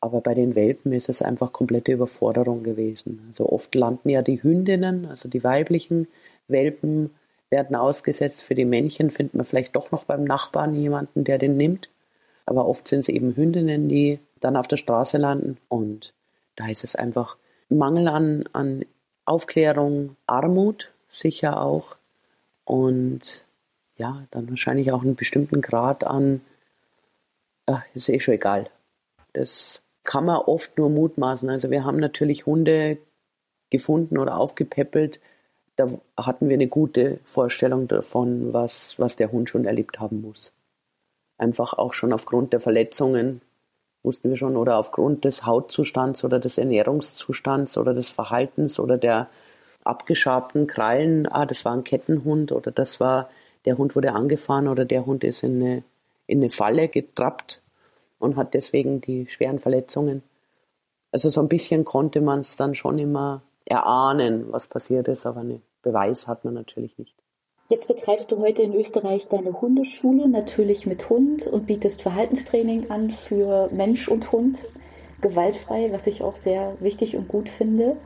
Aber 0.00 0.20
bei 0.20 0.34
den 0.34 0.54
Welpen 0.54 0.92
ist 0.92 1.08
es 1.08 1.22
einfach 1.22 1.52
komplette 1.52 1.92
Überforderung 1.92 2.62
gewesen. 2.62 3.24
Also 3.28 3.48
oft 3.50 3.74
landen 3.74 4.08
ja 4.08 4.22
die 4.22 4.42
Hündinnen, 4.42 5.06
also 5.06 5.28
die 5.28 5.42
weiblichen 5.42 6.06
Welpen 6.48 7.10
werden 7.50 7.74
ausgesetzt. 7.74 8.44
Für 8.44 8.54
die 8.54 8.64
Männchen 8.64 9.10
findet 9.10 9.34
man 9.34 9.46
vielleicht 9.46 9.74
doch 9.74 9.90
noch 9.90 10.04
beim 10.04 10.24
Nachbarn 10.24 10.74
jemanden, 10.74 11.24
der 11.24 11.38
den 11.38 11.56
nimmt. 11.56 11.88
Aber 12.44 12.68
oft 12.68 12.86
sind 12.86 13.00
es 13.00 13.08
eben 13.08 13.34
Hündinnen, 13.34 13.88
die 13.88 14.20
dann 14.38 14.56
auf 14.56 14.68
der 14.68 14.76
Straße 14.76 15.18
landen. 15.18 15.56
Und 15.68 16.12
da 16.54 16.68
ist 16.68 16.84
es 16.84 16.94
einfach 16.94 17.36
Mangel 17.68 18.06
an, 18.06 18.44
an 18.52 18.84
Aufklärung, 19.24 20.16
Armut 20.26 20.92
sicher 21.08 21.60
auch 21.60 21.96
und 22.64 23.44
ja, 23.96 24.24
dann 24.30 24.48
wahrscheinlich 24.50 24.92
auch 24.92 25.02
einen 25.02 25.16
bestimmten 25.16 25.62
Grad 25.62 26.04
an, 26.04 26.42
ach, 27.66 27.82
ist 27.94 28.08
eh 28.08 28.20
schon 28.20 28.34
egal. 28.34 28.70
Das 29.32 29.82
kann 30.04 30.24
man 30.24 30.38
oft 30.38 30.78
nur 30.78 30.88
mutmaßen. 30.88 31.48
Also 31.50 31.70
wir 31.70 31.84
haben 31.84 31.98
natürlich 31.98 32.46
Hunde 32.46 32.98
gefunden 33.70 34.18
oder 34.18 34.38
aufgepäppelt, 34.38 35.20
da 35.76 35.90
hatten 36.16 36.48
wir 36.48 36.54
eine 36.54 36.68
gute 36.68 37.20
Vorstellung 37.24 37.86
davon, 37.86 38.52
was, 38.52 38.94
was 38.98 39.16
der 39.16 39.30
Hund 39.30 39.50
schon 39.50 39.66
erlebt 39.66 40.00
haben 40.00 40.22
muss. 40.22 40.52
Einfach 41.38 41.74
auch 41.74 41.92
schon 41.92 42.14
aufgrund 42.14 42.54
der 42.54 42.60
Verletzungen, 42.60 43.42
wussten 44.02 44.30
wir 44.30 44.38
schon, 44.38 44.56
oder 44.56 44.78
aufgrund 44.78 45.24
des 45.26 45.44
Hautzustands 45.44 46.24
oder 46.24 46.38
des 46.38 46.56
Ernährungszustands 46.56 47.76
oder 47.76 47.92
des 47.92 48.08
Verhaltens 48.08 48.80
oder 48.80 48.96
der 48.96 49.28
abgeschabten 49.84 50.66
Krallen, 50.66 51.26
ah, 51.26 51.44
das 51.44 51.64
war 51.64 51.74
ein 51.74 51.84
Kettenhund 51.84 52.52
oder 52.52 52.70
das 52.70 52.98
war, 52.98 53.28
der 53.66 53.76
Hund 53.76 53.94
wurde 53.94 54.12
angefahren 54.12 54.68
oder 54.68 54.84
der 54.84 55.04
Hund 55.04 55.24
ist 55.24 55.42
in 55.42 55.62
eine, 55.62 55.82
in 56.26 56.38
eine 56.38 56.50
Falle 56.50 56.88
getrappt 56.88 57.62
und 58.18 58.36
hat 58.36 58.54
deswegen 58.54 59.00
die 59.00 59.26
schweren 59.28 59.58
Verletzungen. 59.58 60.22
Also 61.12 61.30
so 61.30 61.40
ein 61.40 61.48
bisschen 61.48 61.84
konnte 61.84 62.20
man 62.20 62.40
es 62.40 62.56
dann 62.56 62.74
schon 62.74 62.98
immer 62.98 63.42
erahnen, 63.64 64.46
was 64.50 64.68
passiert 64.68 65.08
ist, 65.08 65.26
aber 65.26 65.40
einen 65.40 65.62
Beweis 65.82 66.26
hat 66.26 66.44
man 66.44 66.54
natürlich 66.54 66.98
nicht. 66.98 67.14
Jetzt 67.68 67.88
betreibst 67.88 68.30
du 68.30 68.38
heute 68.38 68.62
in 68.62 68.74
Österreich 68.74 69.26
deine 69.28 69.60
Hundeschule, 69.60 70.28
natürlich 70.28 70.86
mit 70.86 71.10
Hund 71.10 71.48
und 71.48 71.66
bietest 71.66 72.00
Verhaltenstraining 72.00 72.90
an 72.90 73.10
für 73.10 73.68
Mensch 73.72 74.08
und 74.08 74.30
Hund, 74.30 74.68
gewaltfrei, 75.20 75.90
was 75.90 76.06
ich 76.06 76.22
auch 76.22 76.36
sehr 76.36 76.76
wichtig 76.80 77.16
und 77.16 77.26
gut 77.26 77.48
finde. 77.48 77.96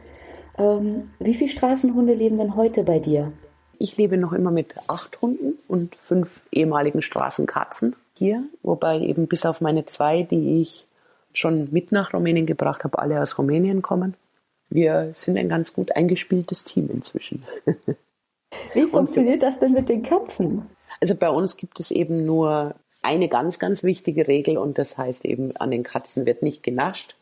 Ähm, 0.57 1.11
wie 1.18 1.35
viele 1.35 1.51
Straßenhunde 1.51 2.14
leben 2.14 2.39
denn 2.39 2.57
heute 2.57 2.85
bei 2.85 3.01
dir? 3.01 3.33
Ich 3.79 3.97
lebe 3.99 4.16
noch 4.16 4.33
immer 4.33 4.51
mit 4.51 4.75
acht 4.89 5.21
Hunden 5.21 5.59
und 5.68 5.95
fünf 5.95 6.47
ehemaligen 6.53 7.03
Straßenkatzen 7.03 7.97
hier, 8.21 8.45
wobei 8.62 9.01
eben 9.01 9.29
bis 9.29 9.47
auf 9.47 9.62
meine 9.62 9.87
zwei, 9.87 10.23
die 10.23 10.61
ich 10.61 10.87
schon 11.33 11.68
mit 11.73 11.91
nach 11.91 12.12
Rumänien 12.12 12.45
gebracht 12.45 12.85
habe, 12.85 12.99
alle 12.99 13.23
aus 13.23 13.39
Rumänien 13.39 13.81
kommen. 13.81 14.14
Wir 14.68 15.12
sind 15.14 15.39
ein 15.39 15.49
ganz 15.49 15.73
gut 15.73 15.97
eingespieltes 15.97 16.64
Team 16.64 16.91
inzwischen. 16.93 17.45
Wie 18.75 18.87
funktioniert 18.87 19.43
das 19.43 19.59
denn 19.59 19.73
mit 19.73 19.89
den 19.89 20.03
Katzen? 20.03 20.66
Also 21.01 21.14
bei 21.14 21.31
uns 21.31 21.57
gibt 21.57 21.81
es 21.81 21.91
eben 21.91 22.27
nur 22.27 22.75
eine 23.01 23.29
ganz, 23.29 23.59
ganz 23.59 23.83
wichtige 23.83 24.29
Regel 24.29 24.59
und 24.59 24.77
das 24.77 24.99
heißt 24.99 25.25
eben, 25.25 25.57
an 25.57 25.71
den 25.71 25.83
Katzen 25.83 26.27
wird 26.27 26.43
nicht 26.43 26.62
genascht. 26.62 27.16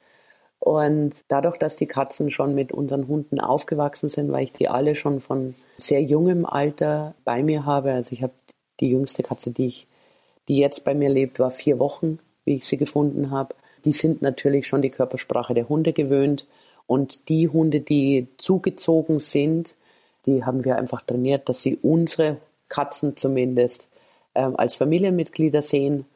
Und 0.58 1.24
dadurch, 1.28 1.58
dass 1.58 1.76
die 1.76 1.86
Katzen 1.86 2.32
schon 2.32 2.56
mit 2.56 2.72
unseren 2.72 3.06
Hunden 3.06 3.38
aufgewachsen 3.38 4.08
sind, 4.08 4.32
weil 4.32 4.42
ich 4.42 4.52
die 4.52 4.68
alle 4.68 4.96
schon 4.96 5.20
von 5.20 5.54
sehr 5.78 6.02
jungem 6.02 6.44
Alter 6.44 7.14
bei 7.24 7.44
mir 7.44 7.64
habe, 7.64 7.92
also 7.92 8.10
ich 8.10 8.24
habe 8.24 8.32
die 8.80 8.90
jüngste 8.90 9.22
Katze, 9.22 9.52
die 9.52 9.66
ich, 9.66 9.87
die 10.48 10.58
jetzt 10.58 10.84
bei 10.84 10.94
mir 10.94 11.08
lebt, 11.08 11.38
war 11.38 11.50
vier 11.50 11.78
Wochen, 11.78 12.18
wie 12.44 12.54
ich 12.54 12.66
sie 12.66 12.78
gefunden 12.78 13.30
habe. 13.30 13.54
Die 13.84 13.92
sind 13.92 14.22
natürlich 14.22 14.66
schon 14.66 14.82
die 14.82 14.90
Körpersprache 14.90 15.54
der 15.54 15.68
Hunde 15.68 15.92
gewöhnt. 15.92 16.46
Und 16.86 17.28
die 17.28 17.48
Hunde, 17.48 17.80
die 17.80 18.28
zugezogen 18.38 19.20
sind, 19.20 19.76
die 20.24 20.44
haben 20.44 20.64
wir 20.64 20.76
einfach 20.76 21.02
trainiert, 21.02 21.48
dass 21.48 21.62
sie 21.62 21.76
unsere 21.76 22.38
Katzen 22.68 23.16
zumindest 23.16 23.88
ähm, 24.34 24.56
als 24.56 24.74
Familienmitglieder 24.74 25.62
sehen. 25.62 26.06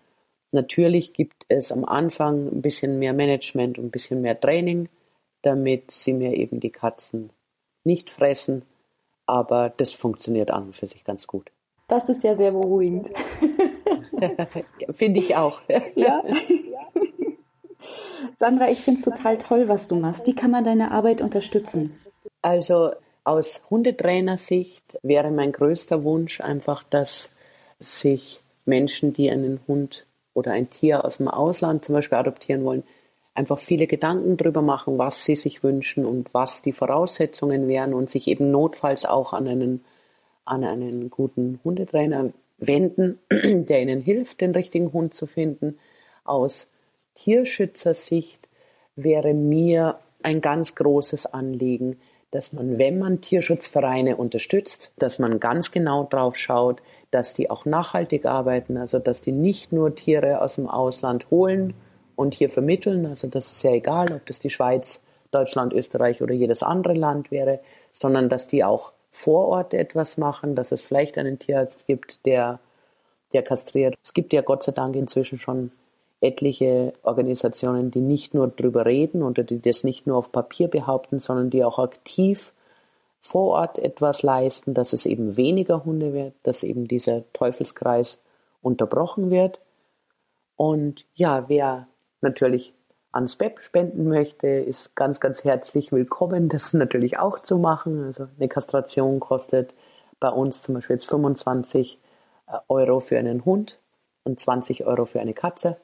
Natürlich 0.50 1.12
gibt 1.12 1.44
es 1.48 1.72
am 1.72 1.84
Anfang 1.84 2.48
ein 2.48 2.62
bisschen 2.62 2.98
mehr 2.98 3.12
Management 3.12 3.78
und 3.78 3.86
ein 3.86 3.90
bisschen 3.90 4.22
mehr 4.22 4.38
Training, 4.38 4.88
damit 5.42 5.90
sie 5.90 6.12
mir 6.12 6.34
eben 6.34 6.60
die 6.60 6.70
Katzen 6.70 7.30
nicht 7.84 8.10
fressen. 8.10 8.62
Aber 9.26 9.72
das 9.76 9.92
funktioniert 9.92 10.50
an 10.50 10.64
und 10.64 10.76
für 10.76 10.86
sich 10.86 11.04
ganz 11.04 11.26
gut. 11.26 11.50
Das 11.88 12.08
ist 12.08 12.22
ja 12.22 12.34
sehr 12.34 12.52
beruhigend. 12.52 13.10
Finde 14.92 15.20
ich 15.20 15.36
auch. 15.36 15.62
ja. 15.94 16.22
Sandra, 18.38 18.70
ich 18.70 18.80
finde 18.80 18.98
es 18.98 19.04
total 19.04 19.38
toll, 19.38 19.68
was 19.68 19.88
du 19.88 19.96
machst. 19.96 20.26
Wie 20.26 20.34
kann 20.34 20.50
man 20.50 20.64
deine 20.64 20.90
Arbeit 20.90 21.20
unterstützen? 21.20 21.96
Also 22.40 22.92
aus 23.24 23.62
Hundetrainersicht 23.70 24.98
wäre 25.02 25.30
mein 25.30 25.52
größter 25.52 26.02
Wunsch 26.02 26.40
einfach, 26.40 26.82
dass 26.82 27.30
sich 27.78 28.42
Menschen, 28.64 29.12
die 29.12 29.30
einen 29.30 29.60
Hund 29.68 30.06
oder 30.34 30.52
ein 30.52 30.70
Tier 30.70 31.04
aus 31.04 31.18
dem 31.18 31.28
Ausland 31.28 31.84
zum 31.84 31.94
Beispiel 31.94 32.18
adoptieren 32.18 32.64
wollen, 32.64 32.84
einfach 33.34 33.58
viele 33.58 33.86
Gedanken 33.86 34.36
drüber 34.36 34.62
machen, 34.62 34.98
was 34.98 35.24
sie 35.24 35.36
sich 35.36 35.62
wünschen 35.62 36.04
und 36.04 36.32
was 36.34 36.62
die 36.62 36.72
Voraussetzungen 36.72 37.68
wären 37.68 37.94
und 37.94 38.10
sich 38.10 38.28
eben 38.28 38.50
notfalls 38.50 39.04
auch 39.04 39.32
an 39.32 39.48
einen, 39.48 39.84
an 40.44 40.64
einen 40.64 41.10
guten 41.10 41.60
Hundetrainer 41.64 42.30
wenden, 42.66 43.18
der 43.30 43.82
ihnen 43.82 44.00
hilft, 44.00 44.40
den 44.40 44.52
richtigen 44.52 44.92
Hund 44.92 45.14
zu 45.14 45.26
finden. 45.26 45.78
Aus 46.24 46.68
Tierschützersicht 47.14 48.48
wäre 48.96 49.34
mir 49.34 49.98
ein 50.22 50.40
ganz 50.40 50.74
großes 50.74 51.26
Anliegen, 51.26 51.98
dass 52.30 52.52
man, 52.52 52.78
wenn 52.78 52.98
man 52.98 53.20
Tierschutzvereine 53.20 54.16
unterstützt, 54.16 54.92
dass 54.98 55.18
man 55.18 55.38
ganz 55.38 55.70
genau 55.70 56.04
drauf 56.04 56.36
schaut, 56.36 56.80
dass 57.10 57.34
die 57.34 57.50
auch 57.50 57.66
nachhaltig 57.66 58.24
arbeiten, 58.24 58.78
also 58.78 58.98
dass 58.98 59.20
die 59.20 59.32
nicht 59.32 59.72
nur 59.72 59.94
Tiere 59.94 60.40
aus 60.40 60.54
dem 60.54 60.66
Ausland 60.66 61.30
holen 61.30 61.74
und 62.16 62.34
hier 62.34 62.48
vermitteln, 62.48 63.04
also 63.04 63.28
das 63.28 63.52
ist 63.52 63.62
ja 63.62 63.72
egal, 63.72 64.12
ob 64.12 64.24
das 64.26 64.38
die 64.38 64.50
Schweiz, 64.50 65.02
Deutschland, 65.30 65.72
Österreich 65.72 66.22
oder 66.22 66.34
jedes 66.34 66.62
andere 66.62 66.94
Land 66.94 67.30
wäre, 67.30 67.60
sondern 67.92 68.28
dass 68.28 68.48
die 68.48 68.64
auch 68.64 68.92
vor 69.12 69.46
Ort 69.48 69.74
etwas 69.74 70.16
machen, 70.16 70.56
dass 70.56 70.72
es 70.72 70.82
vielleicht 70.82 71.18
einen 71.18 71.38
Tierarzt 71.38 71.86
gibt, 71.86 72.24
der, 72.26 72.58
der 73.32 73.42
kastriert. 73.42 73.94
Es 74.02 74.14
gibt 74.14 74.32
ja 74.32 74.40
Gott 74.40 74.62
sei 74.62 74.72
Dank 74.72 74.96
inzwischen 74.96 75.38
schon 75.38 75.70
etliche 76.22 76.94
Organisationen, 77.02 77.90
die 77.90 78.00
nicht 78.00 78.32
nur 78.32 78.48
drüber 78.48 78.86
reden 78.86 79.22
oder 79.22 79.44
die 79.44 79.60
das 79.60 79.84
nicht 79.84 80.06
nur 80.06 80.16
auf 80.16 80.32
Papier 80.32 80.68
behaupten, 80.68 81.20
sondern 81.20 81.50
die 81.50 81.62
auch 81.62 81.78
aktiv 81.78 82.52
vor 83.20 83.52
Ort 83.52 83.78
etwas 83.78 84.22
leisten, 84.22 84.72
dass 84.74 84.92
es 84.92 85.04
eben 85.06 85.36
weniger 85.36 85.84
Hunde 85.84 86.12
wird, 86.12 86.34
dass 86.42 86.62
eben 86.62 86.88
dieser 86.88 87.22
Teufelskreis 87.32 88.18
unterbrochen 88.62 89.30
wird. 89.30 89.60
Und 90.56 91.04
ja, 91.14 91.48
wer 91.48 91.86
natürlich 92.20 92.72
ans 93.12 93.36
BEP 93.36 93.60
spenden 93.60 94.08
möchte, 94.08 94.48
ist 94.48 94.96
ganz, 94.96 95.20
ganz 95.20 95.44
herzlich 95.44 95.92
willkommen, 95.92 96.48
das 96.48 96.72
natürlich 96.72 97.18
auch 97.18 97.40
zu 97.40 97.58
machen. 97.58 98.04
Also 98.04 98.26
eine 98.38 98.48
Kastration 98.48 99.20
kostet 99.20 99.74
bei 100.18 100.30
uns 100.30 100.62
zum 100.62 100.74
Beispiel 100.74 100.96
jetzt 100.96 101.08
25 101.08 101.98
äh, 102.46 102.56
Euro 102.68 103.00
für 103.00 103.18
einen 103.18 103.44
Hund 103.44 103.78
und 104.24 104.40
20 104.40 104.86
Euro 104.86 105.04
für 105.04 105.20
eine 105.20 105.34
Katze. 105.34 105.76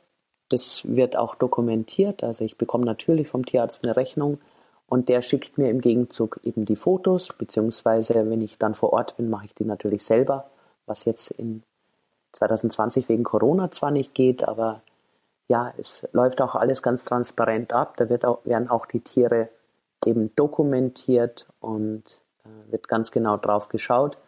Das 0.48 0.82
wird 0.84 1.16
auch 1.16 1.34
dokumentiert. 1.34 2.24
Also 2.24 2.44
ich 2.44 2.56
bekomme 2.56 2.86
natürlich 2.86 3.28
vom 3.28 3.44
Tierarzt 3.44 3.84
eine 3.84 3.96
Rechnung 3.96 4.38
und 4.86 5.10
der 5.10 5.20
schickt 5.20 5.58
mir 5.58 5.68
im 5.68 5.82
Gegenzug 5.82 6.40
eben 6.44 6.64
die 6.64 6.76
Fotos, 6.76 7.28
beziehungsweise 7.28 8.30
wenn 8.30 8.40
ich 8.40 8.56
dann 8.56 8.74
vor 8.74 8.94
Ort 8.94 9.18
bin, 9.18 9.28
mache 9.28 9.46
ich 9.46 9.54
die 9.54 9.66
natürlich 9.66 10.02
selber, 10.02 10.48
was 10.86 11.04
jetzt 11.04 11.30
in 11.32 11.62
2020 12.32 13.10
wegen 13.10 13.24
Corona 13.24 13.70
zwar 13.70 13.90
nicht 13.90 14.14
geht, 14.14 14.48
aber 14.48 14.80
ja, 15.48 15.72
es 15.78 16.06
läuft 16.12 16.40
auch 16.40 16.54
alles 16.54 16.82
ganz 16.82 17.04
transparent 17.04 17.72
ab. 17.72 17.96
Da 17.96 18.08
wird 18.08 18.24
auch, 18.24 18.44
werden 18.44 18.68
auch 18.68 18.86
die 18.86 19.00
Tiere 19.00 19.48
eben 20.04 20.34
dokumentiert 20.36 21.46
und 21.60 22.20
äh, 22.44 22.72
wird 22.72 22.86
ganz 22.86 23.10
genau 23.10 23.36
drauf 23.38 23.68
geschaut. 23.68 24.18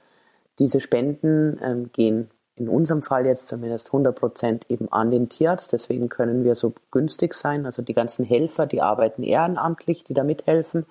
Diese 0.59 0.81
Spenden 0.81 1.61
ähm, 1.63 1.91
gehen 1.93 2.31
in 2.57 2.69
unserem 2.69 3.03
Fall 3.03 3.27
jetzt 3.27 3.49
zumindest 3.49 3.89
100 3.89 4.19
Prozent 4.19 4.67
eben 4.69 4.91
an 4.93 5.11
den 5.11 5.29
Tierarzt. 5.29 5.73
Deswegen 5.73 6.09
können 6.09 6.45
wir 6.45 6.57
so 6.57 6.75
günstig 6.91 7.35
sein. 7.35 7.65
Also 7.65 7.83
die 7.83 7.95
ganzen 7.95 8.25
Helfer, 8.25 8.67
die 8.67 8.83
arbeiten 8.83 9.23
ehrenamtlich, 9.23 10.05
die 10.05 10.15
da 10.15 10.25
mithelfen. 10.25 10.85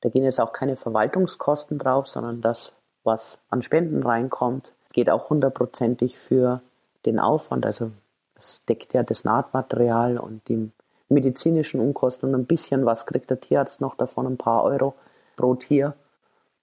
Da 0.00 0.08
gehen 0.08 0.24
jetzt 0.24 0.40
auch 0.40 0.52
keine 0.52 0.76
Verwaltungskosten 0.76 1.78
drauf, 1.78 2.06
sondern 2.06 2.40
das, 2.40 2.72
was 3.02 3.38
an 3.48 3.62
Spenden 3.62 4.02
reinkommt, 4.02 4.72
geht 4.92 5.10
auch 5.10 5.30
hundertprozentig 5.30 6.18
für 6.18 6.62
den 7.04 7.18
Aufwand. 7.18 7.66
Also 7.66 7.90
es 8.38 8.60
deckt 8.68 8.94
ja 8.94 9.02
das 9.02 9.24
Nahtmaterial 9.24 10.18
und 10.18 10.46
die 10.48 10.70
medizinischen 11.08 11.80
Unkosten 11.80 12.28
und 12.28 12.40
ein 12.40 12.46
bisschen 12.46 12.84
was 12.84 13.06
kriegt 13.06 13.30
der 13.30 13.40
Tierarzt 13.40 13.80
noch 13.80 13.94
davon, 13.94 14.26
ein 14.26 14.36
paar 14.36 14.64
Euro 14.64 14.94
pro 15.36 15.54
Tier. 15.54 15.94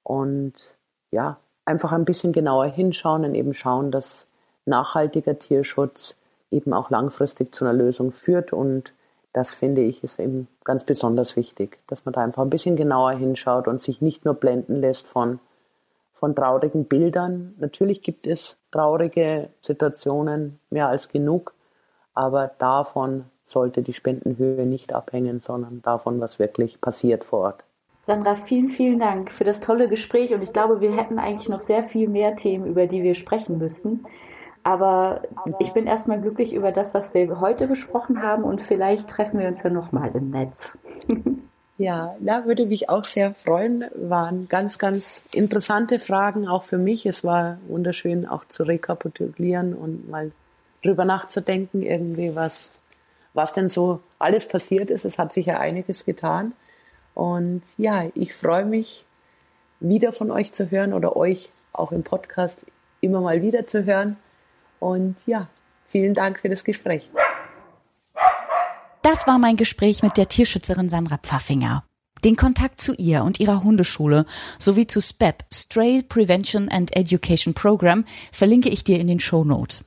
Und 0.03 0.73
ja, 1.11 1.37
einfach 1.65 1.91
ein 1.91 2.05
bisschen 2.05 2.33
genauer 2.33 2.65
hinschauen 2.65 3.25
und 3.25 3.35
eben 3.35 3.53
schauen, 3.53 3.91
dass 3.91 4.27
nachhaltiger 4.65 5.39
Tierschutz 5.39 6.15
eben 6.51 6.73
auch 6.73 6.89
langfristig 6.89 7.53
zu 7.55 7.65
einer 7.65 7.73
Lösung 7.73 8.11
führt. 8.11 8.53
Und 8.53 8.93
das 9.31 9.51
finde 9.51 9.81
ich 9.81 10.03
ist 10.03 10.19
eben 10.19 10.47
ganz 10.63 10.83
besonders 10.83 11.35
wichtig, 11.35 11.79
dass 11.87 12.05
man 12.05 12.13
da 12.13 12.21
einfach 12.21 12.43
ein 12.43 12.49
bisschen 12.49 12.75
genauer 12.75 13.13
hinschaut 13.13 13.67
und 13.67 13.81
sich 13.81 14.01
nicht 14.01 14.25
nur 14.25 14.35
blenden 14.35 14.75
lässt 14.75 15.07
von, 15.07 15.39
von 16.13 16.35
traurigen 16.35 16.85
Bildern. 16.85 17.55
Natürlich 17.57 18.01
gibt 18.01 18.27
es 18.27 18.57
traurige 18.71 19.49
Situationen 19.61 20.59
mehr 20.69 20.89
als 20.89 21.09
genug, 21.09 21.53
aber 22.13 22.51
davon 22.57 23.25
sollte 23.45 23.81
die 23.81 23.93
Spendenhöhe 23.93 24.65
nicht 24.65 24.93
abhängen, 24.93 25.39
sondern 25.39 25.81
davon, 25.81 26.19
was 26.19 26.39
wirklich 26.39 26.79
passiert 26.79 27.23
vor 27.23 27.39
Ort. 27.39 27.63
Sandra, 27.99 28.35
vielen, 28.35 28.69
vielen 28.69 28.99
Dank 28.99 29.31
für 29.31 29.45
das 29.45 29.59
tolle 29.61 29.87
Gespräch 29.87 30.33
und 30.33 30.41
ich 30.41 30.51
glaube, 30.51 30.81
wir 30.81 30.95
hätten 30.95 31.19
eigentlich 31.19 31.49
noch 31.49 31.61
sehr 31.61 31.83
viel 31.83 32.09
mehr 32.09 32.35
Themen, 32.35 32.65
über 32.65 32.85
die 32.85 33.01
wir 33.01 33.15
sprechen 33.15 33.57
müssten. 33.57 34.05
Aber 34.63 35.21
ich 35.59 35.73
bin 35.73 35.87
erstmal 35.87 36.21
glücklich 36.21 36.53
über 36.53 36.71
das, 36.71 36.93
was 36.93 37.13
wir 37.13 37.39
heute 37.41 37.67
besprochen 37.67 38.21
haben 38.21 38.43
und 38.43 38.61
vielleicht 38.61 39.09
treffen 39.09 39.39
wir 39.39 39.47
uns 39.47 39.61
ja 39.61 39.69
nochmal 39.69 40.11
im 40.13 40.27
Netz. 40.27 40.77
Ja, 41.79 42.15
da 42.19 42.45
würde 42.45 42.67
mich 42.67 42.89
auch 42.89 43.03
sehr 43.03 43.33
freuen. 43.33 43.85
Waren 43.95 44.47
ganz, 44.47 44.77
ganz 44.77 45.23
interessante 45.33 45.97
Fragen 45.97 46.47
auch 46.47 46.63
für 46.63 46.77
mich. 46.77 47.07
Es 47.07 47.23
war 47.23 47.57
wunderschön 47.67 48.27
auch 48.27 48.45
zu 48.47 48.63
rekapitulieren 48.63 49.73
und 49.73 50.07
mal 50.07 50.31
drüber 50.83 51.05
nachzudenken, 51.05 51.81
irgendwie 51.81 52.35
was, 52.35 52.69
was 53.33 53.53
denn 53.53 53.69
so 53.69 54.01
alles 54.19 54.47
passiert 54.47 54.91
ist. 54.91 55.05
Es 55.05 55.17
hat 55.17 55.33
sich 55.33 55.47
ja 55.47 55.59
einiges 55.59 56.05
getan. 56.05 56.53
Und 57.13 57.61
ja, 57.77 58.05
ich 58.15 58.33
freue 58.33 58.65
mich, 58.65 59.05
wieder 59.79 60.13
von 60.13 60.31
euch 60.31 60.53
zu 60.53 60.71
hören 60.71 60.93
oder 60.93 61.15
euch 61.15 61.49
auch 61.73 61.91
im 61.91 62.03
Podcast 62.03 62.65
immer 63.01 63.21
mal 63.21 63.41
wieder 63.41 63.67
zu 63.67 63.85
hören. 63.85 64.17
Und 64.79 65.15
ja, 65.25 65.47
vielen 65.85 66.13
Dank 66.13 66.39
für 66.39 66.49
das 66.49 66.63
Gespräch. 66.63 67.09
Das 69.01 69.27
war 69.27 69.37
mein 69.37 69.57
Gespräch 69.57 70.01
mit 70.01 70.17
der 70.17 70.29
Tierschützerin 70.29 70.89
Sandra 70.89 71.17
Pfaffinger. 71.17 71.83
Den 72.23 72.37
Kontakt 72.37 72.79
zu 72.79 72.93
ihr 72.93 73.23
und 73.23 73.41
ihrer 73.41 73.63
Hundeschule 73.63 74.25
sowie 74.57 74.87
zu 74.87 75.01
SPEP, 75.01 75.43
Stray 75.53 76.03
Prevention 76.03 76.69
and 76.69 76.95
Education 76.95 77.53
Program, 77.53 78.05
verlinke 78.31 78.69
ich 78.69 78.85
dir 78.85 78.99
in 78.99 79.07
den 79.07 79.19
Show 79.19 79.43
Notes. 79.43 79.83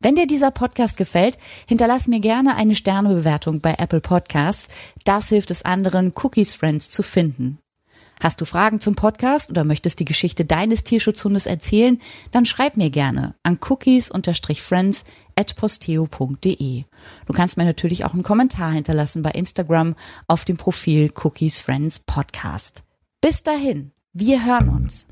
Wenn 0.00 0.14
dir 0.14 0.28
dieser 0.28 0.52
Podcast 0.52 0.96
gefällt, 0.96 1.38
hinterlass 1.66 2.06
mir 2.06 2.20
gerne 2.20 2.54
eine 2.54 2.76
Sternebewertung 2.76 3.60
bei 3.60 3.74
Apple 3.78 4.00
Podcasts. 4.00 4.68
Das 5.04 5.28
hilft 5.28 5.50
es 5.50 5.64
anderen, 5.64 6.12
Cookies 6.14 6.52
Friends 6.52 6.88
zu 6.88 7.02
finden. 7.02 7.58
Hast 8.20 8.40
du 8.40 8.44
Fragen 8.44 8.80
zum 8.80 8.94
Podcast 8.94 9.50
oder 9.50 9.64
möchtest 9.64 9.98
die 9.98 10.04
Geschichte 10.04 10.44
deines 10.44 10.84
Tierschutzhundes 10.84 11.46
erzählen? 11.46 12.00
Dann 12.30 12.44
schreib 12.44 12.76
mir 12.76 12.90
gerne 12.90 13.34
an 13.42 13.58
cookies-friends 13.60 15.04
at 15.36 15.56
posteo.de. 15.56 16.84
Du 17.26 17.32
kannst 17.32 17.56
mir 17.56 17.64
natürlich 17.64 18.04
auch 18.04 18.14
einen 18.14 18.22
Kommentar 18.22 18.72
hinterlassen 18.72 19.22
bei 19.22 19.30
Instagram 19.30 19.96
auf 20.28 20.44
dem 20.44 20.56
Profil 20.56 21.12
Cookies 21.24 21.58
Friends 21.58 22.00
Podcast. 22.00 22.84
Bis 23.20 23.42
dahin, 23.42 23.92
wir 24.12 24.44
hören 24.44 24.68
uns. 24.68 25.08